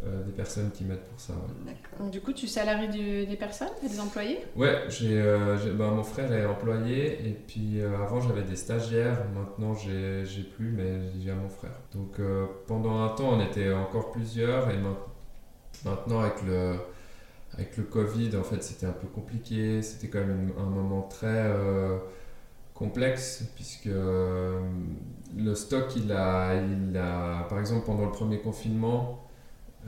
euh, 0.06 0.24
des 0.24 0.32
personnes 0.32 0.72
qui 0.72 0.84
m'aident 0.84 1.00
pour 1.10 1.20
ça. 1.20 1.34
ouais. 1.34 2.10
Du 2.12 2.20
coup, 2.22 2.34
tu 2.34 2.48
salaries 2.48 2.90
du- 2.90 3.26
des 3.26 3.38
personnes, 3.38 3.70
des 3.82 4.00
employés? 4.00 4.40
Ouais, 4.56 4.84
j'ai, 4.90 5.20
euh, 5.20 5.56
ben, 5.74 5.92
mon 5.92 6.04
frère 6.04 6.32
est 6.34 6.46
employé 6.46 7.14
et 7.28 7.32
puis 7.48 7.80
euh, 7.80 7.96
avant 8.04 8.20
j'avais 8.20 8.44
des 8.44 8.58
stagiaires, 8.58 9.20
maintenant 9.34 9.74
j'ai, 9.74 10.26
j'ai 10.26 10.44
plus 10.44 10.72
mais 10.72 11.00
j'ai 11.24 11.32
mon 11.32 11.50
frère. 11.50 11.80
Donc 11.94 12.20
euh, 12.20 12.46
pendant 12.68 13.02
un 13.04 13.10
temps 13.10 13.30
on 13.34 13.42
était 13.42 13.72
encore 13.74 14.12
plusieurs 14.12 14.70
et 14.70 14.78
main- 14.78 14.98
maintenant 15.84 16.22
avec 16.22 16.42
le, 16.44 16.76
avec 17.54 17.78
le 17.78 17.84
Covid 17.84 18.36
en 18.38 18.44
fait 18.44 18.64
c'était 18.64 18.86
un 18.88 18.92
peu 18.94 19.08
compliqué, 19.08 19.82
c'était 19.82 20.08
quand 20.08 20.20
même 20.26 20.52
un 20.60 20.66
moment 20.70 21.04
très 21.04 21.28
euh, 21.48 21.98
complexe 22.74 23.44
puisque 23.56 23.88
euh, 23.88 24.60
le 25.38 25.56
stock 25.56 25.96
il 25.96 26.12
a, 26.12 26.56
il 26.56 26.98
a, 26.98 27.46
par 27.50 27.60
exemple 27.60 27.86
pendant 27.86 28.06
le 28.06 28.12
premier 28.12 28.40
confinement 28.40 29.22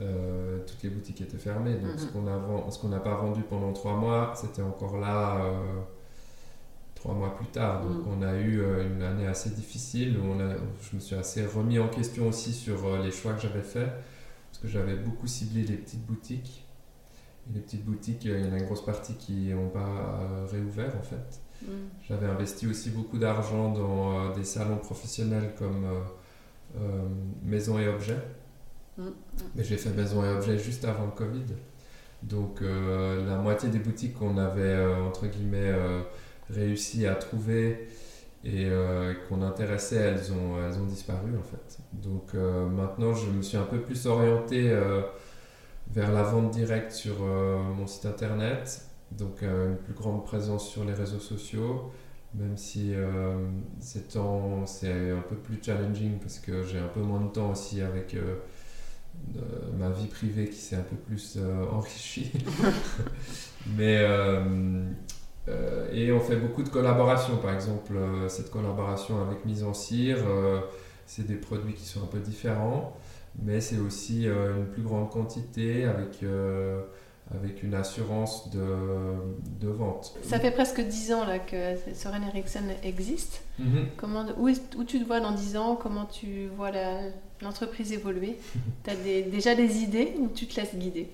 euh, 0.00 0.58
toutes 0.66 0.82
les 0.84 0.90
boutiques 0.90 1.20
étaient 1.20 1.38
fermées. 1.38 1.74
Donc 1.74 1.92
Mhm. 1.92 1.98
ce 1.98 2.06
qu'on 2.06 2.70
ce 2.70 2.86
n'a 2.86 3.00
pas 3.00 3.16
vendu 3.16 3.42
pendant 3.42 3.72
trois 3.72 3.94
mois, 3.96 4.32
c'était 4.36 4.62
encore 4.62 4.98
là 4.98 5.40
trois 6.94 7.14
mois 7.14 7.34
plus 7.36 7.46
tard. 7.46 7.82
Donc 7.82 8.06
Mhm. 8.06 8.12
on 8.18 8.22
a 8.22 8.34
eu 8.36 8.62
une 8.86 9.02
année 9.02 9.26
assez 9.26 9.50
difficile 9.50 10.18
où 10.18 10.24
on 10.32 10.40
a, 10.40 10.54
je 10.82 10.96
me 10.96 11.00
suis 11.00 11.16
assez 11.16 11.44
remis 11.46 11.78
en 11.78 11.88
question 11.88 12.28
aussi 12.28 12.52
sur 12.52 12.98
les 13.02 13.10
choix 13.10 13.32
que 13.34 13.40
j'avais 13.42 13.62
faits. 13.62 13.90
Parce 14.60 14.72
que 14.72 14.78
j'avais 14.78 14.96
beaucoup 14.96 15.28
ciblé 15.28 15.62
les 15.62 15.76
petites 15.76 16.04
boutiques. 16.04 16.66
Et 17.48 17.54
les 17.54 17.60
petites 17.60 17.84
boutiques, 17.84 18.26
euh, 18.26 18.40
il 18.40 18.46
y 18.46 18.48
en 18.48 18.52
a 18.52 18.58
une 18.58 18.64
grosse 18.64 18.84
partie 18.84 19.14
qui 19.14 19.54
n'ont 19.54 19.68
pas 19.68 19.86
euh, 19.86 20.46
réouvert 20.50 20.96
en 20.96 21.02
fait. 21.02 21.40
Mm. 21.62 21.66
J'avais 22.08 22.26
investi 22.26 22.66
aussi 22.66 22.90
beaucoup 22.90 23.18
d'argent 23.18 23.72
dans 23.72 24.30
euh, 24.30 24.34
des 24.34 24.44
salons 24.44 24.78
professionnels 24.78 25.54
comme 25.58 25.84
euh, 25.84 26.00
euh, 26.80 27.02
Maison 27.44 27.78
et 27.78 27.88
Objets. 27.88 28.20
Mm. 28.96 29.08
Mais 29.54 29.64
j'ai 29.64 29.76
fait 29.76 29.90
Maison 29.90 30.24
et 30.24 30.28
Objets 30.28 30.58
juste 30.58 30.84
avant 30.84 31.06
le 31.06 31.12
Covid. 31.12 31.44
Donc 32.24 32.62
la 32.62 33.36
moitié 33.36 33.68
des 33.68 33.78
boutiques 33.78 34.18
qu'on 34.18 34.38
avait, 34.38 34.84
entre 35.06 35.28
guillemets, 35.28 35.72
réussi 36.50 37.06
à 37.06 37.14
trouver 37.14 37.86
et 38.44 38.66
euh, 38.66 39.14
qu'on 39.28 39.42
intéressait, 39.42 39.96
elles 39.96 40.32
ont, 40.32 40.62
elles 40.64 40.78
ont 40.78 40.86
disparu 40.86 41.36
en 41.36 41.42
fait. 41.42 41.78
Donc 41.92 42.34
euh, 42.34 42.66
maintenant, 42.66 43.14
je 43.14 43.28
me 43.30 43.42
suis 43.42 43.56
un 43.56 43.64
peu 43.64 43.80
plus 43.80 44.06
orienté 44.06 44.70
euh, 44.70 45.02
vers 45.90 46.12
la 46.12 46.22
vente 46.22 46.50
directe 46.50 46.92
sur 46.92 47.20
mon 47.20 47.86
site 47.86 48.06
internet, 48.06 48.82
donc 49.12 49.42
une 49.42 49.76
plus 49.76 49.94
grande 49.94 50.24
présence 50.24 50.68
sur 50.68 50.84
les 50.84 50.92
réseaux 50.92 51.18
sociaux, 51.18 51.90
même 52.34 52.58
si 52.58 52.92
c'est 53.80 54.16
un 54.18 55.22
peu 55.28 55.36
plus 55.36 55.58
challenging 55.62 56.18
parce 56.18 56.38
que 56.38 56.62
j'ai 56.62 56.78
un 56.78 56.88
peu 56.88 57.00
moins 57.00 57.22
de 57.22 57.30
temps 57.30 57.50
aussi 57.52 57.80
avec 57.80 58.14
ma 59.78 59.88
vie 59.88 60.08
privée 60.08 60.50
qui 60.50 60.58
s'est 60.58 60.76
un 60.76 60.82
peu 60.82 60.96
plus 60.96 61.38
enrichie. 61.72 62.32
Mais 63.78 64.06
euh, 65.48 65.88
et 65.92 66.12
on 66.12 66.20
fait 66.20 66.36
beaucoup 66.36 66.62
de 66.62 66.68
collaborations. 66.68 67.36
Par 67.36 67.54
exemple, 67.54 67.96
euh, 67.96 68.28
cette 68.28 68.50
collaboration 68.50 69.22
avec 69.22 69.44
Mise 69.44 69.64
en 69.64 69.74
Cire, 69.74 70.18
euh, 70.26 70.60
c'est 71.06 71.26
des 71.26 71.36
produits 71.36 71.74
qui 71.74 71.84
sont 71.84 72.02
un 72.02 72.06
peu 72.06 72.18
différents, 72.18 72.96
mais 73.42 73.60
c'est 73.60 73.78
aussi 73.78 74.26
une 74.26 74.66
plus 74.66 74.82
grande 74.82 75.10
quantité 75.10 75.84
avec 75.84 76.22
avec 77.34 77.62
une 77.62 77.74
assurance 77.74 78.50
de, 78.50 78.64
de, 79.60 79.68
vente. 79.68 80.14
Ça 80.22 80.40
fait 80.40 80.50
presque 80.50 80.80
10 80.80 81.12
ans 81.12 81.26
là, 81.26 81.38
que 81.38 81.74
Soren 81.94 82.22
Eriksson 82.26 82.62
existe. 82.82 83.42
Mhm. 83.58 83.88
Comment, 83.98 84.24
où, 84.38 84.48
où, 84.48 84.84
tu 84.84 84.98
te 84.98 85.04
vois 85.06 85.20
dans 85.20 85.32
10 85.32 85.58
ans? 85.58 85.76
Comment 85.76 86.06
tu 86.06 86.46
vois 86.56 86.70
l'entreprise 87.42 87.92
évoluer? 87.92 88.38
Tu 88.84 88.90
as 88.90 88.96
déjà 89.30 89.54
des 89.54 89.78
idées 89.78 90.14
ou 90.18 90.28
tu 90.28 90.46
te 90.46 90.58
laisses 90.58 90.74
guider? 90.74 91.10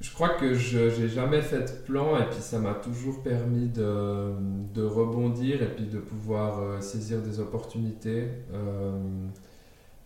Je 0.00 0.10
crois 0.14 0.30
que 0.30 0.54
je 0.54 0.78
n'ai 0.78 1.08
jamais 1.08 1.42
fait 1.42 1.60
de 1.60 1.84
plan 1.84 2.18
et 2.18 2.24
puis 2.24 2.40
ça 2.40 2.58
m'a 2.58 2.72
toujours 2.72 3.22
permis 3.22 3.68
de, 3.68 4.32
de, 4.72 4.82
rebondir 4.82 5.62
et 5.62 5.68
puis 5.74 5.84
de 5.84 5.98
pouvoir 5.98 6.60
euh, 6.60 6.80
saisir 6.80 7.20
des 7.20 7.38
opportunités. 7.38 8.28
Euh, 8.54 8.92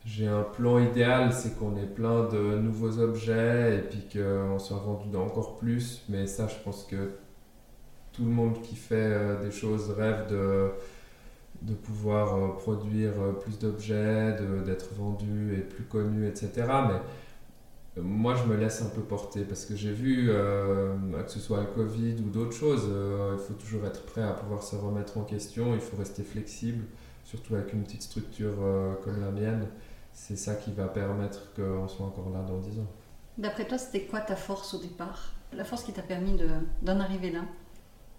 j'ai 0.04 0.26
un 0.26 0.42
plan 0.42 0.80
idéal, 0.80 1.32
c'est 1.32 1.56
qu'on 1.56 1.76
ait 1.76 1.86
plein 1.86 2.28
de 2.28 2.58
nouveaux 2.58 2.98
objets 2.98 3.76
et 3.76 3.82
puis 3.82 4.04
qu'on 4.12 4.58
soit 4.58 4.78
vendu 4.78 5.16
encore 5.16 5.56
plus. 5.56 6.02
Mais 6.08 6.26
ça, 6.26 6.48
je 6.48 6.56
pense 6.64 6.84
que 6.84 7.12
tout 8.12 8.24
le 8.24 8.30
monde 8.30 8.60
qui 8.62 8.74
fait 8.74 8.96
euh, 8.96 9.44
des 9.44 9.52
choses 9.52 9.90
rêve 9.92 10.26
de, 10.28 10.70
de 11.62 11.74
pouvoir 11.74 12.56
produire 12.56 13.12
plus 13.40 13.60
d'objets, 13.60 14.36
d'être 14.66 14.92
vendu 14.94 15.54
et 15.56 15.60
plus 15.60 15.84
connu, 15.84 16.26
etc. 16.26 16.50
Mais 16.88 17.00
moi, 17.96 18.34
je 18.34 18.44
me 18.44 18.56
laisse 18.56 18.82
un 18.82 18.88
peu 18.88 19.02
porter 19.02 19.44
parce 19.44 19.66
que 19.66 19.76
j'ai 19.76 19.92
vu, 19.92 20.26
euh, 20.28 20.96
que 21.24 21.30
ce 21.30 21.38
soit 21.38 21.60
le 21.60 21.66
Covid 21.66 22.16
ou 22.26 22.30
d'autres 22.30 22.56
choses, 22.56 22.88
euh, 22.90 23.36
il 23.38 23.38
faut 23.38 23.54
toujours 23.54 23.86
être 23.86 24.04
prêt 24.04 24.22
à 24.22 24.32
pouvoir 24.32 24.62
se 24.64 24.74
remettre 24.74 25.16
en 25.16 25.22
question, 25.22 25.74
il 25.74 25.80
faut 25.80 25.96
rester 25.96 26.24
flexible, 26.24 26.84
surtout 27.24 27.54
avec 27.54 27.72
une 27.72 27.84
petite 27.84 28.02
structure 28.02 28.54
euh, 28.62 28.94
comme 29.04 29.20
la 29.20 29.30
mienne. 29.30 29.68
C'est 30.12 30.36
ça 30.36 30.54
qui 30.56 30.72
va 30.72 30.88
permettre 30.88 31.52
qu'on 31.54 31.86
soit 31.86 32.06
encore 32.06 32.30
là 32.30 32.42
dans 32.42 32.58
10 32.58 32.80
ans. 32.80 32.86
D'après 33.38 33.66
toi, 33.66 33.78
c'était 33.78 34.06
quoi 34.06 34.20
ta 34.20 34.36
force 34.36 34.74
au 34.74 34.78
départ? 34.78 35.32
La 35.52 35.64
force 35.64 35.84
qui 35.84 35.92
t'a 35.92 36.02
permis 36.02 36.36
d'en 36.82 37.00
arriver 37.00 37.30
là? 37.30 37.40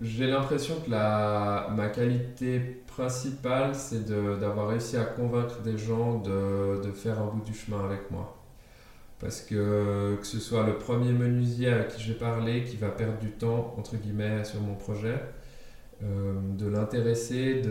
J'ai 0.02 0.28
l'impression 0.28 0.76
que 0.86 0.92
la, 0.92 1.70
ma 1.74 1.88
qualité 1.88 2.60
principale, 2.88 3.76
c'est 3.76 4.06
d'avoir 4.06 4.70
réussi 4.70 4.98
à 4.98 5.06
convaincre 5.06 5.62
des 5.62 5.78
gens 5.78 6.20
de, 6.20 6.82
de 6.84 6.92
faire 6.92 7.22
un 7.22 7.28
bout 7.28 7.44
du 7.46 7.54
chemin 7.54 7.84
avec 7.84 8.12
moi 8.12 8.45
parce 9.26 9.42
que 9.42 10.18
que 10.22 10.28
ce 10.28 10.40
soit 10.40 10.68
le 10.68 10.76
premier 10.78 11.12
menuisier 11.12 11.70
à 11.74 11.84
qui 11.86 12.00
j'ai 12.00 12.14
parlé 12.14 12.64
qui 12.64 12.76
va 12.76 12.90
perdre 12.90 13.18
du 13.18 13.32
temps 13.32 13.74
entre 13.76 13.96
guillemets 13.96 14.44
sur 14.44 14.62
mon 14.62 14.76
projet, 14.76 15.20
euh, 16.04 16.36
de 16.60 16.68
l'intéresser. 16.68 17.64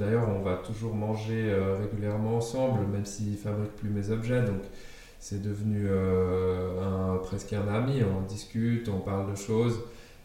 D'ailleurs, 0.00 0.28
on 0.28 0.42
va 0.42 0.56
toujours 0.56 0.96
manger 0.96 1.44
euh, 1.52 1.76
régulièrement 1.76 2.38
ensemble, 2.38 2.88
même 2.88 3.04
s'il 3.04 3.30
ne 3.30 3.36
fabrique 3.36 3.76
plus 3.76 3.88
mes 3.88 4.10
objets. 4.10 4.42
Donc, 4.42 4.62
c'est 5.20 5.40
devenu 5.40 5.86
euh, 5.88 7.16
presque 7.18 7.52
un 7.52 7.68
ami. 7.68 8.02
On 8.02 8.22
discute, 8.22 8.88
on 8.88 8.98
parle 8.98 9.30
de 9.30 9.36
choses. 9.36 9.78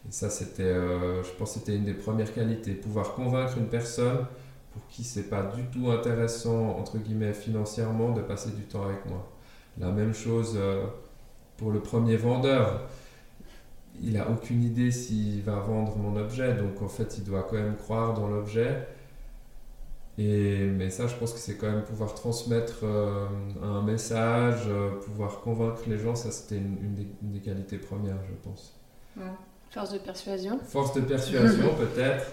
Et 0.10 0.12
ça, 0.12 0.32
c'était, 0.32 0.74
je 0.74 1.32
pense, 1.38 1.54
c'était 1.54 1.76
une 1.76 1.86
des 1.86 1.94
premières 1.94 2.34
qualités. 2.34 2.72
Pouvoir 2.74 3.14
convaincre 3.14 3.56
une 3.60 3.68
personne 3.68 4.26
pour 4.74 4.88
qui 4.88 5.04
c'est 5.04 5.30
pas 5.30 5.44
du 5.44 5.64
tout 5.66 5.92
intéressant 5.92 6.70
entre 6.80 6.98
guillemets 6.98 7.34
financièrement 7.34 8.14
de 8.14 8.22
passer 8.22 8.50
du 8.50 8.64
temps 8.64 8.86
avec 8.86 9.06
moi. 9.06 9.30
La 9.80 9.92
même 9.92 10.14
chose 10.14 10.54
euh, 10.56 10.86
pour 11.58 11.72
le 11.72 11.80
premier 11.80 12.18
vendeur. 12.18 12.88
Il 14.02 14.14
n'a 14.14 14.30
aucune 14.30 14.64
idée 14.64 14.92
s'il 14.92 15.42
va 15.44 15.60
vendre 15.60 15.96
mon 15.98 16.16
objet, 16.16 16.54
donc 16.56 16.82
en 16.82 16.88
fait 16.88 17.18
il 17.18 17.24
doit 17.24 17.44
quand 17.44 17.58
même 17.58 17.76
croire 17.76 18.14
dans 18.14 18.28
l'objet. 18.28 18.88
Et, 20.18 20.66
mais 20.66 20.90
ça, 20.90 21.08
je 21.08 21.16
pense 21.16 21.34
que 21.34 21.40
c'est 21.40 21.56
quand 21.56 21.72
même 21.72 21.84
pouvoir 21.84 22.14
transmettre 22.14 22.80
euh, 22.84 23.28
un 23.64 23.82
message, 23.82 24.64
euh, 24.68 24.92
pouvoir 25.00 25.40
convaincre 25.42 25.82
les 25.88 25.98
gens, 25.98 26.16
ça 26.16 26.32
c'était 26.32 26.58
une, 26.58 26.96
des, 27.22 27.40
qualités 27.40 27.78
premières, 27.78 28.20
je 28.28 28.50
pense. 28.50 28.74
Force 29.70 29.92
de 29.92 30.00
persuasion. 30.00 30.60
Force 30.60 30.94
de 30.94 31.02
persuasion 31.02 31.74
peut-être. 31.78 32.26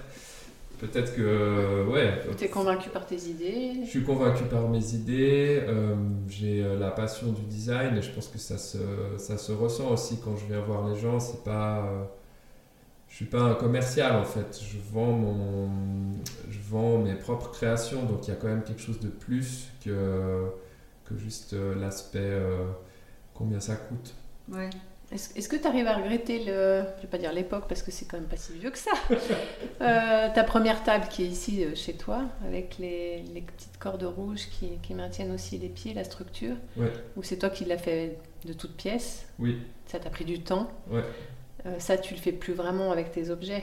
Peut-être 0.79 1.16
que, 1.16 1.85
ouais. 1.89 2.20
Tu 2.37 2.45
es 2.45 2.49
convaincu 2.49 2.89
par 2.91 3.05
tes 3.05 3.16
idées? 3.16 3.72
Je 3.85 3.91
suis 3.91 4.05
convaincu 4.05 4.45
par 4.45 4.68
mes 4.68 4.95
idées. 4.95 5.61
Euh, 5.66 5.97
j'ai 6.29 6.62
euh, 6.62 6.79
la 6.79 6.93
passion 6.93 7.33
du 7.33 7.43
design 7.43 7.97
et 7.97 8.03
je 8.03 8.11
pense 8.12 8.29
que 8.29 8.39
ça 8.39 8.59
se, 8.59 8.79
ça 9.16 9.39
se 9.39 9.51
ressent 9.51 9.91
aussi 9.91 10.20
quand 10.22 10.37
je 10.37 10.47
viens 10.47 10.61
voir 10.61 10.89
les 10.89 10.97
gens. 10.99 11.18
C'est 11.18 11.43
pas, 11.43 11.79
euh, 11.85 12.05
je 13.09 13.16
suis 13.16 13.24
pas 13.24 13.41
un 13.41 13.55
commercial 13.55 14.14
en 14.16 14.24
fait. 14.24 14.61
Je 14.62 14.79
vends 14.93 15.12
mon, 15.12 15.68
je 16.49 16.59
vends 16.70 16.99
mes 16.99 17.16
propres 17.16 17.51
créations, 17.51 18.05
donc 18.05 18.29
il 18.29 18.31
y 18.31 18.33
a 18.33 18.37
quand 18.37 18.49
même 18.49 18.62
quelque 18.62 18.83
chose 18.83 19.01
de 19.01 19.09
plus 19.09 19.68
que 19.85 20.45
que 21.05 21.16
juste 21.16 21.55
l'aspect 21.55 22.39
combien 23.33 23.61
ça 23.61 23.76
coûte. 23.76 24.14
Ouais. 24.53 24.68
Est-ce 25.11 25.49
que 25.49 25.57
tu 25.57 25.67
arrives 25.67 25.87
à 25.87 25.97
regretter 25.97 26.45
le. 26.45 26.83
Je 26.97 27.03
vais 27.03 27.09
pas 27.11 27.17
dire 27.17 27.33
l'époque 27.33 27.65
parce 27.67 27.83
que 27.83 27.91
c'est 27.91 28.05
quand 28.05 28.19
même 28.19 28.29
pas 28.29 28.37
si 28.37 28.53
vieux 28.53 28.71
que 28.71 28.79
ça. 28.79 28.91
Euh, 29.81 30.29
ta 30.35 30.43
première 30.43 30.83
table 30.83 31.07
qui 31.09 31.23
est 31.23 31.29
ici 31.29 31.65
euh, 31.65 31.75
chez 31.77 31.93
toi, 31.93 32.25
avec 32.45 32.79
les, 32.79 33.23
les 33.33 33.43
petites 33.43 33.79
cordes 33.79 34.03
rouges 34.03 34.49
qui, 34.51 34.71
qui, 34.83 34.93
maintiennent 34.93 35.33
aussi 35.33 35.57
les 35.57 35.69
pieds, 35.69 35.95
la 35.95 36.03
structure. 36.03 36.57
Ouais. 36.77 36.93
Ou 37.17 37.23
c'est 37.23 37.37
toi 37.37 37.49
qui 37.49 37.65
l'as 37.65 37.79
fait 37.79 38.19
de 38.45 38.53
toutes 38.53 38.75
pièces? 38.75 39.27
Oui. 39.39 39.59
Ça 39.87 40.01
t'a 40.01 40.11
pris 40.11 40.25
du 40.25 40.41
temps? 40.41 40.69
Ouais. 40.91 41.05
Euh, 41.65 41.79
ça, 41.79 41.97
tu 41.97 42.13
le 42.13 42.21
fais 42.21 42.33
plus 42.33 42.55
vraiment 42.55 42.91
avec 42.91 43.13
tes 43.13 43.31
objets? 43.31 43.63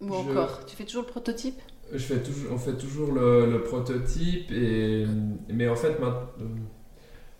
Ou 0.00 0.14
encore 0.14 0.64
Tu 0.66 0.76
fais 0.76 0.84
toujours 0.84 1.02
le 1.02 1.08
prototype? 1.08 1.60
Je 1.92 1.98
fais 1.98 2.22
toujours, 2.22 2.52
On 2.52 2.58
fait 2.58 2.76
toujours 2.76 3.10
le, 3.10 3.50
le 3.50 3.62
prototype, 3.62 4.52
et, 4.52 5.04
mais 5.48 5.68
en 5.68 5.76
fait, 5.76 5.98
maintenant 5.98 6.28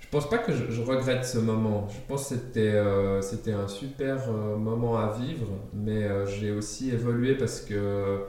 je 0.08 0.12
pense 0.16 0.30
pas 0.30 0.38
que 0.38 0.52
je, 0.54 0.80
regrette 0.80 1.26
ce 1.26 1.36
moment. 1.36 1.86
Je 1.90 1.98
pense 2.08 2.30
que 2.30 2.36
c'était 2.36 2.72
euh, 2.72 3.20
un 3.20 3.68
super 3.68 4.16
euh, 4.30 4.56
moment 4.56 4.96
à 4.96 5.12
vivre, 5.12 5.48
mais 5.74 6.04
euh, 6.04 6.24
j'ai 6.24 6.50
aussi 6.50 6.88
évolué 6.88 7.34
parce 7.34 7.60
que 7.60 8.20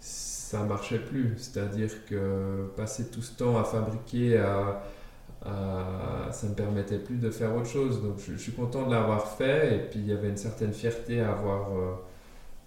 ça 0.00 0.62
marchait 0.64 0.98
plus. 0.98 1.34
C'est-à-dire 1.36 1.90
que 2.06 2.68
passer 2.74 3.08
tout 3.10 3.20
ce 3.20 3.36
temps 3.36 3.58
à 3.58 3.64
fabriquer, 3.64 4.38
à, 4.38 4.82
ça 6.32 6.46
me 6.48 6.54
permettait 6.54 6.98
plus 6.98 7.16
de 7.16 7.30
faire 7.30 7.54
autre 7.54 7.66
chose. 7.66 8.02
Donc 8.02 8.14
je, 8.18 8.34
suis 8.36 8.52
content 8.52 8.86
de 8.86 8.94
l'avoir 8.94 9.28
fait 9.36 9.76
et 9.76 9.78
puis 9.80 10.00
il 10.00 10.06
y 10.06 10.12
avait 10.12 10.30
une 10.30 10.38
certaine 10.38 10.72
fierté 10.72 11.20
à 11.20 11.32
avoir 11.32 11.68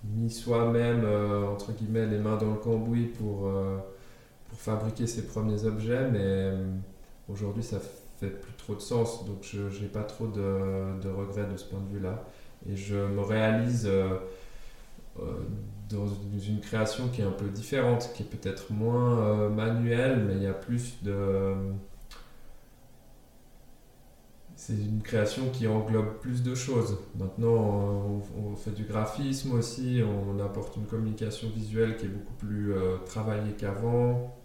mis 0.03 0.29
soi-même 0.29 1.03
entre 1.51 1.71
guillemets 1.71 2.05
les 2.05 2.19
mains 2.19 2.37
dans 2.37 2.51
le 2.51 2.59
cambouis 2.59 3.07
pour 3.07 3.51
pour 4.47 4.59
fabriquer 4.59 5.07
ses 5.07 5.25
premiers 5.25 5.65
objets, 5.65 6.07
mais 6.11 6.53
aujourd'hui 7.27 7.63
ça 7.63 7.79
fait 7.79 7.98
fait 8.19 8.39
plus 8.39 8.53
trop 8.53 8.75
de 8.75 8.81
sens. 8.81 9.25
Donc 9.25 9.43
je 9.43 9.81
n'ai 9.81 9.87
pas 9.87 10.03
trop 10.03 10.27
de, 10.27 11.09
regrets 11.09 11.47
de 11.47 11.57
ce 11.57 11.65
point 11.65 11.79
de 11.79 11.93
vue-là. 11.93 12.25
Et 12.69 12.75
je 12.75 12.95
me 12.95 13.21
réalise 13.21 13.85
euh, 13.87 14.17
euh, 15.19 15.23
dans 15.89 16.07
une 16.07 16.59
création 16.59 17.07
qui 17.07 17.21
est 17.21 17.25
un 17.25 17.31
peu 17.31 17.47
différente, 17.47 18.11
qui 18.13 18.23
est 18.23 18.25
peut-être 18.25 18.71
moins 18.71 19.19
euh, 19.19 19.49
manuelle, 19.49 20.25
mais 20.27 20.35
il 20.35 20.43
y 20.43 20.47
a 20.47 20.53
plus 20.53 21.01
de... 21.03 21.53
C'est 24.57 24.73
une 24.73 25.01
création 25.01 25.49
qui 25.51 25.67
englobe 25.67 26.19
plus 26.19 26.43
de 26.43 26.53
choses. 26.53 26.97
Maintenant, 27.17 28.21
on, 28.37 28.55
fait 28.57 28.71
du 28.71 28.83
graphisme 28.83 29.53
aussi, 29.53 30.01
on 30.03 30.37
apporte 30.43 30.75
une 30.75 30.85
communication 30.85 31.47
visuelle 31.55 31.95
qui 31.95 32.07
est 32.07 32.09
beaucoup 32.09 32.33
plus 32.33 32.73
travaillée 33.05 33.53
qu'avant 33.53 34.37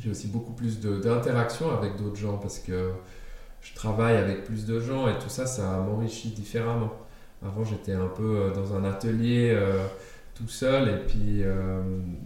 j'ai 0.00 0.10
aussi 0.10 0.28
beaucoup 0.28 0.52
plus 0.52 0.80
d'interaction 0.80 1.70
avec 1.70 1.96
d'autres 1.96 2.16
gens 2.16 2.38
parce 2.38 2.58
que 2.58 2.92
je 3.62 3.74
travaille 3.74 4.16
avec 4.16 4.44
plus 4.44 4.66
de 4.66 4.80
gens 4.80 5.08
et 5.08 5.18
tout 5.18 5.28
ça, 5.28 5.46
ça 5.46 5.78
m'enrichit 5.78 6.30
différemment. 6.30 6.92
Avant, 7.44 7.64
j'étais 7.64 7.92
un 7.92 8.08
peu 8.08 8.36
euh, 8.36 8.50
dans 8.52 8.74
un 8.74 8.84
atelier 8.84 9.52
euh, 9.54 9.86
tout 10.34 10.48
seul 10.48 10.88
et 10.88 10.98
puis 11.06 11.42
euh, 11.42 11.82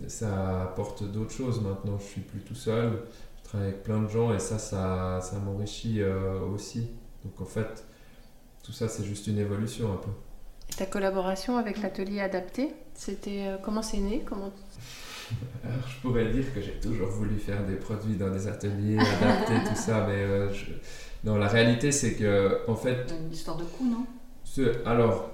ça 0.09 0.63
apporte 0.63 1.05
d'autres 1.11 1.33
choses. 1.33 1.61
Maintenant, 1.61 1.99
je 1.99 2.05
suis 2.05 2.21
plus 2.21 2.41
tout 2.41 2.55
seul, 2.55 3.03
je 3.39 3.49
travaille 3.49 3.69
avec 3.69 3.83
plein 3.83 4.01
de 4.03 4.09
gens 4.09 4.35
et 4.35 4.39
ça, 4.39 4.59
ça, 4.59 5.39
m'enrichit 5.45 6.03
aussi. 6.53 6.91
Donc 7.25 7.41
en 7.41 7.47
fait, 7.47 7.85
tout 8.63 8.73
ça, 8.73 8.89
c'est 8.89 9.05
juste 9.05 9.27
une 9.27 9.39
évolution 9.39 9.93
un 9.93 9.97
peu. 9.97 10.11
ta 10.77 10.87
collaboration 10.87 11.57
avec 11.57 11.83
l'atelier 11.83 12.21
adapté, 12.21 12.75
c'était 12.95 13.57
comment 13.63 13.83
c'est 13.83 13.99
né? 13.99 14.23
Comment 14.27 14.53
Alors, 15.65 15.89
je 15.89 16.01
pourrais 16.01 16.27
dire 16.31 16.45
que 16.55 16.61
j'ai 16.61 16.79
toujours 16.81 17.09
voulu 17.09 17.39
faire 17.39 17.65
des 17.67 17.75
produits 17.77 18.15
dans 18.17 18.31
des 18.31 18.47
ateliers, 18.47 18.99
adapter 18.99 19.55
tout 19.69 19.75
ça, 19.77 20.07
mais 20.09 20.15
euh, 20.15 20.53
je- 20.53 20.67
non, 21.25 21.37
la 21.37 21.49
réalité 21.49 21.91
c'est 21.93 22.15
que, 22.15 22.61
en 22.69 22.77
fait, 22.77 23.13
Une 23.27 23.33
histoire 23.33 23.57
de 23.57 23.65
coût, 23.65 23.85
non? 23.87 24.07
alors, 24.87 25.31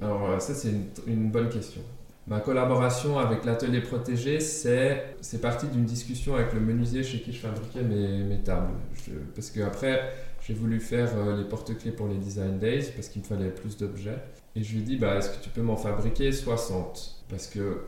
alors 0.00 0.30
euh, 0.30 0.38
ça 0.38 0.54
c'est 0.54 0.68
une, 0.70 0.86
une 1.06 1.30
bonne 1.30 1.48
question. 1.48 1.80
Ma 2.26 2.40
collaboration 2.40 3.18
avec 3.18 3.44
l'atelier 3.44 3.80
protégé, 3.80 4.40
c'est 4.40 5.16
c'est 5.20 5.40
parti 5.40 5.66
d'une 5.66 5.84
discussion 5.84 6.34
avec 6.34 6.52
le 6.52 6.60
menuisier 6.60 7.02
chez 7.02 7.20
qui 7.20 7.32
je 7.32 7.38
fabriquais 7.40 7.82
mes, 7.82 8.22
mes 8.24 8.38
tables. 8.40 8.74
Je- 9.06 9.12
parce 9.34 9.50
que 9.50 9.60
après, 9.60 10.12
j'ai 10.46 10.54
voulu 10.54 10.80
faire 10.80 11.10
euh, 11.16 11.36
les 11.36 11.44
porte-clés 11.44 11.92
pour 11.92 12.08
les 12.08 12.16
Design 12.16 12.58
Days 12.58 12.90
parce 12.94 13.08
qu'il 13.08 13.22
me 13.22 13.26
fallait 13.26 13.50
plus 13.50 13.76
d'objets. 13.76 14.18
Et 14.56 14.62
je 14.62 14.72
lui 14.74 14.80
ai 14.80 14.82
dit, 14.82 14.96
bah, 14.96 15.16
est-ce 15.16 15.30
que 15.30 15.42
tu 15.42 15.48
peux 15.50 15.62
m'en 15.62 15.76
fabriquer 15.76 16.30
60 16.32 17.24
Parce 17.28 17.46
que 17.46 17.78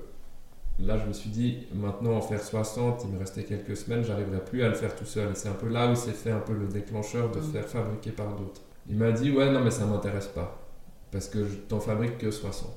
là, 0.79 0.99
je 0.99 1.07
me 1.07 1.12
suis 1.12 1.31
dit, 1.31 1.66
maintenant 1.75 2.12
en 2.16 2.20
faire 2.20 2.43
60, 2.43 3.03
il 3.05 3.11
me 3.14 3.18
restait 3.18 3.45
quelques 3.45 3.77
semaines, 3.77 4.05
j'arriverai 4.05 4.45
plus 4.45 4.62
à 4.64 4.68
le 4.68 4.75
faire 4.75 4.95
tout 4.97 5.05
seul. 5.05 5.31
Et 5.33 5.35
c'est 5.35 5.49
un 5.49 5.53
peu 5.55 5.68
là 5.68 5.91
où 5.91 5.95
s'est 5.95 6.12
fait 6.12 6.31
un 6.31 6.41
peu 6.41 6.55
le 6.55 6.66
déclencheur 6.68 7.31
de 7.31 7.41
Mm. 7.41 7.43
faire 7.53 7.68
fabriquer 7.68 8.11
par 8.11 8.35
d'autres. 8.37 8.62
Il 8.89 8.97
m'a 8.97 9.12
dit, 9.12 9.31
ouais, 9.31 9.51
non, 9.53 9.61
mais 9.62 9.70
ça 9.70 9.87
m'intéresse 9.87 10.29
pas. 10.29 10.59
Parce 11.11 11.29
que 11.29 11.45
je 11.47 11.57
t'en 11.57 11.81
fabrique 11.81 12.18
que 12.18 12.31
60. 12.31 12.70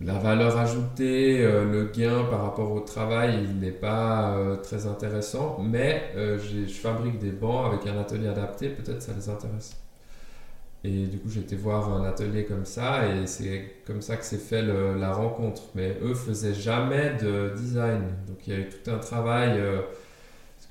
La 0.00 0.14
valeur 0.18 0.56
ajoutée, 0.56 1.44
euh, 1.44 1.64
le 1.64 1.86
gain 1.86 2.24
par 2.30 2.42
rapport 2.42 2.70
au 2.72 2.80
travail, 2.80 3.44
il 3.44 3.58
n'est 3.58 3.72
pas 3.72 4.36
euh, 4.36 4.56
très 4.56 4.86
intéressant. 4.86 5.58
Mais 5.60 6.12
euh, 6.16 6.38
je 6.38 6.72
fabrique 6.72 7.18
des 7.18 7.32
bancs 7.32 7.66
avec 7.72 7.86
un 7.86 7.98
atelier 7.98 8.28
adapté, 8.28 8.68
peut-être 8.70 9.02
ça 9.02 9.12
les 9.14 9.28
intéresse. 9.28 9.76
Et 10.84 11.06
du 11.06 11.18
coup, 11.18 11.28
été 11.36 11.56
voir 11.56 11.92
un 11.92 12.04
atelier 12.04 12.44
comme 12.44 12.64
ça, 12.64 13.06
et 13.08 13.26
c'est 13.26 13.74
comme 13.86 14.00
ça 14.00 14.16
que 14.16 14.24
s'est 14.24 14.38
fait 14.38 14.62
le- 14.62 14.94
la 14.96 15.12
rencontre. 15.12 15.62
Mais 15.74 15.96
eux 16.02 16.14
faisaient 16.14 16.54
jamais 16.54 17.14
de 17.20 17.52
design. 17.56 18.02
Donc 18.28 18.46
il 18.46 18.52
y 18.52 18.56
a 18.56 18.60
eu 18.60 18.68
tout 18.68 18.90
un 18.90 18.98
travail. 18.98 19.58
euh, 19.58 19.80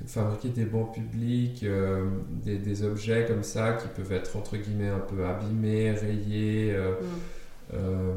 fabriquer 0.05 0.49
des 0.49 0.65
bancs 0.65 0.93
publics, 0.93 1.63
euh, 1.63 2.05
des, 2.29 2.57
des 2.59 2.83
objets 2.83 3.25
comme 3.27 3.41
ça 3.41 3.73
qui 3.73 3.87
peuvent 3.87 4.11
être 4.11 4.35
entre 4.37 4.55
guillemets 4.55 4.89
un 4.89 4.99
peu 4.99 5.25
abîmés, 5.25 5.91
rayés. 5.91 6.71
euh, 6.75 6.91
Mm. 6.91 7.73
euh, 7.73 8.13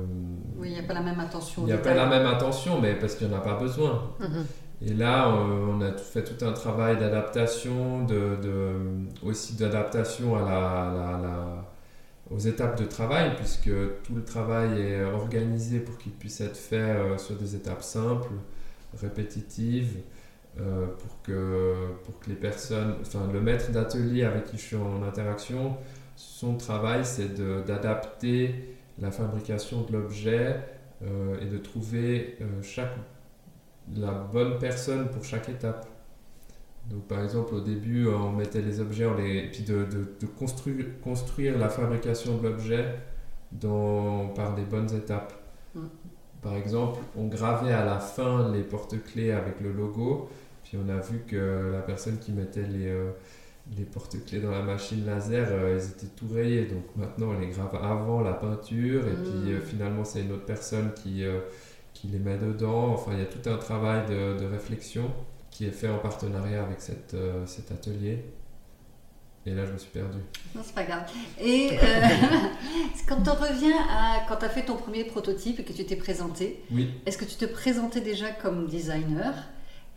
Oui, 0.59 0.69
il 0.69 0.75
n'y 0.75 0.79
a 0.79 0.83
pas 0.83 0.93
la 0.95 1.01
même 1.03 1.19
attention. 1.21 1.63
il 1.63 1.67
n'y 1.67 1.73
a 1.73 1.79
pas 1.79 1.95
la 1.95 2.07
même 2.07 2.27
attention, 2.27 2.81
mais 2.81 2.95
parce 2.95 3.15
qu'il 3.15 3.29
n'y 3.29 3.35
en 3.35 3.39
a 3.39 3.41
pas 3.41 3.55
besoin. 3.59 4.11
Mhm. 4.21 4.45
Et 4.87 4.93
là, 4.95 5.29
on 5.35 5.81
a 5.81 5.93
fait 5.97 6.23
tout 6.23 6.45
un 6.45 6.53
travail 6.53 6.99
d'adaptation, 6.99 8.05
de, 8.05 8.37
de- 8.43 9.27
aussi 9.27 9.57
d'adaptation 9.57 10.37
à 10.37 10.41
la, 10.41 10.93
la- 10.95 11.19
la- 11.23 11.70
aux 12.31 12.39
étapes 12.39 12.79
de 12.79 12.85
travail, 12.87 13.35
puisque 13.37 13.71
tout 14.05 14.15
le 14.15 14.25
travail 14.25 14.81
est 14.81 15.03
organisé 15.03 15.81
pour 15.81 15.99
qu'il 15.99 16.13
puisse 16.13 16.41
être 16.41 16.57
fait 16.57 16.77
euh, 16.77 17.19
sur 17.19 17.37
des 17.37 17.57
étapes 17.57 17.83
simples, 17.83 18.33
répétitives, 19.01 19.99
euh, 20.61 20.87
pour, 20.87 21.23
que, 21.23 21.87
pour 22.05 22.19
que 22.21 22.31
les 22.31 22.37
personnes, 22.37 22.97
enfin 23.01 23.29
le 23.33 23.41
maître 23.41 23.71
d'atelier 23.71 24.25
avec 24.25 24.47
qui 24.47 24.57
je 24.59 24.63
suis 24.63 24.77
en 24.77 25.03
interaction, 25.03 25.77
son 26.17 26.57
travail 26.57 27.05
c'est 27.05 27.35
d'adapter 27.67 28.77
la 29.01 29.11
fabrication 29.11 29.83
de 29.83 29.93
l'objet 29.93 30.57
euh, 31.03 31.41
et 31.41 31.47
de 31.47 31.57
trouver 31.57 32.39
chaque 32.63 32.97
la 33.97 34.13
bonne 34.13 34.59
personne 34.59 35.09
pour 35.09 35.25
chaque 35.25 35.49
étape. 35.49 35.90
Donc 36.89 37.07
par 37.07 37.23
exemple 37.23 37.55
au 37.55 37.61
début 37.61 38.07
euh, 38.09 38.17
on 38.17 38.33
mettait 38.33 38.63
les 38.63 38.81
objets, 38.81 39.07
on 39.07 39.15
les, 39.17 39.49
puis 39.51 39.63
de, 39.63 39.85
de- 39.85 40.09
de 40.21 40.27
construire, 40.27 40.87
construire 41.03 41.57
la 41.59 41.69
fabrication 41.69 42.39
de 42.39 42.49
l'objet 42.49 42.85
dans- 43.53 44.29
par 44.29 44.57
les 44.57 44.65
bonnes 44.65 44.93
étapes. 44.95 45.33
Mm. 45.75 45.81
Par 46.43 46.55
exemple 46.55 47.01
on 47.17 47.27
gravait 47.29 47.73
à 47.73 47.85
la 47.85 47.99
fin 48.01 48.51
les 48.53 48.63
porte-clés 48.63 49.31
avec 49.33 49.61
le 49.61 49.73
logo, 49.73 50.29
puis 50.65 50.79
on 50.85 50.89
a 50.89 50.99
vu 51.01 51.21
que 51.27 51.71
la 51.73 51.81
personne 51.81 52.19
qui 52.19 52.33
mettait 52.33 52.67
les, 52.67 52.89
euh, 52.89 53.11
les 53.77 53.85
porte-clés 53.85 54.41
dans 54.41 54.51
la 54.51 54.63
machine 54.63 55.05
laser, 55.07 55.47
euh, 55.51 55.79
ils 55.79 55.91
étaient 55.91 56.13
tout 56.17 56.27
rayés. 56.33 56.65
Donc 56.67 56.85
maintenant 56.97 57.29
on 57.37 57.39
les 57.39 57.49
grave 57.49 57.75
avant 57.81 58.21
la 58.23 58.33
peinture, 58.33 59.07
et 59.07 59.13
Mm. 59.13 59.23
puis 59.23 59.53
euh, 59.53 59.61
finalement 59.61 60.05
c'est 60.05 60.23
une 60.23 60.33
autre 60.33 60.47
personne 60.47 60.93
qui... 60.95 61.25
qui 61.93 62.07
les 62.09 62.19
met 62.19 62.39
dedans. 62.39 62.95
Enfin, 62.95 63.13
il 63.15 63.19
y 63.19 63.23
a 63.23 63.27
tout 63.27 63.49
un 63.51 63.57
travail 63.59 64.07
de, 64.09 64.39
de 64.41 64.47
réflexion 64.47 65.05
qui 65.61 65.67
est 65.67 65.73
fait 65.73 65.91
en 65.91 65.99
partenariat 65.99 66.63
avec 66.63 66.81
cette, 66.81 67.13
euh, 67.13 67.45
cet 67.45 67.71
atelier. 67.71 68.25
Et 69.45 69.53
là, 69.53 69.67
je 69.67 69.73
me 69.73 69.77
suis 69.77 69.91
perdu. 69.91 70.17
Non, 70.55 70.63
c'est 70.65 70.75
pas 70.75 70.85
grave. 70.85 71.03
Et 71.39 71.73
euh, 71.73 71.77
quand 73.07 73.29
on 73.29 73.35
revient 73.35 73.75
à 73.91 74.25
quand 74.27 74.37
tu 74.37 74.47
as 74.47 74.49
fait 74.49 74.65
ton 74.65 74.77
premier 74.77 75.05
prototype 75.05 75.61
et 75.61 75.65
que 75.65 75.75
tu 75.75 75.85
t'es 75.85 75.97
présenté, 75.97 76.65
Oui, 76.71 76.89
est-ce 77.05 77.19
que 77.19 77.27
tu 77.27 77.37
te 77.37 77.45
présentais 77.45 78.01
déjà 78.01 78.31
comme 78.31 78.69
designer? 78.69 79.35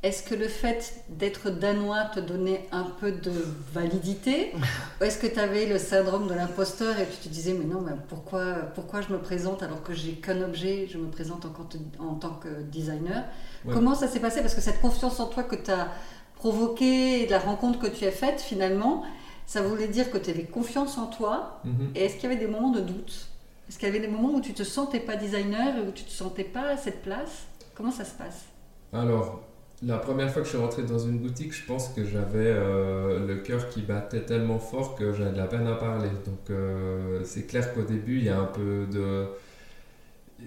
Est-ce 0.02 0.22
que 0.24 0.36
le 0.36 0.50
fait 0.50 1.06
d'être 1.08 1.50
danois 1.50 2.12
te 2.14 2.20
donnait 2.20 2.68
un 2.74 2.84
peu 3.00 3.14
de 3.14 3.32
validité? 3.72 4.52
Ou 5.00 5.06
est-ce 5.06 5.18
que 5.18 5.28
tu 5.28 5.40
avais 5.40 5.66
le 5.66 5.78
syndrome 5.78 6.28
de 6.28 6.34
l'imposteur 6.34 7.00
et 7.00 7.08
tu 7.08 7.30
te 7.30 7.34
disais 7.34 7.54
mais 7.54 7.64
non, 7.64 7.80
mais 7.80 7.94
pourquoi, 8.10 8.56
pourquoi 8.76 9.00
je 9.00 9.14
me 9.14 9.20
présente 9.20 9.64
alors 9.64 9.82
que 9.82 9.94
j'ai 9.94 10.16
qu'un 10.16 10.42
objet, 10.42 10.90
je 10.92 10.98
me 10.98 11.08
présente 11.10 11.46
en, 11.46 12.04
en 12.04 12.16
tant 12.16 12.34
que 12.34 12.64
designer? 12.64 13.24
Ouais. 13.66 13.74
Comment 13.74 13.96
ça 13.96 14.08
s'est 14.08 14.20
passé? 14.20 14.42
Parce 14.42 14.56
que 14.56 14.62
cette 14.62 14.82
confiance 14.82 15.20
en 15.20 15.28
toi 15.28 15.44
que 15.44 15.56
tu 15.56 15.72
as 15.72 15.88
provoquée 16.36 17.24
et 17.24 17.26
de 17.26 17.32
la 17.32 17.40
rencontre 17.40 17.80
que 17.80 17.88
tu 17.88 18.06
as 18.06 18.12
faite 18.12 18.42
finalement, 18.42 19.04
ça 19.46 19.62
voulait 19.62 19.88
dire 19.88 20.12
que 20.12 20.18
tu 20.18 20.30
avais 20.30 20.44
confiance 20.44 20.98
en 20.98 21.08
toi. 21.08 21.60
Mhm. 21.64 21.92
Et 21.96 22.06
est-ce 22.06 22.16
qu'il 22.16 22.24
y 22.30 22.34
avait 22.34 22.44
des 22.46 22.52
moments 22.52 22.72
de 22.72 22.82
doute? 22.82 23.28
Est-ce 23.70 23.78
qu'il 23.80 23.88
y 23.88 23.92
avait 23.92 24.00
des 24.02 24.08
moments 24.10 24.34
où 24.34 24.42
tu 24.42 24.54
te 24.54 24.64
sentais 24.64 25.00
pas 25.00 25.16
designer 25.16 25.78
et 25.78 25.82
où 25.88 25.92
tu 25.92 26.04
te 26.04 26.12
sentais 26.12 26.44
pas 26.44 26.70
à 26.72 26.78
cette 26.78 27.02
place? 27.02 27.44
Comment 27.76 27.92
ça 27.92 28.04
se 28.06 28.12
passe? 28.12 28.44
Alors, 28.92 29.42
la 29.82 29.98
première 29.98 30.30
fois 30.32 30.42
que 30.42 30.48
je 30.48 30.54
suis 30.54 30.62
rentré 30.62 30.84
dans 30.84 31.00
une 31.00 31.18
boutique, 31.18 31.54
je 31.54 31.66
pense 31.66 31.88
que 31.90 32.04
j'avais 32.06 32.48
euh, 32.48 33.26
le 33.26 33.38
cœur 33.38 33.70
qui 33.70 33.82
battait 33.82 34.22
tellement 34.26 34.60
fort 34.60 34.96
que 34.96 35.14
j'avais 35.14 35.32
de 35.32 35.38
la 35.38 35.48
peine 35.48 35.66
à 35.68 35.76
parler. 35.76 36.10
Donc, 36.26 36.50
euh, 36.50 37.22
c'est 37.24 37.44
clair 37.48 37.74
qu'au 37.74 37.84
début, 37.84 38.18
il 38.18 38.26
y 38.26 38.30
a 38.30 38.38
un 38.40 38.46
peu 38.46 38.86
de. 38.92 39.28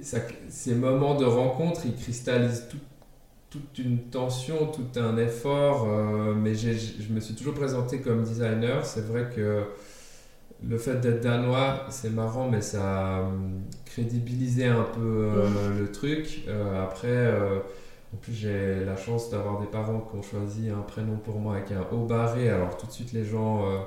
ça- 0.02 0.18
ces 0.48 0.74
moments 0.74 1.14
de 1.14 1.24
rencontre, 1.24 1.82
ils 1.86 1.96
cristallisent 1.96 2.66
tout- 2.70 2.76
toute 3.50 3.78
une 3.78 4.10
tension, 4.10 4.66
tout 4.66 4.98
un 5.00 5.16
effort. 5.18 5.86
euh, 5.88 6.34
mais 6.34 6.54
je 6.54 7.12
me 7.12 7.20
suis 7.20 7.34
toujours 7.34 7.54
présenté 7.54 8.00
comme 8.00 8.22
designer. 8.24 8.84
C'est 8.86 9.06
vrai 9.06 9.30
que 9.34 9.64
le 10.62 10.78
fait 10.78 11.00
d'être 11.00 11.20
danois, 11.22 11.86
c'est 11.90 12.10
marrant, 12.10 12.48
mais 12.50 12.60
ça 12.62 13.18
a 13.18 13.22
hum, 13.22 13.62
crédibilisé 13.84 14.66
un 14.66 14.84
peu 14.84 15.00
euh, 15.00 15.78
le 15.78 15.92
truc. 15.92 16.44
Euh, 16.48 16.82
après. 16.84 17.08
euh, 17.08 17.60
en 18.14 18.18
plus, 18.18 18.32
j'ai 18.34 18.84
la 18.84 18.96
chance 18.96 19.30
d'avoir 19.30 19.60
des 19.60 19.66
parents 19.66 20.00
qui 20.00 20.16
ont 20.16 20.22
choisi 20.22 20.70
un 20.70 20.80
prénom 20.82 21.16
pour 21.18 21.38
moi 21.40 21.56
avec 21.56 21.72
un 21.72 21.82
haut 21.92 22.06
barré. 22.06 22.48
Alors, 22.48 22.76
tout 22.76 22.86
de 22.86 22.92
suite, 22.92 23.12
les 23.12 23.24
gens 23.24 23.66
euh, 23.68 23.78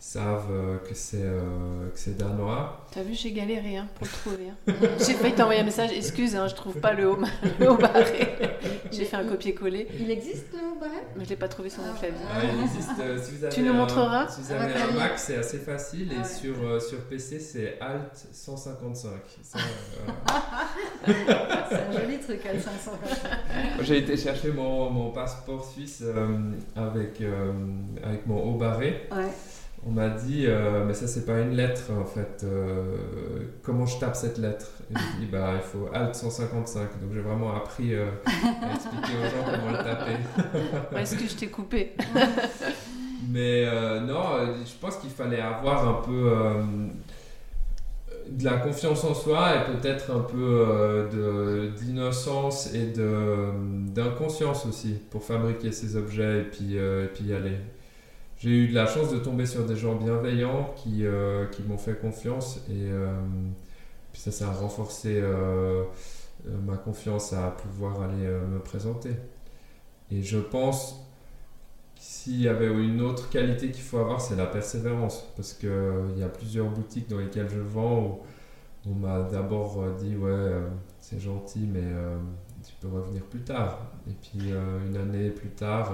savent 0.00 0.50
euh, 0.52 0.78
que 0.78 0.94
c'est 0.94 1.22
euh, 1.22 1.88
que 1.92 1.98
c'est 1.98 2.16
danois. 2.16 2.86
T'as 2.92 3.02
vu, 3.02 3.14
j'ai 3.14 3.32
galéré 3.32 3.76
hein, 3.76 3.88
pour 3.96 4.06
le 4.06 4.12
trouver. 4.12 4.48
hein. 4.50 4.72
J'ai 5.06 5.14
failli 5.14 5.34
t'envoyer 5.34 5.60
un 5.60 5.64
message, 5.64 5.90
excuse, 5.92 6.36
hein, 6.36 6.46
je 6.48 6.54
trouve 6.54 6.74
pas 6.80 6.92
le 6.92 7.10
haut, 7.10 7.18
le 7.58 7.70
haut 7.70 7.76
barré. 7.76 8.36
J'ai 8.92 9.04
fait 9.04 9.16
un 9.16 9.24
copier-coller, 9.26 9.86
Il 10.00 10.10
existe 10.10 10.46
le 10.52 10.78
barret 10.80 11.04
mais 11.16 11.24
je 11.24 11.30
l'ai 11.30 11.36
pas 11.36 11.48
trouvé 11.48 11.68
sur 11.68 11.82
mon 11.82 11.90
Ah. 11.94 11.98
clavier. 11.98 12.18
Ah, 12.30 12.40
il 12.44 12.62
existe, 12.64 12.90
euh, 13.00 13.18
si 13.20 13.32
vous 13.36 13.44
avez 13.44 13.54
Tu 13.54 13.62
nous 13.62 13.70
un- 13.70 13.74
montreras 13.74 14.28
Si 14.28 14.40
vous 14.42 14.48
Ah, 14.58 14.62
avez 14.62 14.74
un. 14.80 14.90
Mac, 14.92 15.12
c'est 15.18 15.36
assez 15.36 15.58
facile. 15.58 16.08
Ah 16.10 16.14
et 16.14 16.18
ouais. 16.18 16.24
sur, 16.24 16.54
euh, 16.62 16.80
sur 16.80 16.98
PC, 17.04 17.38
c'est 17.40 17.78
Alt 17.80 18.26
155. 18.32 19.10
Ça, 19.42 19.58
euh, 19.58 21.12
C'est 21.70 21.74
un 21.76 21.92
joli 22.00 22.18
truc, 22.18 22.40
à 22.46 22.58
500. 22.58 22.92
J'ai 23.82 23.98
été 23.98 24.16
chercher 24.16 24.52
mon, 24.52 24.90
mon 24.90 25.10
passeport 25.10 25.64
suisse 25.64 26.02
euh, 26.04 26.52
avec, 26.76 27.20
euh, 27.20 27.52
avec 28.02 28.26
mon 28.26 28.42
haut 28.42 28.56
barré. 28.56 29.08
Ouais. 29.12 29.32
On 29.86 29.90
m'a 29.90 30.08
dit, 30.10 30.44
euh, 30.46 30.84
mais 30.86 30.92
ça 30.92 31.06
c'est 31.06 31.24
pas 31.24 31.38
une 31.40 31.52
lettre 31.52 31.84
en 31.98 32.04
fait. 32.04 32.42
euh, 32.44 32.96
comment 33.62 33.86
je 33.86 33.98
tape 33.98 34.16
cette 34.16 34.36
lettre? 34.38 34.66
Et 34.90 34.94
J'ai 34.98 35.20
dit, 35.24 35.30
bah 35.32 35.52
il 35.54 35.62
faut 35.62 35.88
Alt 35.94 36.14
155. 36.14 37.00
Donc 37.00 37.10
j'ai 37.14 37.20
vraiment 37.20 37.54
appris 37.56 37.94
euh, 37.94 38.06
à 38.26 38.74
expliquer 38.74 39.12
aux 39.18 39.24
gens 39.24 39.44
comment 39.44 39.70
le 39.70 39.78
taper. 39.78 40.96
Est-ce 41.00 41.16
que 41.16 41.26
je 41.28 41.34
t'ai 41.36 41.46
coupé 41.48 41.92
Mais 43.30 43.64
non, 44.02 44.22
je 44.64 44.72
pense 44.80 44.96
qu'il 44.96 45.10
fallait 45.10 45.40
avoir 45.40 45.86
un 45.88 46.02
peu 46.02 46.32
de 48.30 48.44
la 48.44 48.54
confiance 48.58 49.04
en 49.04 49.14
soi 49.14 49.54
et 49.56 49.76
peut-être 49.78 50.10
un 50.10 50.20
peu 50.20 51.08
de- 51.12 51.70
d'innocence 51.78 52.74
et 52.74 52.86
de- 52.92 53.50
d'inconscience 53.94 54.66
aussi 54.66 54.98
pour 55.10 55.22
fabriquer 55.24 55.72
ces 55.72 55.96
objets 55.96 56.40
et 56.40 56.44
puis, 56.44 56.76
et 56.76 57.08
puis 57.14 57.24
y 57.24 57.34
aller. 57.34 57.56
J'ai 58.38 58.50
eu 58.50 58.68
de 58.68 58.74
la 58.74 58.86
chance 58.86 59.10
de 59.10 59.18
tomber 59.18 59.46
sur 59.46 59.66
des 59.66 59.74
gens 59.74 59.96
bienveillants 59.96 60.72
qui, 60.76 61.04
euh, 61.04 61.46
qui 61.46 61.62
m'ont 61.62 61.76
fait 61.76 61.98
confiance 61.98 62.58
et 62.70 62.86
euh, 62.88 63.12
puis 64.12 64.22
ça, 64.22 64.30
ça 64.30 64.48
a 64.48 64.52
renforcé 64.52 65.18
euh, 65.20 65.82
ma 66.46 66.76
confiance 66.76 67.32
à 67.32 67.50
pouvoir 67.50 68.00
aller 68.00 68.28
me 68.28 68.60
présenter. 68.60 69.10
Et 70.12 70.22
je 70.22 70.38
pense 70.38 71.04
s'il 71.96 72.40
y 72.40 72.46
avait 72.46 72.68
une 72.68 73.00
autre 73.00 73.28
qualité 73.28 73.72
qu'il 73.72 73.82
faut 73.82 73.98
avoir, 73.98 74.20
c'est 74.20 74.36
la 74.36 74.46
persévérance. 74.46 75.26
Parce 75.34 75.52
qu'il 75.52 76.14
y 76.16 76.22
a 76.22 76.28
plusieurs 76.28 76.68
boutiques 76.68 77.08
dans 77.08 77.18
lesquelles 77.18 77.50
je 77.50 77.58
vends 77.58 78.20
où 78.86 78.88
on 78.88 78.94
m'a 78.94 79.22
d'abord 79.22 79.84
dit 79.98 80.14
Ouais, 80.14 80.52
c'est 81.00 81.18
gentil, 81.18 81.68
mais 81.70 81.82
tu 82.64 82.72
peux 82.80 82.86
revenir 82.86 83.24
plus 83.24 83.42
tard. 83.42 83.80
Et 84.08 84.12
puis 84.12 84.52
une 84.86 84.96
année 84.96 85.30
plus 85.30 85.50
tard, 85.50 85.92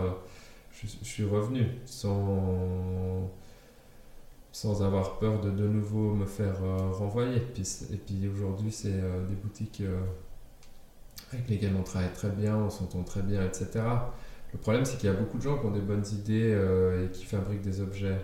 je, 0.84 1.04
suis 1.04 1.24
revenu 1.24 1.66
sans, 1.86 3.30
avoir 4.82 5.18
peur 5.18 5.40
de 5.40 5.50
de 5.50 5.66
nouveau 5.66 6.14
me 6.14 6.26
faire 6.26 6.56
renvoyer. 6.92 7.36
Et 7.36 7.96
puis, 7.96 8.28
aujourd'hui, 8.28 8.70
c'est 8.70 8.92
des 8.92 9.34
boutiques 9.42 9.82
avec 11.32 11.48
lesquelles 11.48 11.74
on 11.78 11.82
travaille 11.82 12.12
très 12.12 12.30
bien, 12.30 12.56
on 12.56 12.70
s'entend 12.70 13.02
très 13.02 13.22
bien, 13.22 13.44
etc. 13.44 13.80
Le 14.52 14.58
problème, 14.58 14.84
c'est 14.84 14.96
qu'il 14.98 15.10
y 15.10 15.12
a 15.12 15.16
beaucoup 15.16 15.38
de 15.38 15.42
gens 15.42 15.58
qui 15.58 15.66
ont 15.66 15.72
des 15.72 15.80
bonnes 15.80 16.06
idées 16.12 16.56
et 17.04 17.10
qui 17.10 17.24
fabriquent 17.24 17.62
des 17.62 17.80
objets 17.80 18.18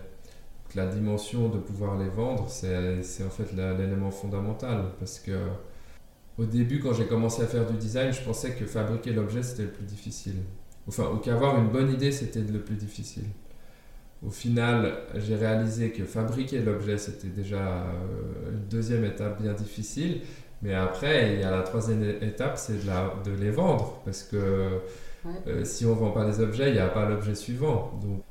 la 0.74 0.86
dimension 0.86 1.48
de 1.48 1.58
pouvoir 1.58 1.98
les 1.98 2.08
vendre, 2.08 2.48
c'est 2.48 3.24
en 3.24 3.30
fait 3.30 3.52
l'élément 3.52 4.10
fondamental. 4.10 4.92
Parce 4.98 5.18
que 5.18 5.48
au 6.38 6.44
début, 6.44 6.80
quand 6.80 6.92
j'ai 6.92 7.06
commencé 7.06 7.42
à 7.42 7.46
faire 7.46 7.66
du 7.66 7.76
design, 7.76 8.12
je 8.12 8.22
pensais 8.22 8.54
que 8.54 8.64
fabriquer 8.64 9.12
l'objet, 9.12 9.42
c'était 9.42 9.64
le 9.64 9.72
plus 9.72 9.84
difficile. 9.84 10.36
Enfin, 10.90 11.10
ou 11.14 11.18
qu'avoir 11.18 11.56
une 11.58 11.68
bonne 11.68 11.92
idée, 11.92 12.10
c'était 12.10 12.40
le 12.40 12.60
plus 12.60 12.74
difficile. 12.74 13.26
Au 14.26 14.30
final, 14.30 14.92
j'ai 15.14 15.36
réalisé 15.36 15.92
que 15.92 16.04
fabriquer 16.04 16.58
l'objet, 16.58 16.98
c'était 16.98 17.28
déjà 17.28 17.58
euh, 17.58 18.52
une 18.52 18.66
deuxième 18.68 19.04
étape 19.04 19.40
bien 19.40 19.52
difficile. 19.52 20.22
Mais 20.62 20.74
après, 20.74 21.34
il 21.34 21.40
y 21.40 21.44
a 21.44 21.50
la 21.52 21.62
troisième 21.62 22.02
étape, 22.02 22.58
c'est 22.58 22.84
de, 22.84 23.30
de, 23.30 23.40
les 23.40 23.50
vendre. 23.50 24.02
Parce 24.04 24.24
que 24.24 24.80
euh, 25.46 25.64
si 25.64 25.86
on 25.86 25.94
ne 25.94 26.00
vend 26.00 26.10
pas 26.10 26.26
les 26.26 26.40
objets, 26.40 26.68
il 26.68 26.74
n'y 26.74 26.80
a 26.80 26.88
pas 26.88 27.08
l'objet 27.08 27.36
suivant. 27.36 27.98
Donc, 28.02 28.22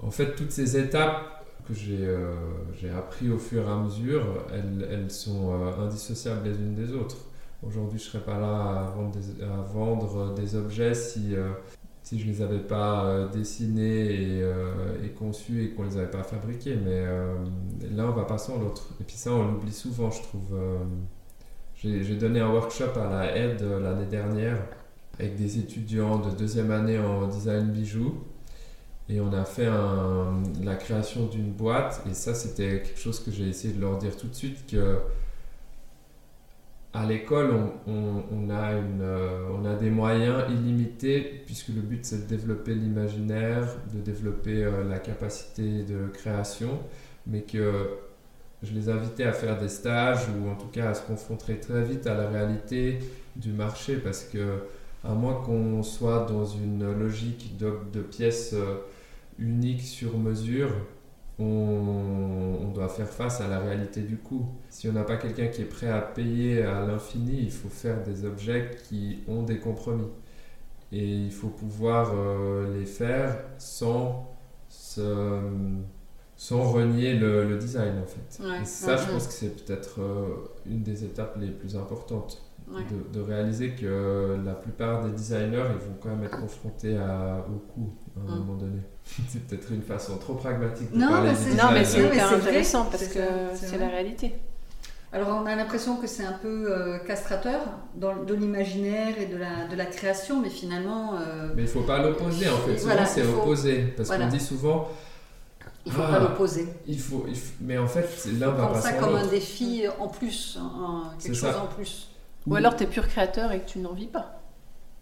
en 0.00 0.10
fait, 0.10 0.34
toutes 0.34 0.50
ces 0.50 0.76
étapes 0.76 1.38
que 1.68 1.74
euh, 1.90 2.34
j'ai 2.80 2.90
appris 2.90 3.30
au 3.30 3.38
fur 3.38 3.66
et 3.68 3.70
à 3.70 3.76
mesure, 3.76 4.24
elles, 4.52 4.88
elles 4.90 5.10
sont 5.10 5.52
euh, 5.52 5.86
indissociables 5.86 6.48
les 6.48 6.56
unes 6.56 6.74
des 6.74 6.92
autres. 6.92 7.18
Aujourd'hui, 7.62 7.98
je 7.98 8.04
ne 8.04 8.10
serais 8.10 8.24
pas 8.24 8.38
là 8.38 8.46
à 8.46 8.92
vendre 8.96 9.10
des, 9.10 9.42
à 9.42 9.62
vendre 9.62 10.34
des 10.34 10.54
objets 10.54 10.94
si, 10.94 11.34
euh, 11.34 11.50
si 12.08 12.18
je 12.18 12.26
ne 12.26 12.32
les 12.32 12.42
avais 12.42 12.60
pas 12.60 13.28
dessinés 13.32 14.06
et, 14.06 14.40
et, 15.04 15.08
conçus 15.10 15.64
et 15.64 15.70
qu'on 15.70 15.84
ne 15.84 15.90
les 15.90 15.98
avait 15.98 16.10
pas 16.10 16.22
fabriqués. 16.22 16.74
Mais 16.82 17.04
l'un 17.94 18.10
va 18.12 18.24
pas 18.24 18.38
sans 18.38 18.58
l'autre. 18.58 18.88
Et 19.00 19.04
puis 19.04 19.16
ça, 19.16 19.30
on 19.32 19.46
l'oublie 19.46 19.72
souvent, 19.72 20.10
je 20.10 20.22
trouve. 20.22 20.58
J'ai 21.74 22.16
donné 22.16 22.40
un 22.40 22.50
workshop 22.50 22.98
à 22.98 23.10
la 23.10 23.36
aide 23.36 23.62
l'année 23.62 24.06
dernière 24.06 24.58
avec 25.18 25.36
des 25.36 25.58
étudiants 25.58 26.18
de 26.18 26.30
deuxième 26.30 26.70
année 26.70 26.98
en 26.98 27.26
design 27.26 27.70
bijoux. 27.70 28.14
Et 29.10 29.20
on 29.20 29.32
a 29.32 29.44
fait 29.44 29.68
la 30.62 30.76
création 30.76 31.26
d'une 31.26 31.52
boîte. 31.52 32.02
Et 32.10 32.14
ça, 32.14 32.32
c'était 32.34 32.82
quelque 32.82 32.98
chose 32.98 33.20
que 33.20 33.30
j'ai 33.30 33.48
essayé 33.48 33.74
de 33.74 33.80
leur 33.80 33.98
dire 33.98 34.16
tout 34.16 34.28
de 34.28 34.34
suite 34.34 34.66
que 34.66 34.98
à 36.94 37.06
l'école, 37.06 37.50
on, 37.86 38.50
a 38.50 38.72
une, 38.72 39.02
euh, 39.02 39.48
on 39.52 39.64
a 39.64 39.74
des 39.74 39.90
moyens 39.90 40.44
illimités, 40.50 41.42
puisque 41.44 41.68
le 41.68 41.80
but 41.80 42.04
c'est 42.04 42.26
de 42.26 42.36
développer 42.36 42.74
l'imaginaire, 42.74 43.68
de 43.92 44.00
développer 44.00 44.64
euh, 44.64 44.84
la 44.88 44.98
capacité 44.98 45.84
de 45.84 46.08
création, 46.08 46.80
mais 47.26 47.42
que 47.42 47.90
je 48.62 48.72
les 48.72 48.88
invitais 48.88 49.24
à 49.24 49.32
faire 49.32 49.58
des 49.58 49.68
stages 49.68 50.26
ou 50.28 50.48
en 50.48 50.54
tout 50.54 50.68
cas 50.68 50.90
à 50.90 50.94
se 50.94 51.06
confronter 51.06 51.60
très 51.60 51.84
vite 51.84 52.06
à 52.06 52.14
la 52.14 52.28
réalité 52.28 52.98
du 53.36 53.52
marché, 53.52 53.96
parce 53.96 54.24
que 54.24 54.62
à 55.04 55.14
moins 55.14 55.34
qu'on 55.34 55.82
soit 55.82 56.26
dans 56.28 56.44
une 56.44 56.92
logique 56.92 57.56
de, 57.58 57.72
de 57.92 58.00
pièces. 58.00 58.54
Euh, 58.54 58.78
unique 59.38 59.82
sur 59.82 60.18
mesure, 60.18 60.70
on, 61.38 62.70
doit 62.74 62.88
faire 62.88 63.08
face 63.08 63.40
à 63.40 63.48
la 63.48 63.60
réalité 63.60 64.02
du 64.02 64.16
coût. 64.16 64.46
Si 64.68 64.88
on 64.88 64.92
n'a 64.92 65.04
pas 65.04 65.16
quelqu'un 65.16 65.48
qui 65.48 65.62
est 65.62 65.66
prêt 65.66 65.88
à 65.88 66.00
payer 66.00 66.62
à 66.62 66.86
l'infini, 66.86 67.40
il 67.42 67.50
faut 67.50 67.68
faire 67.68 68.02
des 68.02 68.24
objets 68.24 68.70
qui 68.88 69.20
ont 69.28 69.42
des 69.42 69.58
compromis. 69.58 70.08
Et 70.92 71.04
il 71.04 71.32
faut 71.32 71.48
pouvoir 71.48 72.12
euh, 72.14 72.78
les 72.78 72.86
faire 72.86 73.44
sans, 73.58 74.26
sans 74.68 76.62
renier 76.72 77.14
le, 77.14 77.58
design 77.58 77.98
en 77.98 78.06
fait. 78.06 78.42
Et 78.62 78.64
ça, 78.64 78.96
je 78.96 79.10
pense 79.10 79.26
que 79.26 79.32
c'est 79.32 79.64
peut-être 79.64 80.00
euh, 80.00 80.50
une 80.66 80.82
des 80.82 81.04
étapes 81.04 81.36
les 81.38 81.50
plus 81.50 81.76
importantes. 81.76 82.47
De, 83.12 83.20
réaliser 83.20 83.70
que 83.70 84.36
la 84.44 84.54
plupart 84.54 85.04
des 85.04 85.10
designers 85.10 85.64
ils 85.70 85.86
vont 85.86 85.96
quand 86.00 86.10
même 86.10 86.24
être 86.24 86.40
confrontés 86.40 86.96
à, 86.96 87.44
au 87.48 87.58
coût 87.72 87.92
à 88.16 88.20
un 88.20 88.34
mm. 88.34 88.38
moment 88.38 88.54
donné. 88.54 88.80
c'est 89.28 89.46
peut-être 89.46 89.72
une 89.72 89.82
façon 89.82 90.18
trop 90.18 90.34
pragmatique 90.34 90.92
de 90.92 90.98
non, 90.98 91.08
parler 91.08 91.32
mais 91.46 91.54
Non, 91.54 91.70
mais 91.72 91.84
c'est 91.84 92.20
intéressant 92.20 92.84
parce 92.86 93.08
que 93.08 93.20
c'est 93.54 93.78
la 93.78 93.88
réalité. 93.88 94.34
Alors 95.10 95.40
on 95.42 95.46
a 95.46 95.56
l'impression 95.56 95.96
que 95.96 96.06
c'est 96.06 96.24
un 96.24 96.34
peu 96.34 96.70
euh, 96.70 96.98
castrateur 96.98 97.60
dans, 97.94 98.24
de 98.24 98.34
l'imaginaire 98.34 99.18
et 99.18 99.26
de 99.26 99.38
la, 99.38 99.66
de 99.66 99.74
la 99.74 99.86
création, 99.86 100.40
mais 100.40 100.50
finalement... 100.50 101.14
Euh, 101.14 101.48
mais 101.56 101.62
il 101.62 101.64
ne 101.64 101.70
faut 101.70 101.80
pas 101.80 102.02
l'opposer 102.02 102.46
en 102.48 102.58
fait, 102.58 102.76
souvent 102.76 103.06
c'est 103.06 103.26
opposé, 103.26 103.94
parce 103.96 104.10
qu'on 104.10 104.28
dit 104.28 104.40
souvent... 104.40 104.88
Il 105.86 105.92
ne 105.92 105.96
faut 105.96 106.02
pas 106.02 106.18
l'opposer. 106.18 106.68
Il 106.86 107.00
faut, 107.00 107.24
mais 107.62 107.78
en 107.78 107.86
fait, 107.86 108.28
l'un 108.38 108.50
va 108.50 108.66
pas 108.66 108.80
ça 108.82 108.92
comme 108.92 109.14
un 109.14 109.26
défi 109.26 109.84
en 109.98 110.08
plus, 110.08 110.58
quelque 111.18 111.34
chose 111.34 111.56
en 111.56 111.74
plus. 111.74 112.10
Ou 112.48 112.56
alors 112.56 112.76
tu 112.76 112.84
es 112.84 112.86
pur 112.86 113.06
créateur 113.06 113.52
et 113.52 113.60
que 113.60 113.68
tu 113.68 113.78
n'en 113.78 113.92
vis 113.92 114.06
pas. 114.06 114.40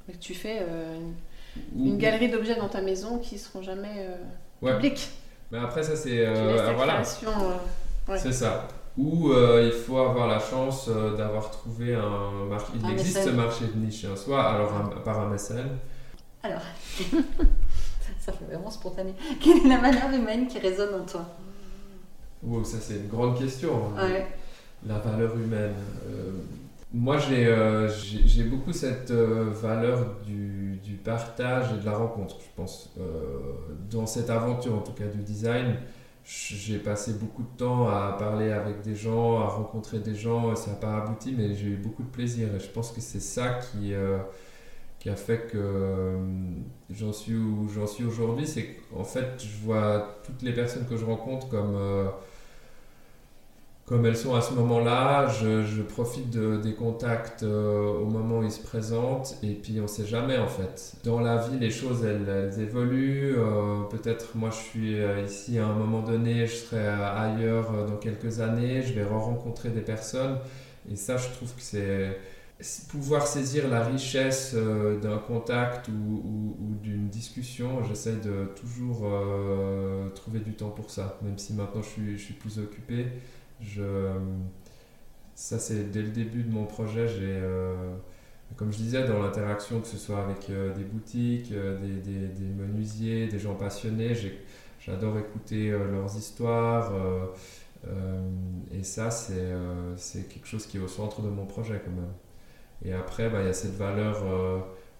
Et 0.09 0.13
que 0.13 0.19
tu 0.19 0.35
fais 0.35 0.59
euh, 0.61 0.99
une 1.77 1.99
galerie 1.99 2.29
d'objets 2.29 2.57
dans 2.57 2.69
ta 2.69 2.81
maison 2.81 3.19
qui 3.19 3.39
seront 3.39 3.63
jamais 3.63 4.07
euh, 4.63 4.73
publics. 4.75 5.11
Mais 5.51 5.59
après, 5.59 5.83
ça, 5.83 5.97
c'est. 5.97 6.27
Euh, 6.27 6.73
voilà. 6.75 7.01
Euh, 7.01 8.17
c'est 8.17 8.33
ça. 8.33 8.69
Ou 8.97 9.33
il 9.63 9.73
faut 9.73 9.99
avoir 9.99 10.27
la 10.27 10.39
chance 10.39 10.89
d'avoir 10.89 11.51
trouvé 11.51 11.95
un 11.95 12.47
marché. 12.49 12.73
Il 12.83 12.91
existe 12.91 13.23
ce 13.23 13.31
marché 13.31 13.67
de 13.67 13.79
niche, 13.79 14.05
hein, 14.05 14.17
soit 14.17 14.43
alors 14.43 14.91
par 15.05 15.21
un 15.21 15.29
mécène. 15.29 15.79
Alors, 16.43 16.63
ça 18.21 18.33
fait 18.33 18.45
vraiment 18.45 18.71
spontané. 18.71 19.15
Quelle 19.41 19.59
est 19.59 19.69
la 19.69 19.79
valeur 19.79 20.11
humaine 20.13 20.47
qui 20.47 20.59
résonne 20.59 21.03
en 21.03 21.05
toi? 21.05 21.27
Wow, 22.43 22.65
ça 22.65 22.79
c'est 22.81 22.95
une 22.95 23.09
grande 23.09 23.39
question. 23.39 23.93
Hein. 23.99 24.09
La 24.87 24.99
valeur 24.99 25.37
humaine. 25.37 25.75
Moi, 26.99 27.19
euh, 27.31 27.91
j'ai 28.25 28.45
beaucoup 28.45 28.73
cette 28.73 29.11
euh, 29.11 29.51
valeur 29.51 30.17
du, 30.27 30.99
partage 31.05 31.73
et 31.73 31.81
de 31.81 31.85
la 31.85 31.97
rencontre, 31.97 32.39
je 32.41 32.49
pense. 32.57 32.93
Euh, 32.99 33.05
dans 33.91 34.07
cette 34.07 34.31
aventure, 34.31 34.75
en 34.75 34.81
tout 34.81 34.93
cas 34.93 35.07
du 35.07 35.23
design, 35.23 35.77
j'ai 36.25 36.79
passé 36.79 37.13
beaucoup 37.13 37.43
de 37.43 37.57
temps 37.59 37.87
à 37.87 38.17
parler 38.19 38.51
avec 38.51 38.81
des 38.81 38.97
gens, 38.97 39.41
à 39.41 39.47
rencontrer 39.47 39.99
des 40.01 40.15
gens. 40.15 40.57
Ça 40.57 40.71
n'a 40.71 40.77
pas 40.77 40.97
abouti, 40.97 41.35
mais 41.37 41.55
j'ai 41.55 41.67
eu 41.67 41.77
beaucoup 41.77 42.03
de 42.03 42.09
plaisir. 42.09 42.49
Et 42.57 42.59
je 42.59 42.69
pense 42.69 42.91
que 42.91 43.01
c'est 43.01 43.21
ça 43.21 43.61
qui, 43.61 43.93
qui 44.99 45.11
a 45.11 45.17
fait 45.17 45.49
que 45.53 46.17
j'en 46.91 47.13
suis 47.13 47.37
où 47.37 47.69
j'en 47.69 47.87
suis 47.87 48.05
aujourd'hui. 48.05 48.47
C'est 48.47 48.79
qu'en 48.91 49.05
fait, 49.05 49.39
je 49.39 49.65
vois 49.65 50.19
toutes 50.25 50.43
les 50.43 50.53
personnes 50.53 50.87
que 50.87 50.97
je 50.97 51.05
rencontre 51.05 51.49
comme 51.51 51.79
comme 53.87 54.05
elles 54.05 54.17
sont 54.17 54.35
à 54.35 54.41
ce 54.41 54.53
moment-là, 54.55 55.29
je, 55.29 55.81
profite 55.83 56.29
de, 56.31 56.57
des 56.57 56.75
contacts 56.75 57.45
euh, 57.45 58.01
au 58.01 58.07
moment 58.07 58.39
où 58.41 58.43
ils 58.43 58.51
se 58.51 58.61
présentent 58.61 59.37
et 59.45 59.53
puis 59.53 59.79
on 59.79 59.85
ne 59.85 59.87
sait 59.87 60.07
jamais 60.07 60.37
en 60.39 60.49
fait. 60.49 60.95
Dans 61.05 61.21
la 61.21 61.37
vie, 61.37 61.57
les 61.61 61.71
choses 61.71 62.05
elles, 62.05 62.61
évoluent. 62.61 63.37
Euh, 63.39 63.85
peut-être 63.89 64.35
moi 64.35 64.51
je 64.51 64.57
suis 64.57 65.01
euh, 65.01 65.23
ici 65.23 65.59
à 65.61 65.67
un 65.67 65.75
moment 65.75 66.01
donné, 66.01 66.49
je 66.49 66.55
serai 66.57 66.85
ailleurs 66.85 67.87
dans 67.87 67.97
quelques 67.97 68.41
années, 68.41 68.83
je 68.83 68.93
vais 68.93 69.05
rencontrer 69.05 69.71
des 69.71 69.83
personnes 69.83 70.39
et 70.91 70.97
ça 70.97 71.17
je 71.17 71.29
trouve 71.29 71.55
que 71.55 71.63
c'est 71.63 72.19
pouvoir 72.89 73.27
saisir 73.27 73.69
la 73.69 73.85
richesse 73.85 74.55
d'un 74.55 75.19
contact 75.19 75.89
ou, 75.89 76.55
d'une 76.83 77.09
discussion, 77.09 77.85
j'essaie 77.85 78.17
de 78.17 78.47
toujours 78.59 79.07
trouver 80.15 80.41
du 80.41 80.55
temps 80.55 80.71
pour 80.71 80.91
ça, 80.91 81.19
même 81.23 81.37
si 81.37 81.53
maintenant 81.53 81.83
je 81.83 81.89
suis, 81.89 82.19
je 82.19 82.25
suis 82.25 82.35
plus 82.35 82.59
occupé. 82.59 83.09
Je, 83.61 84.13
ça, 85.37 85.59
c'est 85.59 85.91
dès 85.91 86.01
le 86.01 86.09
début 86.09 86.43
de 86.43 86.51
mon 86.51 86.65
projet. 86.65 87.07
J'ai, 87.07 87.21
euh, 87.21 87.75
comme 88.57 88.73
je 88.73 88.79
disais, 88.79 89.07
dans 89.07 89.21
l'interaction, 89.21 89.81
que 89.83 89.87
ce 89.87 89.99
soit 89.99 90.19
avec 90.25 90.49
euh, 90.49 90.75
des 90.75 90.83
boutiques, 90.83 91.53
euh, 91.53 91.79
des, 91.79 92.01
des, 92.01 92.29
des, 92.29 92.47
menuisiers, 92.47 93.29
des 93.29 93.39
gens 93.39 93.55
passionnés, 93.55 94.15
j'adore 94.81 95.19
écouter 95.19 95.71
leurs 95.71 96.17
histoires. 96.17 96.91
et 98.73 98.83
ça, 98.83 99.11
c'est, 99.11 100.29
quelque 100.29 100.47
chose 100.47 100.67
qui 100.67 100.79
est 100.79 100.81
au 100.81 100.89
centre 100.89 101.21
de 101.23 101.29
mon 101.29 101.45
projet 101.47 101.83
quand 101.85 101.91
même. 101.91 102.13
Et 102.85 102.93
après, 102.95 103.29
bah, 103.29 103.43
il 103.43 103.47
y 103.47 103.51
a 103.51 103.53
cette 103.53 103.77
valeur 103.77 104.25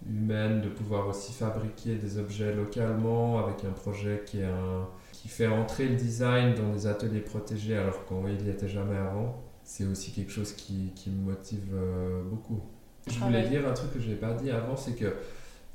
humaine 0.07 0.61
de 0.61 0.69
pouvoir 0.69 1.09
aussi 1.09 1.33
fabriquer 1.33 1.97
des 1.97 2.19
objets 2.19 2.55
localement 2.55 3.39
avec 3.39 3.65
un 3.65 3.73
projet 3.73 4.23
qui 4.27 4.41
est 4.41 4.45
un 4.45 4.87
qui 5.27 5.33
fait 5.33 5.49
entrer 5.49 5.89
le 5.89 5.97
design 5.97 6.55
dans 6.55 6.73
des 6.73 6.87
ateliers 6.87 7.21
protégés 7.21 7.77
alors 7.77 8.05
qu'on 8.05 8.29
n'y 8.29 8.49
était 8.49 8.69
jamais 8.69 8.97
avant, 8.97 9.43
c'est 9.65 9.85
aussi 9.85 10.13
quelque 10.13 10.31
chose 10.31 10.53
qui, 10.53 10.93
qui 10.95 11.11
me 11.11 11.33
motive 11.33 11.75
euh, 11.75 12.23
beaucoup. 12.23 12.61
Je 13.09 13.19
voulais 13.19 13.49
dire 13.49 13.67
un 13.69 13.73
truc 13.73 13.93
que 13.93 13.99
je 13.99 14.09
n'ai 14.09 14.15
pas 14.15 14.35
dit 14.35 14.53
avant, 14.53 14.77
c'est 14.77 14.93
que 14.93 15.07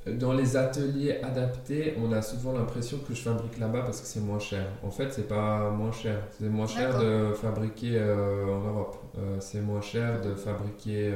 euh, 0.07 0.17
dans 0.17 0.31
les 0.31 0.55
ateliers 0.55 1.19
adaptés, 1.21 1.95
on 2.01 2.13
a 2.13 2.21
souvent 2.21 2.53
l'impression 2.53 2.99
que 2.99 3.13
je 3.13 3.21
fabrique 3.21 3.59
là-bas 3.59 3.81
parce 3.81 3.99
que 3.99 4.07
c'est 4.07 4.21
moins 4.21 4.39
cher. 4.39 4.65
En 4.83 4.89
fait, 4.89 5.11
c'est 5.11 5.27
pas 5.27 5.69
moins 5.71 5.91
cher. 5.91 6.21
C'est 6.39 6.47
moins 6.47 6.67
cher 6.67 6.97
de 6.97 7.33
fabriquer 7.33 7.97
euh, 7.97 8.45
en 8.45 8.61
Europe. 8.61 8.95
c'est 9.41 9.59
moins 9.59 9.81
cher 9.81 10.21
de 10.21 10.33
fabriquer 10.33 11.13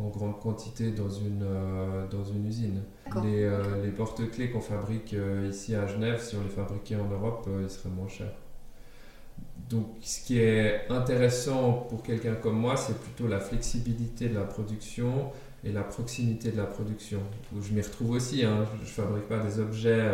en 0.00 0.08
grande 0.08 0.38
quantité 0.40 0.90
dans 0.90 1.10
une, 1.10 1.42
euh, 1.42 2.06
dans 2.08 2.24
une 2.24 2.46
usine. 2.46 2.82
Les, 3.22 3.44
euh, 3.44 3.82
les 3.82 3.90
porte-clés 3.90 4.50
qu'on 4.50 4.60
fabrique 4.60 5.14
euh, 5.14 5.48
ici 5.50 5.74
à 5.74 5.86
Genève, 5.86 6.22
si 6.22 6.36
on 6.36 6.42
les 6.42 6.50
fabriquait 6.50 6.96
en 6.96 7.08
Europe, 7.08 7.48
ils 7.62 7.70
seraient 7.70 7.88
moins 7.90 8.08
chers. 8.08 8.34
Donc 9.68 9.86
ce 10.00 10.24
qui 10.24 10.38
est 10.38 10.88
intéressant 10.88 11.86
pour 11.88 12.02
quelqu'un 12.02 12.34
comme 12.34 12.58
moi, 12.58 12.76
c'est 12.76 12.98
plutôt 12.98 13.26
la 13.26 13.40
flexibilité 13.40 14.28
de 14.28 14.34
la 14.34 14.44
production 14.44 15.30
et 15.64 15.72
la 15.72 15.82
proximité 15.82 16.50
de 16.52 16.56
la 16.56 16.64
production. 16.64 17.20
Où 17.54 17.60
je 17.60 17.72
m'y 17.72 17.82
retrouve 17.82 18.12
aussi, 18.12 18.44
hein. 18.44 18.64
je 18.78 18.82
ne 18.82 19.06
fabrique 19.06 19.28
pas 19.28 19.38
des 19.38 19.60
objets 19.60 20.10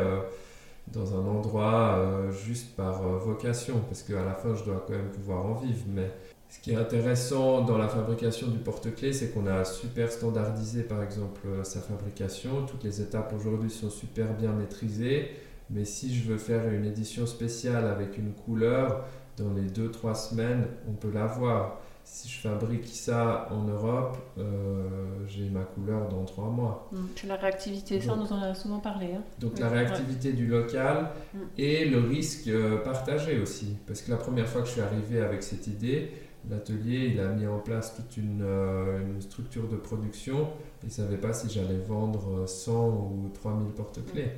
dans 0.88 1.14
un 1.14 1.26
endroit 1.26 2.30
juste 2.32 2.74
par 2.74 3.02
vocation, 3.18 3.80
parce 3.86 4.02
qu'à 4.02 4.24
la 4.24 4.34
fin 4.34 4.54
je 4.54 4.64
dois 4.64 4.84
quand 4.86 4.94
même 4.94 5.10
pouvoir 5.10 5.46
en 5.46 5.54
vivre. 5.54 5.84
Mais 5.88 6.10
ce 6.54 6.60
qui 6.60 6.70
est 6.72 6.76
intéressant 6.76 7.62
dans 7.62 7.76
la 7.78 7.88
fabrication 7.88 8.46
du 8.48 8.58
porte-clés, 8.58 9.12
c'est 9.12 9.30
qu'on 9.30 9.46
a 9.46 9.64
super 9.64 10.10
standardisé 10.10 10.82
par 10.82 11.02
exemple 11.02 11.40
euh, 11.46 11.64
sa 11.64 11.80
fabrication. 11.80 12.64
Toutes 12.66 12.84
les 12.84 13.00
étapes 13.00 13.32
aujourd'hui 13.36 13.70
sont 13.70 13.90
super 13.90 14.32
bien 14.34 14.52
maîtrisées. 14.52 15.30
Mais 15.70 15.84
si 15.84 16.14
je 16.14 16.30
veux 16.30 16.38
faire 16.38 16.68
une 16.70 16.84
édition 16.84 17.26
spéciale 17.26 17.86
avec 17.86 18.18
une 18.18 18.32
couleur, 18.32 19.04
dans 19.36 19.52
les 19.52 19.68
2-3 19.68 20.14
semaines, 20.30 20.66
on 20.88 20.92
peut 20.92 21.10
l'avoir. 21.12 21.80
Si 22.06 22.28
je 22.28 22.40
fabrique 22.46 22.86
ça 22.86 23.48
en 23.50 23.64
Europe, 23.64 24.18
euh, 24.38 24.84
j'ai 25.26 25.48
ma 25.48 25.62
couleur 25.62 26.06
dans 26.10 26.22
3 26.24 26.50
mois. 26.50 26.90
C'est 27.16 27.26
la 27.26 27.36
réactivité, 27.36 27.98
ça, 27.98 28.14
on 28.14 28.42
a 28.42 28.54
souvent 28.54 28.78
parlé. 28.78 29.06
hein. 29.14 29.22
Donc 29.40 29.58
la 29.58 29.70
réactivité 29.70 30.34
du 30.34 30.46
local 30.46 31.08
Mm. 31.32 31.38
et 31.56 31.84
le 31.86 31.98
risque 32.00 32.46
euh, 32.48 32.76
partagé 32.84 33.40
aussi. 33.40 33.76
Parce 33.86 34.02
que 34.02 34.10
la 34.10 34.18
première 34.18 34.46
fois 34.46 34.60
que 34.60 34.66
je 34.68 34.72
suis 34.72 34.82
arrivé 34.82 35.20
avec 35.22 35.42
cette 35.42 35.66
idée, 35.66 36.10
l'atelier 36.50 37.10
il 37.14 37.20
a 37.20 37.28
mis 37.28 37.46
en 37.46 37.58
place 37.58 37.96
toute 37.96 38.16
une, 38.16 38.42
euh, 38.42 39.00
une 39.00 39.20
structure 39.20 39.68
de 39.68 39.76
production. 39.76 40.48
Il 40.82 40.86
ne 40.86 40.92
savait 40.92 41.16
pas 41.16 41.32
si 41.32 41.48
j'allais 41.50 41.78
vendre 41.78 42.40
euh, 42.40 42.46
100 42.46 42.88
ou 42.88 43.30
3000 43.34 43.72
porte-clés. 43.72 44.32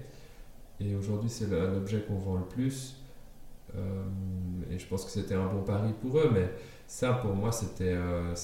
Et 0.81 0.95
aujourd'hui 0.95 1.31
c'est 1.31 1.49
l'objet 1.49 2.01
qu'on 2.03 2.19
vend 2.19 2.37
le 2.37 2.45
plus. 2.45 2.97
Euh, 3.75 4.05
et 4.71 4.79
je 4.79 4.87
pense 4.87 5.05
que 5.05 5.11
c'était 5.11 5.35
un 5.35 5.47
bon 5.47 5.63
pari 5.63 5.93
pour 6.01 6.19
eux, 6.19 6.31
mais 6.33 6.51
ça 6.87 7.13
pour 7.15 7.35
moi 7.35 7.53
c'était 7.53 7.95
euh, 7.95 8.35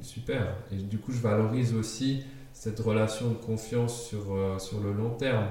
super. 0.00 0.56
Et 0.72 0.76
du 0.76 0.98
coup 0.98 1.12
je 1.12 1.20
valorise 1.20 1.74
aussi 1.74 2.24
cette 2.52 2.80
relation 2.80 3.28
de 3.30 3.34
confiance 3.34 4.08
sur, 4.08 4.34
euh, 4.34 4.58
sur 4.58 4.80
le 4.80 4.92
long 4.92 5.10
terme. 5.10 5.48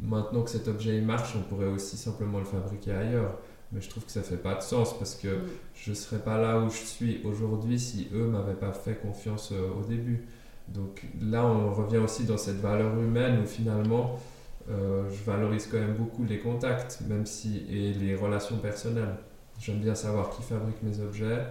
Maintenant 0.00 0.42
que 0.42 0.50
cet 0.50 0.68
objet 0.68 0.96
il 0.96 1.04
marche, 1.04 1.34
on 1.36 1.42
pourrait 1.42 1.68
aussi 1.68 1.96
simplement 1.96 2.38
le 2.38 2.44
fabriquer 2.44 2.92
ailleurs. 2.92 3.38
Mais 3.72 3.80
je 3.80 3.88
trouve 3.88 4.04
que 4.04 4.10
ça 4.10 4.22
fait 4.22 4.36
pas 4.36 4.54
de 4.56 4.62
sens 4.62 4.98
parce 4.98 5.14
que 5.14 5.28
Mm. 5.28 5.40
je 5.74 5.92
serais 5.92 6.18
pas 6.20 6.38
là 6.40 6.58
où 6.60 6.70
je 6.70 6.78
suis 6.84 7.20
aujourd'hui 7.24 7.78
si 7.78 8.08
eux 8.12 8.26
m'avaient 8.26 8.54
pas 8.54 8.72
fait 8.72 8.94
confiance 8.96 9.52
euh, 9.52 9.68
au 9.78 9.82
début. 9.84 10.26
Donc 10.68 11.04
là, 11.20 11.44
on 11.46 11.72
revient 11.72 11.98
aussi 11.98 12.24
dans 12.24 12.36
cette 12.36 12.56
valeur 12.60 12.96
humaine 12.98 13.40
où 13.42 13.46
finalement, 13.46 14.18
euh, 14.70 15.08
je 15.10 15.22
valorise 15.24 15.66
quand 15.66 15.78
même 15.78 15.94
beaucoup 15.94 16.24
les 16.24 16.38
contacts, 16.38 17.00
même 17.08 17.26
si 17.26 17.64
et 17.70 17.92
les 17.92 18.14
relations 18.14 18.56
personnelles. 18.58 19.16
J'aime 19.60 19.78
bien 19.80 19.94
savoir 19.94 20.30
qui 20.30 20.42
fabrique 20.42 20.82
mes 20.82 21.00
objets 21.00 21.44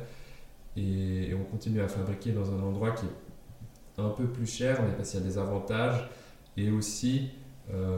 et, 0.77 1.29
et 1.29 1.33
on 1.33 1.43
continue 1.43 1.81
à 1.81 1.87
fabriquer 1.87 2.31
dans 2.31 2.49
un 2.51 2.61
endroit 2.61 2.91
qui 2.91 3.05
est 3.05 4.01
un 4.01 4.09
peu 4.09 4.25
plus 4.25 4.45
cher, 4.49 4.81
mais 4.83 4.93
parce 4.95 5.11
qu'il 5.11 5.19
y 5.19 5.23
a 5.23 5.25
des 5.25 5.37
avantages 5.37 6.09
et 6.57 6.69
aussi 6.71 7.29
euh, 7.73 7.97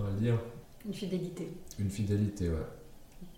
un 0.00 0.20
lien, 0.24 0.38
Une 0.86 0.94
fidélité. 0.94 1.48
une 1.78 1.90
fidélité, 1.90 2.48
ouais. 2.48 2.56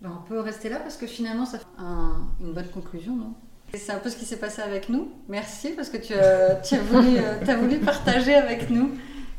Ben, 0.01 0.11
on 0.23 0.27
peut 0.27 0.39
rester 0.39 0.69
là 0.69 0.77
parce 0.79 0.97
que 0.97 1.07
finalement, 1.07 1.45
ça 1.45 1.59
fait 1.59 1.65
un- 1.77 2.27
une 2.41 2.53
bonne 2.53 2.67
conclusion, 2.67 3.15
non? 3.15 3.33
Et 3.73 3.77
C'est 3.77 3.91
un 3.91 3.97
peu 3.99 4.09
ce 4.09 4.15
qui 4.15 4.25
s'est 4.25 4.37
passé 4.37 4.61
avec 4.61 4.89
nous. 4.89 5.09
Merci 5.27 5.69
parce 5.71 5.89
que 5.89 5.97
tu 5.97 6.13
as, 6.13 6.55
tu 6.55 6.75
as, 6.75 6.81
voulu, 6.81 7.17
euh, 7.17 7.55
voulu 7.57 7.79
partager 7.79 8.33
avec 8.35 8.69
nous. 8.69 8.91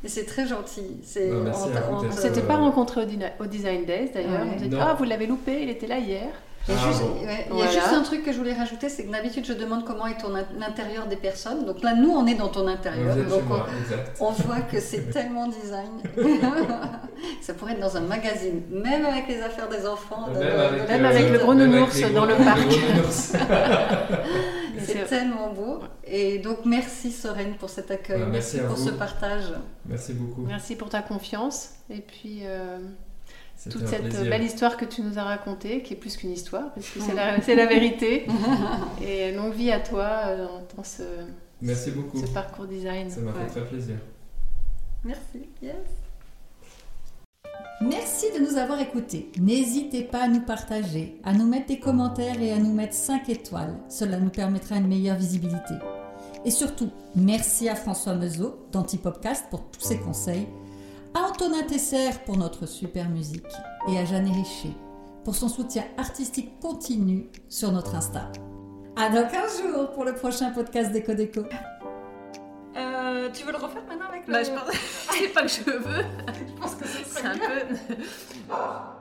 Et 0.05 0.09
c'est 0.09 0.25
très 0.25 0.47
gentil. 0.47 0.99
C'est, 1.03 1.31
vous 1.31 1.47
on- 1.49 1.95
on- 2.07 2.11
s'était 2.13 2.41
Euh, 2.43 2.47
pas 2.47 2.57
rencontrés 2.57 3.03
au, 3.03 3.07
dina- 3.07 3.33
au 3.41 3.47
Design 3.47 3.85
Days 3.85 4.11
d'ailleurs. 4.13 4.43
Ouais. 4.43 4.53
On 4.55 4.57
dit, 4.61 4.69
ah, 4.81 4.95
vous 4.99 5.05
l'avez 5.05 5.27
loupé, 5.27 5.63
il 5.63 5.71
était 5.71 5.87
là 5.87 5.99
hier. 5.99 6.29
Il 6.69 6.75
y 6.75 6.77
a, 6.77 6.81
Ah, 6.83 6.89
juste, 6.89 7.01
bon. 7.03 7.25
ouais, 7.25 7.47
il 7.53 7.59
y 7.59 7.63
a 7.63 7.71
juste 7.71 7.93
un 7.93 8.03
truc 8.03 8.25
que 8.25 8.33
je 8.33 8.39
voulais 8.39 8.53
rajouter, 8.55 8.89
c'est 8.89 9.05
que 9.05 9.13
d'habitude 9.13 9.45
je 9.47 9.53
demande 9.53 9.85
comment 9.85 10.07
est 10.09 10.17
ton 10.19 10.35
in- 10.35 10.45
l'intérieur 10.59 11.07
des 11.07 11.15
personnes. 11.17 11.65
Donc 11.65 11.81
là, 11.83 11.95
nous, 11.95 12.11
on 12.11 12.27
est 12.27 12.35
dans 12.35 12.49
ton 12.49 12.67
intérieur. 12.67 13.15
Donc 13.15 13.43
on, 14.21 14.31
voit 14.33 14.61
que 14.63 14.81
c'est 14.81 15.11
tellement 15.13 15.47
design. 15.47 16.03
Ça 17.41 17.55
pourrait 17.55 17.73
être 17.75 17.81
dans 17.81 17.97
un 17.97 18.01
magazine, 18.01 18.63
même 18.71 19.07
avec 19.07 19.29
les 19.29 19.41
affaires 19.43 19.69
des 19.69 19.87
enfants. 19.87 20.27
Même 20.29 20.41
de- 20.41 20.45
avec, 20.47 20.83
de- 20.83 20.89
Même 20.93 21.05
euh, 21.05 21.09
avec 21.09 21.31
le 21.31 21.39
gros 21.39 21.55
même 21.55 21.73
avec 21.73 21.95
nounours 21.95 22.13
dans 22.13 22.25
le 22.27 22.35
parc. 22.35 22.69
C'est 24.85 25.05
tellement 25.07 25.53
beau. 25.53 25.81
Et 26.05 26.39
donc, 26.39 26.59
merci 26.65 27.11
Soren 27.13 27.55
pour 27.59 27.71
cet 27.71 27.91
accueil. 27.91 28.23
Ouais, 28.23 28.29
merci 28.31 28.59
pour 28.59 28.77
vous. 28.77 28.87
ce 28.87 28.91
partage. 28.91 29.53
Merci 29.87 30.13
beaucoup. 30.15 30.43
Merci 30.43 30.77
pour 30.77 30.89
ta 30.89 31.03
confiance 31.03 31.71
et 31.91 32.01
puis 32.01 32.41
euh, 32.45 32.79
toute 33.71 33.87
cette 33.87 34.03
plaisir. 34.03 34.23
belle 34.31 34.43
histoire 34.45 34.77
que 34.77 34.85
tu 34.85 35.03
nous 35.03 35.19
as 35.19 35.25
racontée, 35.25 35.83
qui 35.83 35.95
est 35.95 35.97
plus 35.97 36.17
qu'une 36.17 36.33
histoire, 36.33 36.73
parce 36.75 36.89
que 36.91 37.01
c'est 37.01 37.15
la, 37.55 37.67
vérité. 37.67 38.27
Et 39.03 39.33
longue 39.33 39.55
vie 39.55 39.71
à 39.73 39.81
toi 39.81 40.23
euh, 40.27 40.47
dans 40.77 40.85
ce, 40.85 41.03
Merci 41.63 41.91
beaucoup. 41.91 42.21
ce 42.21 42.27
parcours 42.33 42.67
design. 42.67 43.09
Ça 43.11 43.21
m'a 43.21 43.33
Ouais. 43.33 43.45
fait 43.49 43.61
très 43.61 43.69
plaisir. 43.69 43.97
Merci. 45.05 45.49
Yes. 45.63 45.75
Merci 47.83 48.27
de 48.35 48.39
nous 48.43 48.57
avoir 48.57 48.81
écoutés. 48.81 49.31
N'hésitez 49.39 50.03
pas 50.03 50.23
à 50.25 50.29
nous 50.29 50.41
partager, 50.41 51.19
à 51.25 51.35
nous 51.35 51.47
mettre 51.47 51.67
des 51.67 51.79
commentaires 51.79 52.41
et 52.41 52.53
à 52.53 52.59
nous 52.59 52.73
mettre 52.73 52.95
5 52.95 53.29
étoiles. 53.29 53.75
Cela 53.89 54.19
nous 54.19 54.31
permettra 54.31 54.77
une 54.77 54.87
meilleure 54.89 55.17
visibilité. 55.17 55.75
Et 56.47 56.51
surtout, 56.51 56.91
merci 57.15 57.69
à 57.69 57.75
François 57.75 58.15
Mezot 58.15 58.57
d'Antipopcast 58.73 59.47
pour 59.51 59.69
tous 59.71 59.81
ses 59.83 59.99
conseils, 59.99 60.47
à 61.17 61.29
Antonin 61.31 61.63
Tesser 61.63 62.11
pour 62.27 62.37
notre 62.37 62.67
super 62.67 63.09
musique 63.09 63.47
et 63.89 63.99
à 63.99 64.05
Jeanne 64.05 64.31
Richer 64.31 64.75
pour 65.25 65.35
son 65.35 65.49
soutien 65.49 65.85
artistique 65.97 66.61
continu 66.61 67.29
sur 67.49 67.73
notre 67.73 67.95
Insta. 67.95 68.31
À 68.97 69.09
dans 69.09 69.27
15 69.27 69.63
jours 69.63 69.91
pour 69.93 70.05
le 70.05 70.15
prochain 70.15 70.51
podcast 70.51 70.93
d'Eco 70.93 71.15
Déco. 71.15 71.41
Euh, 72.77 73.31
tu 73.33 73.45
veux 73.47 73.53
le 73.53 73.59
refaire 73.59 73.83
maintenant 73.89 74.09
avec 74.09 74.27
le... 74.27 74.33
Bah, 74.33 74.43
je 74.43 74.51
pense- 74.51 74.77
c'est 75.19 75.29
pas 75.29 75.43
que 75.43 75.49
je 75.49 75.63
veux, 75.63 76.05
je 76.47 76.61
pense 76.61 76.75
que 76.75 76.85
c'est 76.87 77.25
un 77.27 77.39
peu. 77.39 77.95